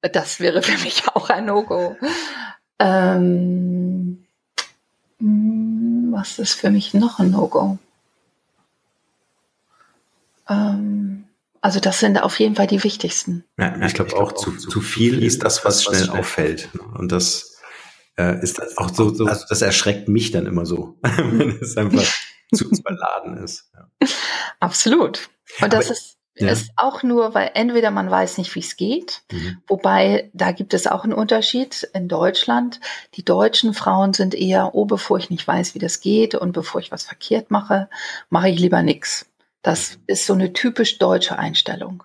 Das 0.00 0.40
wäre 0.40 0.62
für 0.62 0.82
mich 0.82 1.04
auch 1.14 1.30
ein 1.30 1.44
No-Go. 1.44 1.96
Ähm, 2.80 4.24
hm, 5.20 6.08
was 6.10 6.40
ist 6.40 6.54
für 6.54 6.70
mich 6.70 6.94
noch 6.94 7.20
ein 7.20 7.30
No-Go? 7.30 7.78
Ähm, 10.48 11.11
also 11.62 11.78
das 11.78 12.00
sind 12.00 12.20
auf 12.20 12.40
jeden 12.40 12.56
Fall 12.56 12.66
die 12.66 12.82
wichtigsten. 12.82 13.44
Ja, 13.56 13.80
ich 13.86 13.94
glaube 13.94 14.16
auch, 14.16 14.32
zu, 14.32 14.50
zu 14.56 14.80
viel 14.80 15.22
ist 15.22 15.44
das, 15.44 15.64
was 15.64 15.84
schnell 15.84 16.10
auffällt. 16.10 16.68
Und 16.94 17.12
das 17.12 17.56
äh, 18.18 18.42
ist 18.42 18.78
auch 18.78 18.92
so, 18.92 19.14
so, 19.14 19.26
also 19.26 19.46
das 19.48 19.62
erschreckt 19.62 20.08
mich 20.08 20.32
dann 20.32 20.46
immer 20.46 20.66
so, 20.66 20.98
wenn 21.02 21.58
es 21.60 21.76
einfach 21.76 22.04
zu 22.52 22.64
überladen 22.70 23.36
ist. 23.38 23.70
Ja. 23.74 24.08
Absolut. 24.58 25.30
Und 25.60 25.72
das 25.72 25.86
Aber, 25.86 25.92
ist, 25.92 26.16
ja. 26.34 26.50
ist 26.50 26.72
auch 26.74 27.04
nur, 27.04 27.32
weil 27.32 27.52
entweder 27.54 27.92
man 27.92 28.10
weiß 28.10 28.38
nicht, 28.38 28.52
wie 28.56 28.60
es 28.60 28.76
geht, 28.76 29.22
mhm. 29.30 29.58
wobei 29.68 30.30
da 30.32 30.50
gibt 30.50 30.74
es 30.74 30.88
auch 30.88 31.04
einen 31.04 31.12
Unterschied 31.12 31.88
in 31.94 32.08
Deutschland. 32.08 32.80
Die 33.14 33.24
deutschen 33.24 33.72
Frauen 33.72 34.14
sind 34.14 34.34
eher, 34.34 34.74
oh, 34.74 34.84
bevor 34.84 35.18
ich 35.18 35.30
nicht 35.30 35.46
weiß, 35.46 35.76
wie 35.76 35.78
das 35.78 36.00
geht 36.00 36.34
und 36.34 36.52
bevor 36.52 36.80
ich 36.80 36.90
was 36.90 37.04
verkehrt 37.04 37.52
mache, 37.52 37.88
mache 38.30 38.48
ich 38.48 38.58
lieber 38.58 38.82
nichts. 38.82 39.26
Das 39.62 39.98
ist 40.06 40.26
so 40.26 40.34
eine 40.34 40.52
typisch 40.52 40.98
deutsche 40.98 41.38
Einstellung. 41.38 42.04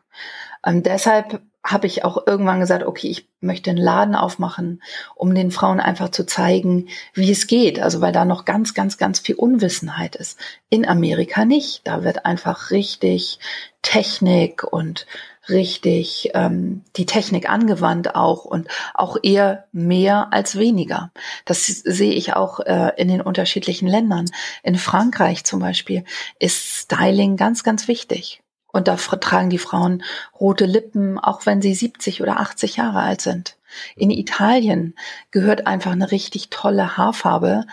Ähm, 0.65 0.83
deshalb 0.83 1.41
habe 1.63 1.87
ich 1.87 2.05
auch 2.05 2.25
irgendwann 2.25 2.61
gesagt, 2.61 2.85
okay, 2.85 3.07
ich 3.09 3.27
möchte 3.41 3.69
einen 3.69 3.79
Laden 3.79 4.15
aufmachen, 4.15 4.81
um 5.15 5.35
den 5.35 5.51
Frauen 5.51 5.81
einfach 5.81 6.09
zu 6.09 6.25
zeigen, 6.25 6.87
wie 7.13 7.31
es 7.31 7.47
geht. 7.47 7.79
Also 7.81 7.99
weil 7.99 8.13
da 8.13 8.23
noch 8.23 8.45
ganz, 8.45 8.73
ganz, 8.73 8.97
ganz 8.97 9.19
viel 9.19 9.35
Unwissenheit 9.35 10.15
ist. 10.15 10.39
In 10.69 10.87
Amerika 10.87 11.43
nicht. 11.43 11.81
Da 11.83 12.03
wird 12.03 12.25
einfach 12.25 12.71
richtig 12.71 13.39
Technik 13.81 14.63
und 14.63 15.07
richtig 15.49 16.31
ähm, 16.33 16.83
die 16.95 17.05
Technik 17.05 17.49
angewandt 17.49 18.15
auch 18.15 18.45
und 18.45 18.67
auch 18.93 19.17
eher 19.21 19.65
mehr 19.71 20.29
als 20.31 20.57
weniger. 20.57 21.11
Das 21.45 21.65
sehe 21.65 22.13
ich 22.13 22.33
auch 22.33 22.59
äh, 22.59 22.91
in 22.97 23.07
den 23.07 23.21
unterschiedlichen 23.21 23.87
Ländern. 23.87 24.25
In 24.63 24.75
Frankreich 24.75 25.43
zum 25.43 25.59
Beispiel 25.59 26.03
ist 26.39 26.81
Styling 26.81 27.37
ganz, 27.37 27.63
ganz 27.63 27.87
wichtig. 27.87 28.41
Und 28.67 28.87
da 28.87 28.95
tragen 28.95 29.49
die 29.49 29.57
Frauen 29.57 30.03
rote 30.39 30.65
Lippen, 30.65 31.17
auch 31.17 31.45
wenn 31.45 31.61
sie 31.61 31.73
70 31.73 32.21
oder 32.21 32.39
80 32.39 32.75
Jahre 32.75 32.99
alt 32.99 33.21
sind. 33.21 33.57
In 33.95 34.11
Italien 34.11 34.95
gehört 35.31 35.67
einfach 35.67 35.91
eine 35.91 36.11
richtig 36.11 36.49
tolle 36.49 36.97
Haarfarbe 36.97 37.65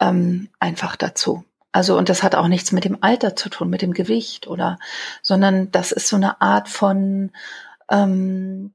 ähm, 0.00 0.48
einfach 0.58 0.96
dazu. 0.96 1.44
Also, 1.78 1.96
und 1.96 2.08
das 2.08 2.24
hat 2.24 2.34
auch 2.34 2.48
nichts 2.48 2.72
mit 2.72 2.84
dem 2.84 2.98
Alter 3.02 3.36
zu 3.36 3.48
tun, 3.50 3.70
mit 3.70 3.82
dem 3.82 3.92
Gewicht 3.94 4.48
oder, 4.48 4.80
sondern 5.22 5.70
das 5.70 5.92
ist 5.92 6.08
so 6.08 6.16
eine 6.16 6.40
Art 6.40 6.68
von, 6.68 7.30
ähm, 7.88 8.74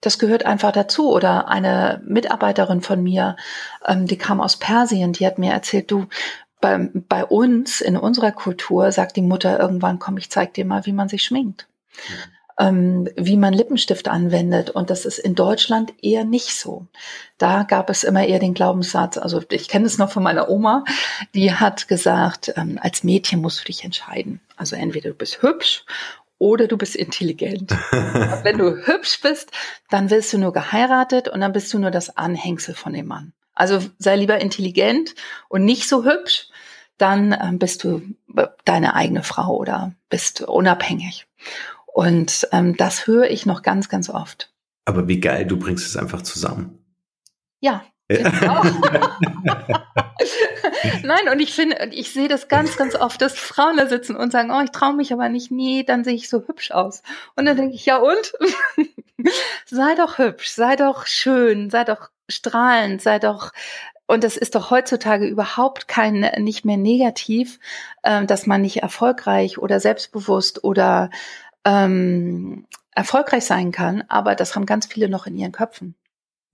das 0.00 0.20
gehört 0.20 0.46
einfach 0.46 0.70
dazu. 0.70 1.10
Oder 1.10 1.48
eine 1.48 2.00
Mitarbeiterin 2.06 2.82
von 2.82 3.02
mir, 3.02 3.34
ähm, 3.84 4.06
die 4.06 4.16
kam 4.16 4.40
aus 4.40 4.58
Persien, 4.58 5.12
die 5.12 5.26
hat 5.26 5.38
mir 5.38 5.50
erzählt, 5.50 5.90
du, 5.90 6.06
bei, 6.60 6.88
bei 6.94 7.24
uns, 7.24 7.80
in 7.80 7.96
unserer 7.96 8.30
Kultur, 8.30 8.92
sagt 8.92 9.16
die 9.16 9.22
Mutter 9.22 9.58
irgendwann, 9.58 9.98
komm, 9.98 10.16
ich 10.16 10.30
zeig 10.30 10.54
dir 10.54 10.64
mal, 10.64 10.86
wie 10.86 10.92
man 10.92 11.08
sich 11.08 11.24
schminkt. 11.24 11.66
Mhm 12.08 12.35
ähm, 12.58 13.08
wie 13.16 13.36
man 13.36 13.52
Lippenstift 13.52 14.08
anwendet. 14.08 14.70
Und 14.70 14.90
das 14.90 15.04
ist 15.04 15.18
in 15.18 15.34
Deutschland 15.34 15.92
eher 16.02 16.24
nicht 16.24 16.54
so. 16.54 16.86
Da 17.38 17.64
gab 17.64 17.90
es 17.90 18.04
immer 18.04 18.26
eher 18.26 18.38
den 18.38 18.54
Glaubenssatz, 18.54 19.18
also 19.18 19.42
ich 19.50 19.68
kenne 19.68 19.86
es 19.86 19.98
noch 19.98 20.10
von 20.10 20.22
meiner 20.22 20.48
Oma, 20.48 20.84
die 21.34 21.52
hat 21.52 21.88
gesagt, 21.88 22.52
ähm, 22.56 22.78
als 22.80 23.04
Mädchen 23.04 23.40
musst 23.40 23.60
du 23.60 23.64
dich 23.64 23.84
entscheiden. 23.84 24.40
Also 24.56 24.76
entweder 24.76 25.10
du 25.10 25.16
bist 25.16 25.42
hübsch 25.42 25.84
oder 26.38 26.66
du 26.66 26.76
bist 26.76 26.96
intelligent. 26.96 27.70
Wenn 28.42 28.58
du 28.58 28.86
hübsch 28.86 29.20
bist, 29.20 29.50
dann 29.90 30.10
wirst 30.10 30.32
du 30.32 30.38
nur 30.38 30.52
geheiratet 30.52 31.28
und 31.28 31.40
dann 31.40 31.52
bist 31.52 31.72
du 31.72 31.78
nur 31.78 31.90
das 31.90 32.16
Anhängsel 32.16 32.74
von 32.74 32.92
dem 32.92 33.06
Mann. 33.06 33.32
Also 33.54 33.80
sei 33.98 34.16
lieber 34.16 34.38
intelligent 34.38 35.14
und 35.48 35.64
nicht 35.64 35.88
so 35.88 36.04
hübsch, 36.04 36.48
dann 36.98 37.36
ähm, 37.38 37.58
bist 37.58 37.84
du 37.84 38.02
deine 38.64 38.94
eigene 38.94 39.22
Frau 39.22 39.56
oder 39.56 39.92
bist 40.08 40.42
unabhängig. 40.42 41.26
Und 41.96 42.46
ähm, 42.52 42.76
das 42.76 43.06
höre 43.06 43.30
ich 43.30 43.46
noch 43.46 43.62
ganz, 43.62 43.88
ganz 43.88 44.10
oft. 44.10 44.52
Aber 44.84 45.08
wie 45.08 45.18
geil, 45.18 45.46
du 45.46 45.58
bringst 45.58 45.86
es 45.86 45.96
einfach 45.96 46.20
zusammen. 46.20 46.84
Ja. 47.60 47.86
Genau. 48.08 48.62
Nein, 51.02 51.30
und 51.32 51.40
ich 51.40 51.54
finde, 51.54 51.88
ich 51.92 52.12
sehe 52.12 52.28
das 52.28 52.48
ganz, 52.48 52.76
ganz 52.76 52.96
oft, 52.96 53.22
dass 53.22 53.38
Frauen 53.38 53.78
da 53.78 53.86
sitzen 53.86 54.14
und 54.14 54.30
sagen, 54.30 54.50
oh, 54.50 54.60
ich 54.62 54.72
traue 54.72 54.92
mich 54.92 55.10
aber 55.10 55.30
nicht, 55.30 55.50
nee, 55.50 55.84
dann 55.84 56.04
sehe 56.04 56.12
ich 56.12 56.28
so 56.28 56.46
hübsch 56.46 56.70
aus. 56.70 57.02
Und 57.34 57.46
dann 57.46 57.56
denke 57.56 57.74
ich, 57.74 57.86
ja 57.86 57.96
und? 57.96 58.34
sei 59.64 59.94
doch 59.94 60.18
hübsch, 60.18 60.50
sei 60.50 60.76
doch 60.76 61.06
schön, 61.06 61.70
sei 61.70 61.84
doch 61.84 62.10
strahlend, 62.28 63.00
sei 63.00 63.18
doch 63.18 63.52
und 64.08 64.22
das 64.22 64.36
ist 64.36 64.54
doch 64.54 64.70
heutzutage 64.70 65.26
überhaupt 65.26 65.88
kein 65.88 66.20
nicht 66.38 66.64
mehr 66.64 66.76
negativ, 66.76 67.58
äh, 68.02 68.24
dass 68.24 68.46
man 68.46 68.62
nicht 68.62 68.82
erfolgreich 68.82 69.58
oder 69.58 69.80
selbstbewusst 69.80 70.62
oder 70.62 71.10
ähm, 71.66 72.64
erfolgreich 72.92 73.44
sein 73.44 73.72
kann, 73.72 74.04
aber 74.08 74.34
das 74.34 74.54
haben 74.54 74.64
ganz 74.64 74.86
viele 74.86 75.08
noch 75.08 75.26
in 75.26 75.36
ihren 75.36 75.52
Köpfen. 75.52 75.96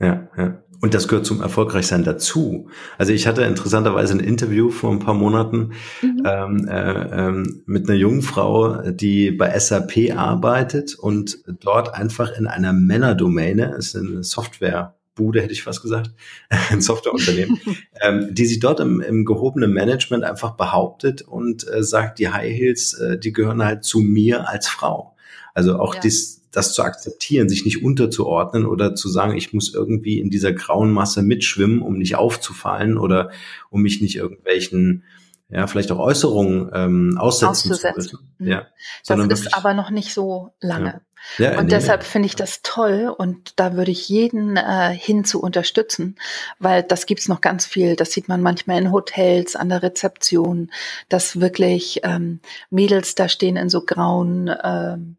Ja, 0.01 0.29
ja. 0.37 0.63
Und 0.81 0.95
das 0.95 1.07
gehört 1.07 1.27
zum 1.27 1.41
Erfolgreichsein 1.41 2.03
dazu. 2.03 2.69
Also 2.99 3.13
ich 3.13 3.29
hatte 3.29 3.43
interessanterweise 3.43 4.15
ein 4.15 4.21
Interview 4.21 4.69
vor 4.71 4.91
ein 4.91 4.99
paar 4.99 5.15
Monaten 5.15 5.75
mhm. 6.01 6.23
ähm, 6.27 6.67
äh, 6.67 7.29
ähm, 7.29 7.63
mit 7.67 7.89
einer 7.89 7.97
jungen 7.97 8.23
Frau, 8.23 8.91
die 8.91 9.31
bei 9.31 9.57
SAP 9.57 10.17
arbeitet 10.17 10.97
und 10.97 11.39
dort 11.47 11.95
einfach 11.95 12.37
in 12.37 12.49
einer 12.49 12.73
Männerdomäne, 12.73 13.77
ist 13.77 13.95
eine 13.95 14.25
Software 14.25 14.97
Bude, 15.15 15.43
hätte 15.43 15.53
ich 15.53 15.63
fast 15.63 15.83
gesagt, 15.83 16.11
ein 16.71 16.81
Softwareunternehmen, 16.81 17.61
ähm, 18.03 18.35
die 18.35 18.47
sich 18.47 18.61
dort 18.61 18.81
im, 18.81 19.01
im 19.01 19.25
gehobenen 19.25 19.73
Management 19.73 20.25
einfach 20.25 20.57
behauptet 20.57 21.23
und 21.23 21.67
äh, 21.69 21.83
sagt, 21.83 22.19
die 22.19 22.31
High 22.31 22.53
Heels, 22.53 22.95
äh, 22.95 23.19
die 23.19 23.33
gehören 23.33 23.65
halt 23.65 23.85
zu 23.85 24.01
mir 24.01 24.49
als 24.49 24.69
Frau. 24.69 25.17
Also 25.55 25.79
auch 25.79 25.95
ja. 25.95 26.01
dies, 26.01 26.49
das 26.51 26.75
zu 26.75 26.83
akzeptieren, 26.83 27.49
sich 27.49 27.65
nicht 27.65 27.83
unterzuordnen 27.83 28.67
oder 28.67 28.95
zu 28.95 29.09
sagen, 29.09 29.37
ich 29.37 29.53
muss 29.53 29.75
irgendwie 29.75 30.19
in 30.19 30.31
dieser 30.31 30.53
grauen 30.53 30.93
Masse 30.93 31.23
mitschwimmen, 31.23 31.83
um 31.83 31.99
nicht 31.99 32.17
aufzufallen 32.17 32.99
oder 32.99 33.31
um 33.71 33.83
mich 33.83 34.01
nicht 34.01 34.17
irgendwelchen 34.17 35.05
ja, 35.53 35.67
vielleicht 35.67 35.93
auch 35.93 35.99
Äußerungen 35.99 36.71
ähm, 36.73 37.19
aussetzen 37.19 37.75
zu 37.75 37.89
müssen. 37.95 38.19
Mhm. 38.39 38.49
Ja, 38.49 38.67
das 39.07 39.41
ist 39.41 39.55
aber 39.55 39.75
noch 39.75 39.91
nicht 39.91 40.15
so 40.15 40.55
lange. 40.61 40.87
Ja. 40.87 41.01
Ja, 41.39 41.59
und 41.59 41.67
nee, 41.67 41.71
deshalb 41.71 42.03
finde 42.05 42.27
ich 42.27 42.37
das 42.37 42.61
toll 42.63 43.15
und 43.17 43.59
da 43.59 43.75
würde 43.75 43.91
ich 43.91 44.09
jeden 44.09 44.57
äh, 44.57 44.95
hin 44.95 45.25
zu 45.25 45.41
unterstützen, 45.41 46.17
weil 46.59 46.83
das 46.83 47.07
gibt's 47.07 47.29
noch 47.29 47.41
ganz 47.41 47.67
viel. 47.67 47.97
Das 47.97 48.13
sieht 48.13 48.29
man 48.29 48.43
manchmal 48.43 48.79
in 48.79 48.93
Hotels, 48.93 49.57
an 49.57 49.69
der 49.69 49.83
Rezeption, 49.83 50.71
dass 51.09 51.41
wirklich 51.41 52.01
ähm, 52.03 52.41
Mädels 52.71 53.15
da 53.15 53.29
stehen 53.29 53.57
in 53.57 53.71
so 53.71 53.83
grauen 53.83 54.55
ähm, 54.63 55.17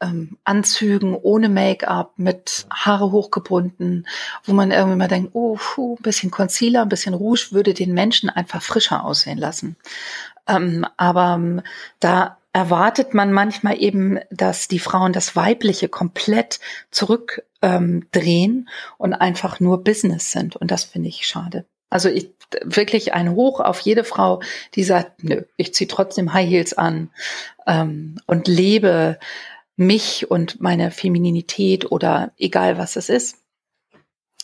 ähm, 0.00 0.38
Anzügen 0.44 1.14
ohne 1.14 1.48
Make-up, 1.48 2.12
mit 2.16 2.66
Haare 2.70 3.10
hochgebunden, 3.10 4.06
wo 4.44 4.52
man 4.52 4.70
irgendwie 4.70 4.96
mal 4.96 5.08
denkt, 5.08 5.30
oh, 5.34 5.56
puh, 5.58 5.96
ein 5.98 6.02
bisschen 6.02 6.30
Concealer, 6.30 6.82
ein 6.82 6.88
bisschen 6.88 7.14
Rouge 7.14 7.48
würde 7.50 7.74
den 7.74 7.94
Menschen 7.94 8.30
einfach 8.30 8.62
frischer 8.62 9.04
aussehen 9.04 9.38
lassen. 9.38 9.76
Ähm, 10.46 10.86
aber 10.96 11.34
ähm, 11.34 11.62
da 12.00 12.37
erwartet 12.52 13.14
man 13.14 13.32
manchmal 13.32 13.80
eben, 13.80 14.18
dass 14.30 14.68
die 14.68 14.78
Frauen 14.78 15.12
das 15.12 15.36
Weibliche 15.36 15.88
komplett 15.88 16.60
zurückdrehen 16.90 17.42
ähm, 17.62 18.68
und 18.96 19.14
einfach 19.14 19.60
nur 19.60 19.84
Business 19.84 20.32
sind. 20.32 20.56
Und 20.56 20.70
das 20.70 20.84
finde 20.84 21.08
ich 21.08 21.26
schade. 21.26 21.66
Also 21.90 22.08
ich 22.08 22.30
wirklich 22.62 23.12
ein 23.12 23.32
Hoch 23.32 23.60
auf 23.60 23.80
jede 23.80 24.04
Frau, 24.04 24.40
die 24.74 24.84
sagt, 24.84 25.22
nö, 25.22 25.42
ich 25.56 25.74
ziehe 25.74 25.88
trotzdem 25.88 26.32
High 26.32 26.48
Heels 26.48 26.74
an 26.74 27.10
ähm, 27.66 28.20
und 28.26 28.48
lebe 28.48 29.18
mich 29.76 30.30
und 30.30 30.60
meine 30.60 30.90
Femininität 30.90 31.90
oder 31.90 32.32
egal 32.38 32.78
was 32.78 32.96
es 32.96 33.08
ist. 33.08 33.38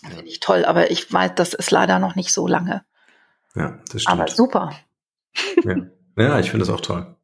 Finde 0.07 0.25
ich 0.27 0.41
toll, 0.41 0.65
aber 0.65 0.91
ich 0.91 1.11
weiß, 1.11 1.33
das 1.35 1.55
ist 1.55 1.71
leider 1.71 1.99
noch 1.99 2.15
nicht 2.15 2.33
so 2.33 2.47
lange. 2.47 2.85
Ja, 3.55 3.79
das 3.91 4.03
stimmt. 4.03 4.21
Aber 4.21 4.31
super. 4.31 4.73
Ja, 5.65 5.77
ja 6.17 6.39
ich 6.39 6.51
finde 6.51 6.67
das 6.67 6.75
auch 6.75 6.81
toll. 6.81 7.17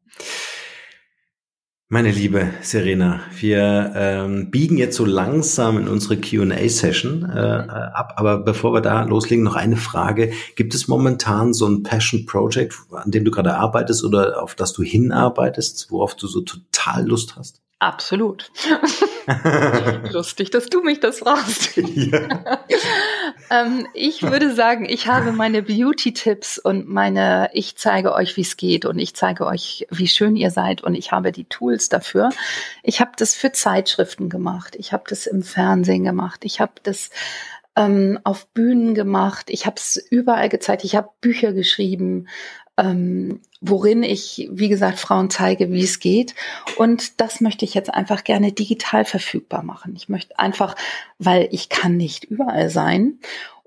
Meine 1.92 2.12
liebe 2.12 2.54
Serena, 2.62 3.18
wir 3.36 3.92
ähm, 3.96 4.52
biegen 4.52 4.78
jetzt 4.78 4.94
so 4.94 5.04
langsam 5.04 5.76
in 5.76 5.88
unsere 5.88 6.20
Q&A-Session 6.20 7.28
äh, 7.28 7.36
ab, 7.36 8.12
aber 8.14 8.38
bevor 8.38 8.72
wir 8.72 8.80
da 8.80 9.02
loslegen, 9.02 9.42
noch 9.42 9.56
eine 9.56 9.76
Frage. 9.76 10.32
Gibt 10.54 10.72
es 10.72 10.86
momentan 10.86 11.52
so 11.52 11.66
ein 11.66 11.82
Passion-Project, 11.82 12.76
an 12.92 13.10
dem 13.10 13.24
du 13.24 13.32
gerade 13.32 13.56
arbeitest 13.56 14.04
oder 14.04 14.40
auf 14.40 14.54
das 14.54 14.72
du 14.72 14.84
hinarbeitest, 14.84 15.90
worauf 15.90 16.14
du 16.14 16.28
so 16.28 16.42
total 16.42 17.08
Lust 17.08 17.34
hast? 17.34 17.60
Absolut. 17.80 18.52
Lustig, 20.12 20.50
dass 20.50 20.66
du 20.66 20.82
mich 20.82 21.00
das 21.00 21.20
fragst. 21.20 21.76
Ja. 21.80 22.64
ähm, 23.50 23.86
ich 23.94 24.22
würde 24.22 24.54
sagen, 24.54 24.86
ich 24.88 25.06
habe 25.06 25.32
meine 25.32 25.62
Beauty-Tipps 25.62 26.58
und 26.58 26.88
meine, 26.88 27.50
ich 27.52 27.76
zeige 27.76 28.14
euch, 28.14 28.36
wie 28.36 28.42
es 28.42 28.56
geht 28.56 28.84
und 28.84 28.98
ich 28.98 29.14
zeige 29.14 29.46
euch, 29.46 29.86
wie 29.90 30.08
schön 30.08 30.36
ihr 30.36 30.50
seid 30.50 30.82
und 30.82 30.94
ich 30.94 31.12
habe 31.12 31.32
die 31.32 31.44
Tools 31.44 31.88
dafür. 31.88 32.30
Ich 32.82 33.00
habe 33.00 33.12
das 33.16 33.34
für 33.34 33.52
Zeitschriften 33.52 34.28
gemacht, 34.28 34.76
ich 34.78 34.92
habe 34.92 35.04
das 35.08 35.26
im 35.26 35.42
Fernsehen 35.42 36.04
gemacht, 36.04 36.44
ich 36.44 36.60
habe 36.60 36.72
das 36.82 37.10
ähm, 37.76 38.18
auf 38.24 38.46
Bühnen 38.48 38.94
gemacht, 38.94 39.46
ich 39.48 39.66
habe 39.66 39.76
es 39.76 39.96
überall 39.96 40.48
gezeigt, 40.48 40.84
ich 40.84 40.96
habe 40.96 41.10
Bücher 41.20 41.52
geschrieben, 41.52 42.28
ähm, 42.76 43.40
worin 43.60 44.02
ich, 44.02 44.48
wie 44.50 44.68
gesagt, 44.68 44.98
Frauen 44.98 45.30
zeige, 45.30 45.70
wie 45.70 45.84
es 45.84 45.98
geht. 45.98 46.34
Und 46.76 47.20
das 47.20 47.40
möchte 47.40 47.64
ich 47.64 47.74
jetzt 47.74 47.92
einfach 47.92 48.24
gerne 48.24 48.52
digital 48.52 49.04
verfügbar 49.04 49.62
machen. 49.62 49.94
Ich 49.96 50.08
möchte 50.08 50.38
einfach, 50.38 50.76
weil 51.18 51.48
ich 51.50 51.68
kann 51.68 51.96
nicht 51.96 52.24
überall 52.24 52.70
sein. 52.70 53.18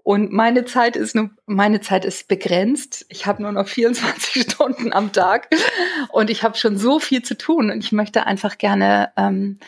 Und 0.03 0.33
meine 0.33 0.65
Zeit 0.65 0.97
ist 0.97 1.15
nur, 1.15 1.29
meine 1.45 1.79
Zeit 1.79 2.03
ist 2.03 2.27
begrenzt. 2.27 3.05
Ich 3.09 3.25
habe 3.25 3.41
nur 3.41 3.51
noch 3.51 3.67
24 3.69 4.43
Stunden 4.43 4.91
am 4.91 5.13
Tag 5.13 5.49
und 6.11 6.29
ich 6.29 6.43
habe 6.43 6.57
schon 6.57 6.77
so 6.77 6.99
viel 6.99 7.21
zu 7.21 7.37
tun. 7.37 7.69
Und 7.71 7.83
ich 7.83 7.91
möchte 7.91 8.25
einfach 8.25 8.57
gerne, 8.57 9.11
ähm, 9.15 9.59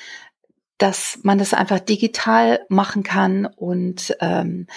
dass 0.78 1.20
man 1.24 1.38
das 1.38 1.54
einfach 1.54 1.80
digital 1.80 2.66
machen 2.68 3.04
kann 3.04 3.46
und 3.46 4.16
ähm, 4.20 4.68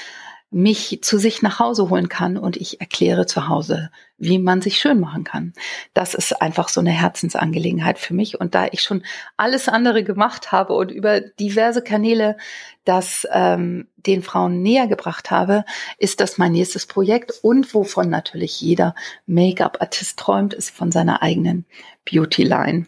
mich 0.50 1.00
zu 1.02 1.18
sich 1.18 1.42
nach 1.42 1.58
Hause 1.58 1.90
holen 1.90 2.08
kann 2.08 2.38
und 2.38 2.56
ich 2.56 2.80
erkläre 2.80 3.26
zu 3.26 3.48
Hause, 3.48 3.90
wie 4.16 4.38
man 4.38 4.62
sich 4.62 4.80
schön 4.80 4.98
machen 4.98 5.22
kann. 5.22 5.52
Das 5.92 6.14
ist 6.14 6.40
einfach 6.40 6.68
so 6.70 6.80
eine 6.80 6.90
Herzensangelegenheit 6.90 7.98
für 7.98 8.14
mich. 8.14 8.40
Und 8.40 8.54
da 8.54 8.66
ich 8.70 8.82
schon 8.82 9.04
alles 9.36 9.68
andere 9.68 10.04
gemacht 10.04 10.50
habe 10.50 10.72
und 10.72 10.90
über 10.90 11.20
diverse 11.20 11.82
Kanäle 11.82 12.36
das 12.84 13.26
ähm, 13.30 13.88
den 13.96 14.22
Frauen 14.22 14.62
näher 14.62 14.86
gebracht 14.86 15.30
habe, 15.30 15.64
ist 15.98 16.20
das 16.20 16.38
mein 16.38 16.52
nächstes 16.52 16.86
Projekt. 16.86 17.32
Und 17.42 17.72
wovon 17.74 18.08
natürlich 18.08 18.60
jeder 18.60 18.94
Make-up-Artist 19.26 20.18
träumt, 20.18 20.54
ist 20.54 20.70
von 20.70 20.90
seiner 20.90 21.22
eigenen 21.22 21.66
Beauty-Line. 22.10 22.86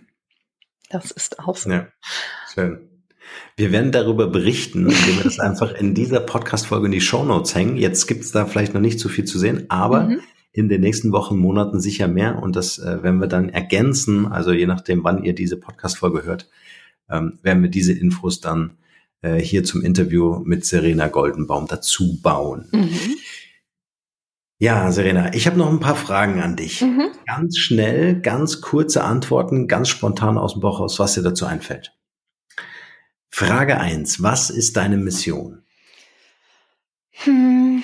Das 0.89 1.11
ist 1.11 1.39
auch 1.39 1.57
so. 1.57 1.71
Ja, 1.71 1.89
schön. 2.53 2.90
Wir 3.57 3.73
werden 3.73 3.93
darüber 3.93 4.27
berichten, 4.27 4.89
indem 4.89 5.17
wir 5.17 5.25
das 5.25 5.39
einfach 5.39 5.73
in 5.73 5.95
dieser 5.95 6.21
Podcast-Folge 6.21 6.87
in 6.87 6.93
die 6.93 7.01
Show 7.01 7.25
Notes 7.25 7.55
hängen. 7.55 7.77
Jetzt 7.77 8.07
gibt 8.07 8.25
es 8.25 8.33
da 8.33 8.47
vielleicht 8.47 8.75
noch 8.75 8.81
nicht 8.81 8.99
so 8.99 9.09
viel 9.09 9.25
zu 9.25 9.39
sehen, 9.39 9.67
aber 9.69 10.05
mhm. 10.05 10.21
in 10.53 10.69
den 10.69 10.81
nächsten 10.81 11.13
Wochen, 11.13 11.37
Monaten 11.37 11.81
sicher 11.81 12.09
mehr. 12.09 12.43
Und 12.43 12.57
das 12.57 12.79
äh, 12.79 13.03
werden 13.03 13.21
wir 13.21 13.29
dann 13.29 13.49
ergänzen. 13.49 14.27
Also 14.27 14.53
je 14.53 14.67
nachdem, 14.67 15.05
wann 15.05 15.23
ihr 15.25 15.35
diese 15.35 15.57
Podcast-Folge 15.57 16.25
hört, 16.25 16.49
ähm, 17.11 17.39
werden 17.43 17.63
wir 17.63 17.71
diese 17.71 17.93
Infos 17.93 18.41
dann 18.41 18.79
äh, 19.23 19.37
hier 19.39 19.65
zum 19.65 19.83
Interview 19.83 20.41
mit 20.45 20.65
Serena 20.65 21.09
Goldenbaum 21.09 21.67
dazu 21.67 22.21
bauen. 22.23 22.69
Mhm. 22.73 23.17
Ja, 24.63 24.93
Serena, 24.93 25.33
ich 25.33 25.47
habe 25.47 25.57
noch 25.57 25.71
ein 25.71 25.81
paar 25.81 25.97
Fragen 25.97 26.41
an 26.43 26.55
dich. 26.55 26.83
Mhm. 26.83 27.13
Ganz 27.27 27.57
schnell, 27.57 28.21
ganz 28.21 28.61
kurze 28.61 29.05
Antworten, 29.05 29.69
ganz 29.69 29.89
spontan 29.89 30.37
aus 30.37 30.53
dem 30.53 30.61
Bauch 30.61 30.81
aus, 30.81 30.99
was 30.99 31.15
dir 31.15 31.23
dazu 31.23 31.47
einfällt. 31.47 31.95
Frage 33.31 33.79
eins: 33.79 34.23
Was 34.23 34.51
ist 34.51 34.77
deine 34.77 34.97
Mission? 34.97 35.63
Hm, 37.11 37.83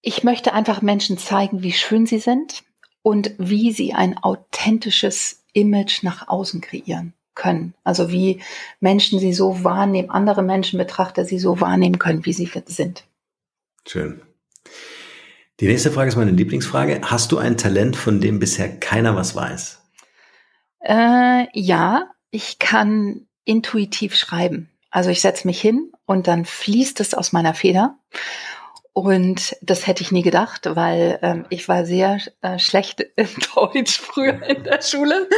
ich 0.00 0.24
möchte 0.24 0.52
einfach 0.52 0.82
Menschen 0.82 1.18
zeigen, 1.18 1.62
wie 1.62 1.72
schön 1.72 2.06
sie 2.06 2.18
sind 2.18 2.62
und 3.02 3.32
wie 3.38 3.72
sie 3.72 3.92
ein 3.92 4.18
authentisches 4.18 5.44
Image 5.52 6.02
nach 6.02 6.28
außen 6.28 6.60
kreieren 6.60 7.12
können. 7.34 7.74
Also 7.84 8.10
wie 8.10 8.40
Menschen 8.80 9.20
sie 9.20 9.32
so 9.32 9.62
wahrnehmen, 9.62 10.10
andere 10.10 10.42
Menschen 10.42 10.78
Betrachter 10.78 11.24
sie 11.24 11.38
so 11.38 11.60
wahrnehmen 11.60 11.98
können, 11.98 12.24
wie 12.24 12.32
sie 12.32 12.50
sind. 12.66 13.04
Schön. 13.86 14.20
Die 15.60 15.68
nächste 15.68 15.90
Frage 15.90 16.08
ist 16.08 16.16
meine 16.16 16.32
Lieblingsfrage. 16.32 17.00
Hast 17.04 17.32
du 17.32 17.38
ein 17.38 17.56
Talent, 17.56 17.96
von 17.96 18.20
dem 18.20 18.38
bisher 18.38 18.78
keiner 18.78 19.16
was 19.16 19.34
weiß? 19.34 19.80
Äh, 20.80 21.46
ja, 21.52 22.10
ich 22.30 22.58
kann 22.58 23.26
intuitiv 23.44 24.14
schreiben. 24.16 24.68
Also 24.96 25.10
ich 25.10 25.20
setze 25.20 25.46
mich 25.46 25.60
hin 25.60 25.92
und 26.06 26.26
dann 26.26 26.46
fließt 26.46 27.00
es 27.00 27.12
aus 27.12 27.34
meiner 27.34 27.52
Feder. 27.52 27.98
Und 28.94 29.54
das 29.60 29.86
hätte 29.86 30.02
ich 30.02 30.10
nie 30.10 30.22
gedacht, 30.22 30.74
weil 30.74 31.18
ähm, 31.20 31.44
ich 31.50 31.68
war 31.68 31.84
sehr 31.84 32.18
äh, 32.40 32.58
schlecht 32.58 33.00
in 33.16 33.28
Deutsch 33.54 34.00
früher 34.00 34.42
in 34.42 34.64
der 34.64 34.80
Schule, 34.80 35.28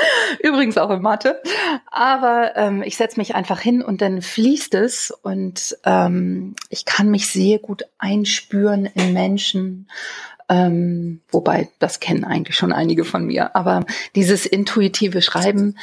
übrigens 0.45 0.79
auch 0.79 0.91
in 0.91 1.03
Mathe. 1.03 1.43
Aber 1.91 2.53
ähm, 2.55 2.85
ich 2.85 2.97
setze 2.97 3.19
mich 3.19 3.35
einfach 3.35 3.59
hin 3.59 3.83
und 3.83 4.01
dann 4.01 4.23
fließt 4.23 4.75
es 4.75 5.11
und 5.11 5.77
ähm, 5.85 6.55
ich 6.69 6.85
kann 6.85 7.11
mich 7.11 7.27
sehr 7.27 7.59
gut 7.59 7.83
einspüren 7.99 8.87
in 8.87 9.13
Menschen. 9.13 9.89
Ähm, 10.49 11.21
wobei, 11.33 11.69
das 11.81 11.99
kennen 11.99 12.23
eigentlich 12.23 12.57
schon 12.57 12.73
einige 12.73 13.05
von 13.05 13.27
mir. 13.27 13.57
Aber 13.57 13.85
dieses 14.15 14.47
intuitive 14.47 15.21
Schreiben, 15.21 15.77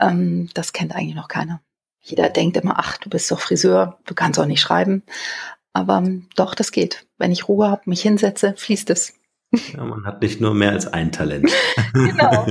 ähm, 0.00 0.48
das 0.54 0.72
kennt 0.72 0.94
eigentlich 0.94 1.14
noch 1.14 1.28
keiner. 1.28 1.60
Jeder 2.08 2.30
denkt 2.30 2.56
immer, 2.56 2.78
ach, 2.78 2.96
du 2.96 3.10
bist 3.10 3.30
doch 3.30 3.40
Friseur, 3.40 3.98
du 4.06 4.14
kannst 4.14 4.40
auch 4.40 4.46
nicht 4.46 4.60
schreiben. 4.60 5.02
Aber 5.72 5.98
ähm, 5.98 6.28
doch, 6.36 6.54
das 6.54 6.72
geht. 6.72 7.06
Wenn 7.18 7.32
ich 7.32 7.48
Ruhe 7.48 7.68
habe, 7.68 7.82
mich 7.86 8.00
hinsetze, 8.00 8.54
fließt 8.56 8.90
es. 8.90 9.14
Ja, 9.74 9.84
man 9.84 10.06
hat 10.06 10.22
nicht 10.22 10.40
nur 10.40 10.54
mehr 10.54 10.70
als 10.70 10.86
ein 10.86 11.12
Talent. 11.12 11.50
genau. 11.92 12.46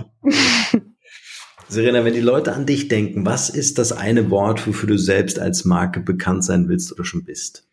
Serena, 1.68 2.06
wenn 2.06 2.14
die 2.14 2.22
Leute 2.22 2.54
an 2.54 2.66
dich 2.66 2.88
denken, 2.88 3.26
was 3.26 3.50
ist 3.50 3.78
das 3.78 3.92
eine 3.92 4.30
Wort, 4.30 4.66
wofür 4.68 4.88
du 4.88 4.98
selbst 4.98 5.40
als 5.40 5.66
Marke 5.66 6.00
bekannt 6.00 6.44
sein 6.44 6.70
willst 6.70 6.92
oder 6.92 7.04
schon 7.04 7.26
bist? 7.26 7.68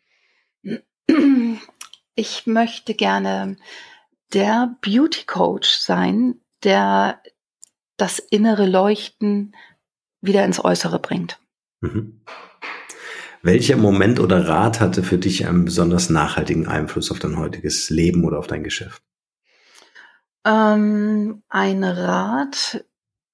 Ich 2.16 2.46
möchte 2.46 2.94
gerne 2.94 3.56
der 4.32 4.76
Beauty 4.80 5.26
Coach 5.26 5.68
sein, 5.68 6.40
der 6.64 7.20
das 7.96 8.18
innere 8.18 8.66
Leuchten 8.66 9.54
wieder 10.20 10.44
ins 10.44 10.64
Äußere 10.64 10.98
bringt. 10.98 11.38
Mhm. 11.84 12.20
Welcher 13.42 13.76
Moment 13.76 14.20
oder 14.20 14.48
Rat 14.48 14.80
hatte 14.80 15.02
für 15.02 15.18
dich 15.18 15.46
einen 15.46 15.66
besonders 15.66 16.08
nachhaltigen 16.08 16.66
Einfluss 16.66 17.10
auf 17.10 17.18
dein 17.18 17.36
heutiges 17.36 17.90
Leben 17.90 18.24
oder 18.24 18.38
auf 18.38 18.46
dein 18.46 18.64
Geschäft? 18.64 19.02
Ähm, 20.46 21.42
ein 21.50 21.84
Rat, 21.84 22.86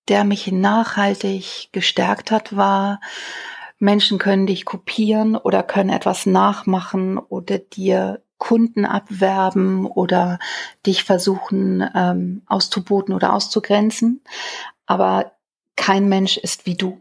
der 0.09 0.25
mich 0.25 0.51
nachhaltig 0.51 1.69
gestärkt 1.71 2.33
hat, 2.33 2.57
war, 2.57 3.01
Menschen 3.79 4.19
können 4.19 4.49
dich 4.49 4.65
kopieren 4.65 5.37
oder 5.37 5.63
können 5.63 5.91
etwas 5.91 6.27
nachmachen 6.27 7.19
oder 7.19 7.59
dir 7.59 8.23
Kunden 8.39 8.85
abwerben 8.85 9.87
oder 9.87 10.41
dich 10.87 11.05
versuchen 11.05 11.89
ähm, 11.95 12.43
auszuboten 12.47 13.15
oder 13.15 13.33
auszugrenzen. 13.33 14.23
Aber 14.87 15.37
kein 15.77 16.09
Mensch 16.09 16.37
ist 16.37 16.67
wie 16.67 16.77
du 16.77 17.01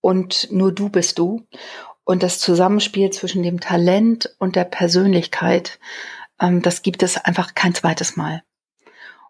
und 0.00 0.50
nur 0.50 0.72
du 0.72 0.88
bist 0.88 1.18
du. 1.18 1.46
Und 2.04 2.22
das 2.22 2.38
Zusammenspiel 2.38 3.10
zwischen 3.10 3.42
dem 3.42 3.60
Talent 3.60 4.34
und 4.38 4.56
der 4.56 4.64
Persönlichkeit, 4.64 5.78
ähm, 6.40 6.62
das 6.62 6.82
gibt 6.82 7.02
es 7.02 7.16
einfach 7.18 7.54
kein 7.54 7.74
zweites 7.74 8.16
Mal. 8.16 8.42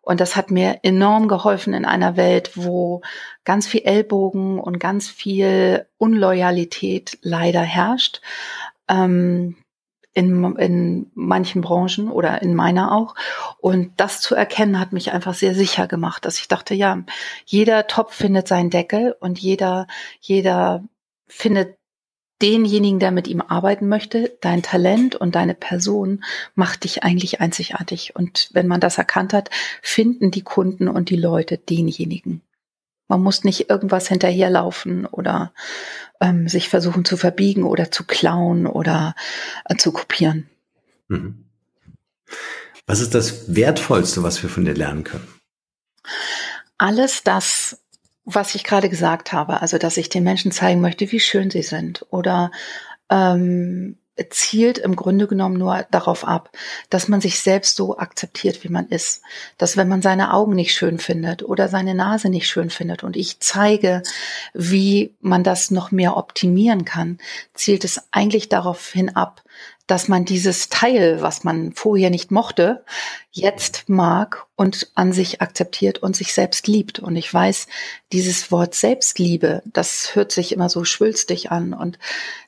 Und 0.00 0.20
das 0.20 0.36
hat 0.36 0.50
mir 0.50 0.78
enorm 0.84 1.28
geholfen 1.28 1.74
in 1.74 1.84
einer 1.84 2.16
Welt, 2.16 2.52
wo 2.54 3.02
ganz 3.44 3.66
viel 3.66 3.82
Ellbogen 3.82 4.58
und 4.58 4.78
ganz 4.78 5.08
viel 5.08 5.86
Unloyalität 5.98 7.18
leider 7.20 7.60
herrscht. 7.60 8.22
Ähm, 8.88 9.56
in, 10.18 10.56
in 10.56 11.10
manchen 11.14 11.62
Branchen 11.62 12.10
oder 12.10 12.42
in 12.42 12.56
meiner 12.56 12.90
auch. 12.90 13.14
Und 13.58 13.92
das 13.98 14.20
zu 14.20 14.34
erkennen 14.34 14.80
hat 14.80 14.92
mich 14.92 15.12
einfach 15.12 15.34
sehr 15.34 15.54
sicher 15.54 15.86
gemacht, 15.86 16.24
dass 16.24 16.40
ich 16.40 16.48
dachte, 16.48 16.74
ja, 16.74 17.04
jeder 17.46 17.86
Topf 17.86 18.14
findet 18.14 18.48
seinen 18.48 18.70
Deckel 18.70 19.14
und 19.20 19.38
jeder, 19.38 19.86
jeder 20.20 20.82
findet 21.28 21.78
denjenigen, 22.42 22.98
der 22.98 23.12
mit 23.12 23.28
ihm 23.28 23.40
arbeiten 23.40 23.88
möchte, 23.88 24.36
dein 24.40 24.62
Talent 24.62 25.14
und 25.14 25.36
deine 25.36 25.54
Person 25.54 26.24
macht 26.56 26.82
dich 26.82 27.04
eigentlich 27.04 27.40
einzigartig. 27.40 28.16
Und 28.16 28.48
wenn 28.52 28.66
man 28.66 28.80
das 28.80 28.98
erkannt 28.98 29.32
hat, 29.32 29.50
finden 29.82 30.32
die 30.32 30.42
Kunden 30.42 30.88
und 30.88 31.10
die 31.10 31.16
Leute 31.16 31.58
denjenigen. 31.58 32.42
Man 33.08 33.22
muss 33.22 33.42
nicht 33.42 33.70
irgendwas 33.70 34.08
hinterherlaufen 34.08 35.06
oder 35.06 35.52
ähm, 36.20 36.48
sich 36.48 36.68
versuchen 36.68 37.04
zu 37.04 37.16
verbiegen 37.16 37.64
oder 37.64 37.90
zu 37.90 38.04
klauen 38.04 38.66
oder 38.66 39.14
äh, 39.64 39.76
zu 39.76 39.92
kopieren. 39.92 40.48
Mhm. 41.08 41.46
Was 42.86 43.00
ist 43.00 43.14
das 43.14 43.54
Wertvollste, 43.54 44.22
was 44.22 44.42
wir 44.42 44.50
von 44.50 44.64
dir 44.64 44.74
lernen 44.74 45.04
können? 45.04 45.26
Alles 46.78 47.22
das, 47.22 47.82
was 48.24 48.54
ich 48.54 48.64
gerade 48.64 48.88
gesagt 48.88 49.32
habe, 49.32 49.60
also 49.60 49.78
dass 49.78 49.96
ich 49.96 50.08
den 50.08 50.24
Menschen 50.24 50.52
zeigen 50.52 50.80
möchte, 50.80 51.10
wie 51.10 51.20
schön 51.20 51.50
sie 51.50 51.62
sind 51.62 52.06
oder 52.10 52.50
ähm, 53.10 53.98
zielt 54.30 54.78
im 54.78 54.96
Grunde 54.96 55.26
genommen 55.26 55.56
nur 55.56 55.86
darauf 55.90 56.26
ab, 56.26 56.50
dass 56.90 57.08
man 57.08 57.20
sich 57.20 57.40
selbst 57.40 57.76
so 57.76 57.98
akzeptiert, 57.98 58.64
wie 58.64 58.68
man 58.68 58.88
ist. 58.88 59.22
Dass 59.58 59.76
wenn 59.76 59.88
man 59.88 60.02
seine 60.02 60.32
Augen 60.32 60.54
nicht 60.54 60.74
schön 60.74 60.98
findet 60.98 61.42
oder 61.42 61.68
seine 61.68 61.94
Nase 61.94 62.28
nicht 62.28 62.48
schön 62.48 62.70
findet 62.70 63.04
und 63.04 63.16
ich 63.16 63.40
zeige, 63.40 64.02
wie 64.54 65.14
man 65.20 65.44
das 65.44 65.70
noch 65.70 65.90
mehr 65.90 66.16
optimieren 66.16 66.84
kann, 66.84 67.18
zielt 67.54 67.84
es 67.84 68.02
eigentlich 68.10 68.48
darauf 68.48 68.90
hin 68.90 69.14
ab, 69.14 69.42
dass 69.86 70.08
man 70.08 70.24
dieses 70.24 70.68
Teil, 70.68 71.22
was 71.22 71.44
man 71.44 71.72
vorher 71.72 72.10
nicht 72.10 72.30
mochte, 72.30 72.84
jetzt 73.30 73.88
mag 73.88 74.47
und 74.58 74.90
an 74.96 75.12
sich 75.12 75.40
akzeptiert 75.40 76.00
und 76.00 76.16
sich 76.16 76.34
selbst 76.34 76.66
liebt. 76.66 76.98
Und 76.98 77.14
ich 77.14 77.32
weiß, 77.32 77.68
dieses 78.10 78.50
Wort 78.50 78.74
Selbstliebe, 78.74 79.62
das 79.64 80.16
hört 80.16 80.32
sich 80.32 80.50
immer 80.50 80.68
so 80.68 80.84
schwülstig 80.84 81.52
an 81.52 81.72
und 81.72 82.00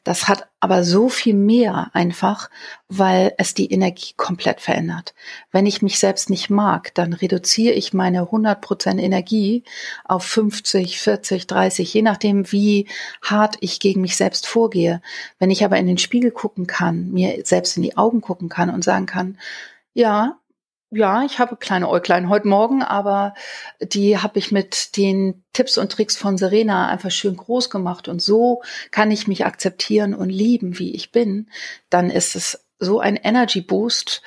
das 0.03 0.27
hat 0.27 0.49
aber 0.59 0.83
so 0.83 1.09
viel 1.09 1.35
mehr 1.35 1.91
einfach, 1.93 2.51
weil 2.89 3.33
es 3.39 3.55
die 3.55 3.71
Energie 3.71 4.15
komplett 4.17 4.61
verändert. 4.61 5.15
Wenn 5.53 5.67
ich 5.67 5.83
mich 5.83 6.01
selbst 6.01 6.31
nicht 6.31 6.51
mag, 6.51 6.93
dann 6.97 7.13
reduziere 7.13 7.75
ich 7.75 7.93
meine 7.93 8.23
100% 8.23 8.99
Energie 8.99 9.63
auf 10.05 10.25
50, 10.25 10.99
40, 10.99 11.47
30, 11.47 11.95
je 11.95 12.03
nachdem, 12.03 12.51
wie 12.51 12.89
hart 13.23 13.57
ich 13.61 13.79
gegen 13.79 14.01
mich 14.01 14.17
selbst 14.17 14.49
vorgehe. 14.49 15.01
Wenn 15.39 15.53
ich 15.53 15.65
aber 15.65 15.77
in 15.77 15.87
den 15.87 15.99
Spiegel 15.99 16.33
gucken 16.33 16.67
kann, 16.67 17.13
mir 17.13 17.47
selbst 17.47 17.77
in 17.77 17.85
die 17.85 17.97
Augen 17.97 18.21
gucken 18.21 18.49
kann 18.49 18.69
und 18.69 18.83
sagen 18.83 19.07
kann, 19.07 19.39
ja, 19.95 20.40
ja, 20.91 21.23
ich 21.25 21.39
habe 21.39 21.57
kleine 21.57 21.89
Äuglein 21.89 22.29
heute 22.29 22.49
Morgen, 22.49 22.83
aber 22.83 23.35
die 23.81 24.19
habe 24.19 24.39
ich 24.39 24.51
mit 24.51 24.97
den 24.97 25.45
Tipps 25.53 25.79
und 25.79 25.93
Tricks 25.93 26.17
von 26.17 26.37
Serena 26.37 26.89
einfach 26.89 27.11
schön 27.11 27.37
groß 27.37 27.71
gemacht 27.71 28.09
und 28.09 28.21
so 28.21 28.63
kann 28.91 29.11
ich 29.11 29.29
mich 29.29 29.47
akzeptieren 29.47 30.15
und 30.15 30.31
lieben, 30.31 30.79
wie 30.79 30.95
ich 30.95 31.13
bin. 31.13 31.49
Dann 31.91 32.11
ist 32.11 32.35
es 32.35 32.65
so 32.81 32.99
ein 32.99 33.17
Energy 33.17 33.61
Boost 33.61 34.23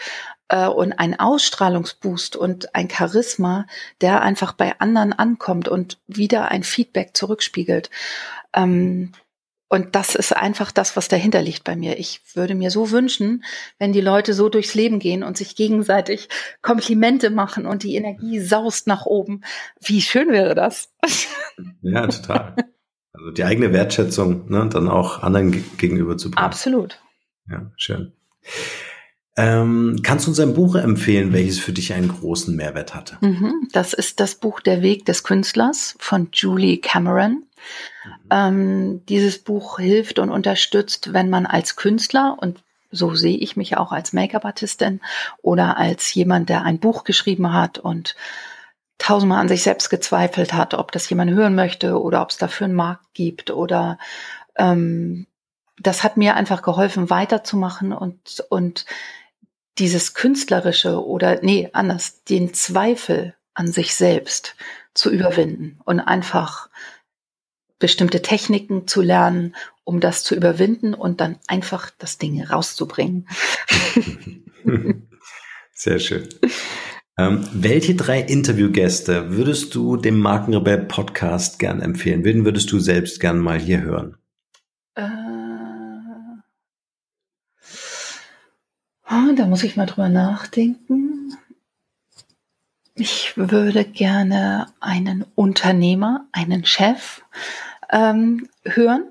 äh, 0.47 0.67
und 0.67 0.93
ein 0.93 1.19
Ausstrahlungsboost 1.19 2.35
und 2.37 2.73
ein 2.75 2.89
Charisma, 2.89 3.65
der 3.99 4.21
einfach 4.21 4.53
bei 4.53 4.79
anderen 4.79 5.11
ankommt 5.11 5.67
und 5.67 5.99
wieder 6.07 6.49
ein 6.49 6.63
Feedback 6.63 7.17
zurückspiegelt. 7.17 7.89
Ähm, 8.53 9.11
und 9.73 9.95
das 9.95 10.13
ist 10.13 10.37
einfach 10.37 10.71
das, 10.71 10.95
was 10.95 11.07
dahinter 11.07 11.41
liegt 11.41 11.63
bei 11.63 11.75
mir. 11.75 11.97
Ich 11.97 12.21
würde 12.35 12.53
mir 12.53 12.69
so 12.69 12.91
wünschen, 12.91 13.43
wenn 13.79 13.91
die 13.91 14.01
Leute 14.01 14.35
so 14.35 14.47
durchs 14.47 14.75
Leben 14.75 14.99
gehen 14.99 15.23
und 15.23 15.35
sich 15.35 15.55
gegenseitig 15.55 16.29
Komplimente 16.61 17.31
machen 17.31 17.65
und 17.65 17.81
die 17.81 17.95
Energie 17.95 18.39
saust 18.39 18.85
nach 18.85 19.07
oben. 19.07 19.41
Wie 19.81 20.03
schön 20.03 20.29
wäre 20.29 20.53
das? 20.53 20.93
Ja, 21.81 22.07
total. 22.07 22.55
Also 23.13 23.31
die 23.31 23.43
eigene 23.43 23.73
Wertschätzung 23.73 24.49
ne, 24.49 24.67
dann 24.71 24.89
auch 24.89 25.21
anderen 25.21 25.63
gegenüber 25.77 26.17
zu 26.17 26.31
bringen. 26.31 26.43
Absolut. 26.43 26.99
Ja, 27.47 27.71
schön. 27.75 28.13
Ähm, 29.35 29.99
kannst 30.03 30.25
du 30.25 30.31
uns 30.31 30.39
ein 30.39 30.53
Buch 30.53 30.75
empfehlen, 30.75 31.33
welches 31.33 31.59
für 31.59 31.73
dich 31.73 31.93
einen 31.93 32.09
großen 32.09 32.55
Mehrwert 32.55 32.93
hatte? 32.93 33.17
Mhm, 33.21 33.67
das 33.71 33.93
ist 33.93 34.19
das 34.19 34.35
Buch 34.35 34.59
Der 34.59 34.81
Weg 34.83 35.05
des 35.05 35.23
Künstlers 35.23 35.95
von 35.99 36.29
Julie 36.31 36.77
Cameron. 36.77 37.43
Mhm. 38.05 38.11
Ähm, 38.29 39.05
dieses 39.07 39.39
Buch 39.39 39.79
hilft 39.79 40.19
und 40.19 40.29
unterstützt, 40.29 41.13
wenn 41.13 41.29
man 41.29 41.47
als 41.47 41.75
Künstler 41.75 42.37
und 42.39 42.63
so 42.91 43.15
sehe 43.15 43.37
ich 43.37 43.57
mich 43.57 43.75
auch 43.75 43.91
als 43.91 44.13
Make-up-Artistin 44.13 45.01
oder 45.41 45.77
als 45.77 46.13
jemand, 46.13 46.49
der 46.49 46.61
ein 46.63 46.79
Buch 46.79 47.03
geschrieben 47.03 47.51
hat 47.51 47.79
und 47.79 48.15
tausendmal 48.99 49.39
an 49.39 49.47
sich 49.47 49.63
selbst 49.63 49.89
gezweifelt 49.89 50.53
hat, 50.53 50.75
ob 50.75 50.91
das 50.91 51.09
jemand 51.09 51.31
hören 51.31 51.55
möchte 51.55 51.99
oder 51.99 52.21
ob 52.21 52.29
es 52.29 52.37
dafür 52.37 52.65
einen 52.65 52.75
Markt 52.75 53.13
gibt 53.15 53.49
oder 53.49 53.97
ähm, 54.55 55.25
das 55.79 56.03
hat 56.03 56.17
mir 56.17 56.35
einfach 56.35 56.61
geholfen, 56.61 57.09
weiterzumachen 57.09 57.93
und, 57.93 58.45
und 58.49 58.85
dieses 59.77 60.13
künstlerische 60.13 61.03
oder 61.03 61.41
nee, 61.41 61.69
anders, 61.73 62.23
den 62.23 62.53
Zweifel 62.53 63.35
an 63.53 63.71
sich 63.71 63.95
selbst 63.95 64.55
zu 64.93 65.11
überwinden 65.11 65.79
und 65.85 65.99
einfach 65.99 66.69
bestimmte 67.79 68.21
Techniken 68.21 68.87
zu 68.87 69.01
lernen, 69.01 69.55
um 69.83 69.99
das 69.99 70.23
zu 70.23 70.35
überwinden 70.35 70.93
und 70.93 71.19
dann 71.19 71.37
einfach 71.47 71.89
das 71.97 72.17
Ding 72.17 72.41
rauszubringen. 72.41 73.27
Sehr 75.73 75.99
schön. 75.99 76.29
Ähm, 77.17 77.47
welche 77.53 77.95
drei 77.95 78.21
Interviewgäste 78.21 79.35
würdest 79.35 79.75
du 79.75 79.97
dem 79.97 80.19
Markenrebell 80.19 80.85
Podcast 80.85 81.59
gern 81.59 81.81
empfehlen? 81.81 82.23
Wen 82.23 82.45
würdest 82.45 82.71
du 82.71 82.79
selbst 82.79 83.19
gern 83.19 83.39
mal 83.39 83.59
hier 83.59 83.81
hören? 83.81 84.17
Äh, 84.95 85.32
da 89.07 89.45
muss 89.45 89.63
ich 89.63 89.75
mal 89.75 89.85
drüber 89.85 90.09
nachdenken. 90.09 91.35
Ich 92.95 93.35
würde 93.37 93.85
gerne 93.85 94.67
einen 94.79 95.25
Unternehmer, 95.35 96.27
einen 96.31 96.65
Chef 96.65 97.23
ähm, 97.89 98.47
hören, 98.63 99.05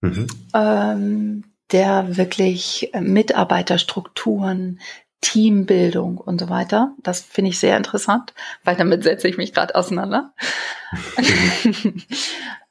mhm. 0.00 0.26
ähm, 0.52 1.44
der 1.70 2.16
wirklich 2.16 2.90
Mitarbeiterstrukturen, 2.98 4.80
Teambildung 5.20 6.18
und 6.18 6.40
so 6.40 6.48
weiter. 6.48 6.94
Das 7.02 7.20
finde 7.20 7.50
ich 7.50 7.58
sehr 7.58 7.76
interessant, 7.76 8.34
weil 8.64 8.76
damit 8.76 9.02
setze 9.04 9.28
ich 9.28 9.36
mich 9.36 9.52
gerade 9.52 9.74
auseinander. 9.74 10.32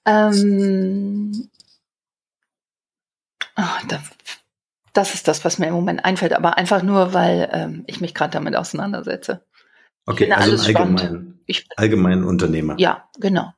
ähm, 0.06 1.50
oh, 3.58 3.88
da, 3.88 4.04
das 4.98 5.14
ist 5.14 5.28
das, 5.28 5.46
was 5.46 5.60
mir 5.60 5.68
im 5.68 5.74
Moment 5.74 6.04
einfällt, 6.04 6.34
aber 6.34 6.58
einfach 6.58 6.82
nur, 6.82 7.14
weil 7.14 7.50
ähm, 7.54 7.84
ich 7.88 8.02
mich 8.02 8.16
gerade 8.16 8.32
damit 8.32 8.56
auseinandersetze. 8.56 9.46
Okay, 10.08 10.32
also 10.32 10.66
allgemein, 10.66 11.40
allgemein 11.76 12.24
Unternehmer. 12.24 12.76
Ja, 12.80 13.08
genau. 13.20 13.54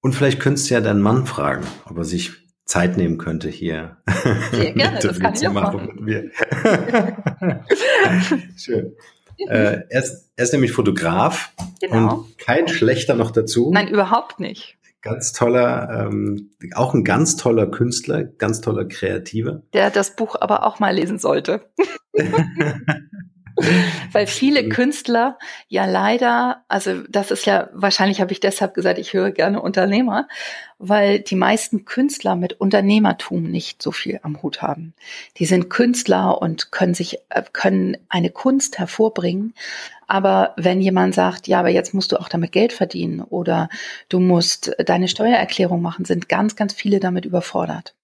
Und 0.00 0.14
vielleicht 0.14 0.40
könntest 0.40 0.68
du 0.68 0.74
ja 0.74 0.80
deinen 0.80 1.02
Mann 1.02 1.26
fragen, 1.26 1.64
ob 1.84 1.98
er 1.98 2.04
sich 2.04 2.32
Zeit 2.64 2.96
nehmen 2.96 3.18
könnte 3.18 3.48
hier. 3.48 3.98
Sehr 4.52 4.72
gerne, 4.72 4.98
das 4.98 5.20
kann 5.20 5.34
ich 5.34 5.46
auch 5.46 5.52
machen. 5.52 6.00
Schön. 8.56 8.96
Äh, 9.36 9.82
er, 9.88 10.02
ist, 10.02 10.30
er 10.36 10.44
ist 10.44 10.52
nämlich 10.52 10.72
Fotograf 10.72 11.52
genau. 11.80 12.14
und 12.14 12.38
kein 12.38 12.68
schlechter 12.68 13.14
noch 13.14 13.30
dazu. 13.30 13.70
Nein, 13.72 13.88
überhaupt 13.88 14.40
nicht. 14.40 14.76
Ganz 15.02 15.32
toller, 15.32 16.08
ähm, 16.08 16.50
auch 16.74 16.92
ein 16.92 17.04
ganz 17.04 17.36
toller 17.36 17.66
Künstler, 17.66 18.24
ganz 18.24 18.60
toller 18.60 18.84
Kreativer. 18.84 19.62
Der 19.72 19.90
das 19.90 20.14
Buch 20.14 20.36
aber 20.38 20.66
auch 20.66 20.78
mal 20.78 20.94
lesen 20.94 21.18
sollte. 21.18 21.62
Weil 24.12 24.26
viele 24.26 24.68
Künstler 24.68 25.38
ja 25.68 25.86
leider, 25.86 26.64
also 26.68 27.02
das 27.08 27.30
ist 27.30 27.46
ja, 27.46 27.68
wahrscheinlich 27.72 28.20
habe 28.20 28.32
ich 28.32 28.40
deshalb 28.40 28.74
gesagt, 28.74 28.98
ich 28.98 29.12
höre 29.12 29.30
gerne 29.30 29.60
Unternehmer, 29.62 30.28
weil 30.78 31.20
die 31.20 31.36
meisten 31.36 31.84
Künstler 31.84 32.36
mit 32.36 32.54
Unternehmertum 32.54 33.42
nicht 33.42 33.82
so 33.82 33.92
viel 33.92 34.18
am 34.22 34.42
Hut 34.42 34.62
haben. 34.62 34.94
Die 35.36 35.44
sind 35.44 35.68
Künstler 35.68 36.40
und 36.40 36.72
können 36.72 36.94
sich, 36.94 37.18
äh, 37.28 37.42
können 37.52 37.96
eine 38.08 38.30
Kunst 38.30 38.78
hervorbringen. 38.78 39.54
Aber 40.06 40.54
wenn 40.56 40.80
jemand 40.80 41.14
sagt, 41.14 41.46
ja, 41.46 41.60
aber 41.60 41.68
jetzt 41.68 41.94
musst 41.94 42.12
du 42.12 42.16
auch 42.16 42.28
damit 42.28 42.52
Geld 42.52 42.72
verdienen 42.72 43.20
oder 43.20 43.68
du 44.08 44.18
musst 44.18 44.74
deine 44.84 45.06
Steuererklärung 45.06 45.82
machen, 45.82 46.04
sind 46.04 46.28
ganz, 46.28 46.56
ganz 46.56 46.72
viele 46.72 46.98
damit 46.98 47.24
überfordert 47.24 47.94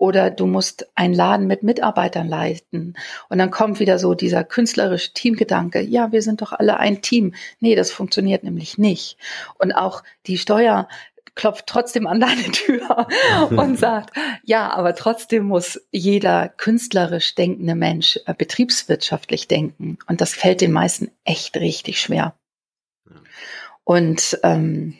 oder 0.00 0.30
du 0.30 0.46
musst 0.46 0.88
einen 0.94 1.12
Laden 1.12 1.46
mit 1.46 1.62
Mitarbeitern 1.62 2.26
leiten. 2.26 2.96
Und 3.28 3.36
dann 3.36 3.50
kommt 3.50 3.80
wieder 3.80 3.98
so 3.98 4.14
dieser 4.14 4.44
künstlerische 4.44 5.12
Teamgedanke. 5.12 5.82
Ja, 5.82 6.10
wir 6.10 6.22
sind 6.22 6.40
doch 6.40 6.52
alle 6.52 6.78
ein 6.78 7.02
Team. 7.02 7.34
Nee, 7.60 7.74
das 7.74 7.90
funktioniert 7.90 8.42
nämlich 8.42 8.78
nicht. 8.78 9.18
Und 9.58 9.72
auch 9.72 10.02
die 10.26 10.38
Steuer 10.38 10.88
klopft 11.34 11.66
trotzdem 11.66 12.06
an 12.06 12.18
deine 12.18 12.44
Tür 12.44 13.08
und 13.50 13.78
sagt, 13.78 14.16
ja, 14.42 14.72
aber 14.72 14.94
trotzdem 14.94 15.44
muss 15.44 15.78
jeder 15.90 16.48
künstlerisch 16.48 17.34
denkende 17.34 17.74
Mensch 17.74 18.18
äh, 18.24 18.32
betriebswirtschaftlich 18.32 19.48
denken. 19.48 19.98
Und 20.06 20.22
das 20.22 20.32
fällt 20.32 20.62
den 20.62 20.72
meisten 20.72 21.10
echt 21.24 21.58
richtig 21.58 22.00
schwer. 22.00 22.34
Und 23.84 24.38
ähm, 24.44 24.96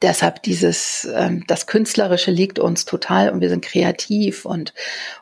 deshalb 0.00 0.42
dieses, 0.42 1.08
ähm, 1.14 1.44
das 1.46 1.66
Künstlerische 1.66 2.30
liegt 2.30 2.58
uns 2.58 2.84
total 2.84 3.30
und 3.30 3.40
wir 3.40 3.48
sind 3.48 3.64
kreativ 3.64 4.44
und, 4.44 4.74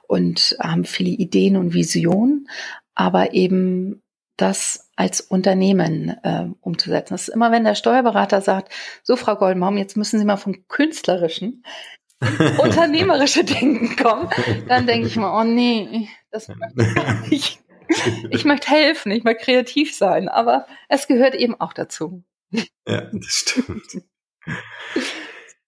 und 0.07 0.57
haben 0.61 0.85
viele 0.85 1.11
Ideen 1.11 1.57
und 1.57 1.75
Visionen, 1.75 2.49
aber 2.95 3.33
eben 3.33 4.03
das 4.37 4.91
als 4.97 5.21
Unternehmen 5.21 6.17
äh, 6.23 6.47
umzusetzen. 6.61 7.15
Das 7.15 7.29
ist 7.29 7.35
immer, 7.35 7.53
wenn 7.53 7.65
der 7.65 7.75
Steuerberater 7.75 8.41
sagt, 8.41 8.73
so 9.03 9.17
Frau 9.17 9.37
Goldbaum, 9.37 9.77
jetzt 9.77 9.97
müssen 9.97 10.19
Sie 10.19 10.25
mal 10.25 10.37
vom 10.37 10.67
Künstlerischen 10.69 11.65
unternehmerische 12.59 13.45
Denken 13.45 13.97
kommen, 13.97 14.29
dann 14.69 14.87
denke 14.87 15.07
ich 15.09 15.17
mal, 15.17 15.41
oh 15.41 15.45
nee, 15.45 16.09
das 16.31 16.49
möchte 16.49 17.25
ich 17.25 17.31
nicht. 17.31 17.61
Ich 18.31 18.45
möchte 18.45 18.69
helfen, 18.69 19.11
ich 19.11 19.25
möchte 19.25 19.45
kreativ 19.45 19.95
sein, 19.95 20.29
aber 20.29 20.67
es 20.89 21.07
gehört 21.07 21.35
eben 21.35 21.61
auch 21.61 21.73
dazu. 21.73 22.23
Ja, 22.87 23.03
das 23.13 23.33
stimmt. 23.33 24.03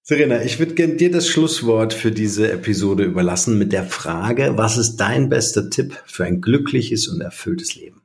Serena, 0.04 0.42
ich 0.42 0.58
würde 0.58 0.74
gerne 0.74 0.96
dir 0.96 1.10
das 1.10 1.28
Schlusswort 1.28 1.94
für 1.94 2.10
diese 2.10 2.50
Episode 2.50 3.04
überlassen 3.04 3.56
mit 3.56 3.72
der 3.72 3.84
Frage, 3.84 4.56
was 4.56 4.76
ist 4.76 4.96
dein 4.96 5.28
bester 5.28 5.70
Tipp 5.70 6.02
für 6.06 6.24
ein 6.24 6.40
glückliches 6.40 7.08
und 7.08 7.20
erfülltes 7.20 7.76
Leben? 7.76 8.02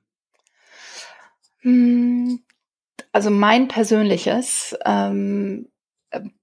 Hm, 1.62 2.40
also 3.12 3.32
mein 3.32 3.68
persönliches, 3.68 4.76
ähm, 4.86 5.70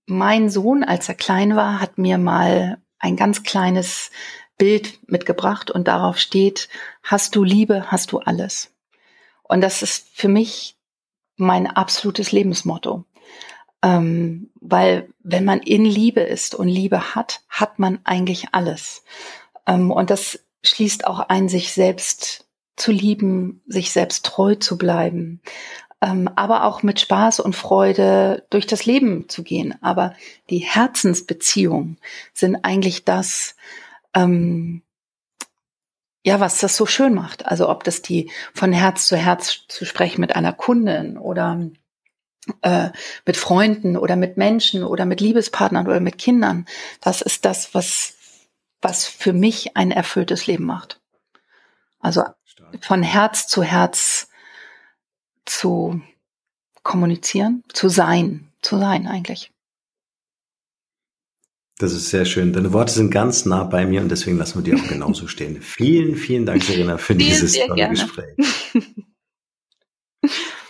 mein 0.07 0.51
Sohn, 0.51 0.83
als 0.85 1.09
er 1.09 1.14
klein 1.14 1.57
war, 1.57 1.81
hat 1.81 1.99
mir 1.99 2.18
mal 2.18 2.79
ein 2.99 3.16
ganz 3.16 3.43
kleines 3.43 4.11
Bild 4.59 4.99
mitgebracht 5.07 5.70
und 5.70 5.89
darauf 5.89 6.18
steht, 6.18 6.68
hast 7.03 7.37
du 7.37 7.45
Liebe, 7.45 7.91
hast 7.91 8.12
du 8.12 8.18
alles. 8.18 8.75
Und 9.43 9.61
das 9.61 9.83
ist 9.83 10.09
für 10.14 10.29
mich 10.29 10.77
mein 11.37 11.66
absolutes 11.66 12.33
Lebensmotto. 12.33 13.05
Ähm, 13.85 14.51
weil 14.62 15.11
wenn 15.22 15.45
man 15.45 15.61
in 15.61 15.85
Liebe 15.85 16.20
ist 16.20 16.55
und 16.55 16.68
Liebe 16.68 17.14
hat, 17.14 17.43
hat 17.51 17.78
man 17.78 17.99
eigentlich 18.05 18.47
alles. 18.53 19.05
Ähm, 19.66 19.91
und 19.91 20.09
das 20.09 20.41
schließt 20.62 21.07
auch 21.07 21.20
ein, 21.20 21.51
sich 21.51 21.72
selbst 21.74 22.47
zu 22.76 22.91
lieben, 22.91 23.62
sich 23.66 23.93
selbst 23.93 24.24
treu 24.24 24.55
zu 24.55 24.78
bleiben, 24.78 25.43
ähm, 26.01 26.30
aber 26.35 26.64
auch 26.64 26.82
mit 26.82 26.99
Spaß 26.99 27.41
und 27.41 27.55
Freude 27.55 28.47
durch 28.49 28.66
das 28.66 28.87
Leben 28.87 29.28
zu 29.28 29.43
gehen. 29.43 29.74
Aber 29.82 30.14
die 30.49 30.59
Herzensbeziehungen 30.59 31.99
sind 32.32 32.57
eigentlich 32.64 33.05
das, 33.05 33.55
ähm, 34.14 34.80
ja, 36.24 36.41
was 36.41 36.59
das 36.59 36.74
so 36.74 36.87
schön 36.87 37.12
macht. 37.12 37.45
Also 37.45 37.68
ob 37.68 37.85
das 37.85 38.01
die 38.01 38.30
von 38.55 38.72
Herz 38.72 39.09
zu 39.09 39.16
Herz 39.18 39.66
zu 39.68 39.85
sprechen 39.85 40.22
mit 40.22 40.35
einer 40.37 40.55
Kundin 40.55 41.18
oder 41.18 41.68
äh, 42.62 42.90
mit 43.26 43.36
Freunden 43.36 43.97
oder 43.97 44.16
mit 44.16 44.36
Menschen 44.36 44.84
oder 44.84 45.07
mit 45.07 45.20
Liebespartnern 45.20 45.86
oder 45.86 46.01
mit 46.01 46.18
Kindern. 46.18 46.66
Das 47.01 47.22
ist 47.22 47.45
das, 47.45 47.74
was, 47.74 48.14
was 48.82 49.07
für 49.07 49.32
mich 49.32 49.76
ein 49.76 49.90
erfülltes 49.90 50.47
Leben 50.47 50.64
macht. 50.64 51.01
Also 52.01 52.24
von 52.80 53.03
Herz 53.03 53.47
zu 53.47 53.62
Herz 53.62 54.28
zu 55.47 56.03
kommunizieren, 56.82 57.64
zu 57.72 57.88
sein, 57.88 58.53
zu 58.62 58.78
sein 58.78 59.07
eigentlich. 59.07 59.51
Das 61.78 61.92
ist 61.92 62.11
sehr 62.11 62.24
schön. 62.24 62.53
Deine 62.53 62.72
Worte 62.72 62.92
sind 62.92 63.11
ganz 63.11 63.47
nah 63.47 63.64
bei 63.64 63.84
mir 63.84 64.01
und 64.01 64.09
deswegen 64.09 64.38
lassen 64.38 64.64
wir 64.64 64.74
die 64.74 64.80
auch 64.80 64.88
genauso 64.88 65.26
stehen. 65.26 65.61
Vielen, 65.61 66.14
vielen 66.16 66.47
Dank, 66.47 66.62
Serena, 66.62 66.99
für 66.99 67.14
dieses 67.14 67.55
tolle 67.55 67.88
Gespräch. 67.88 68.36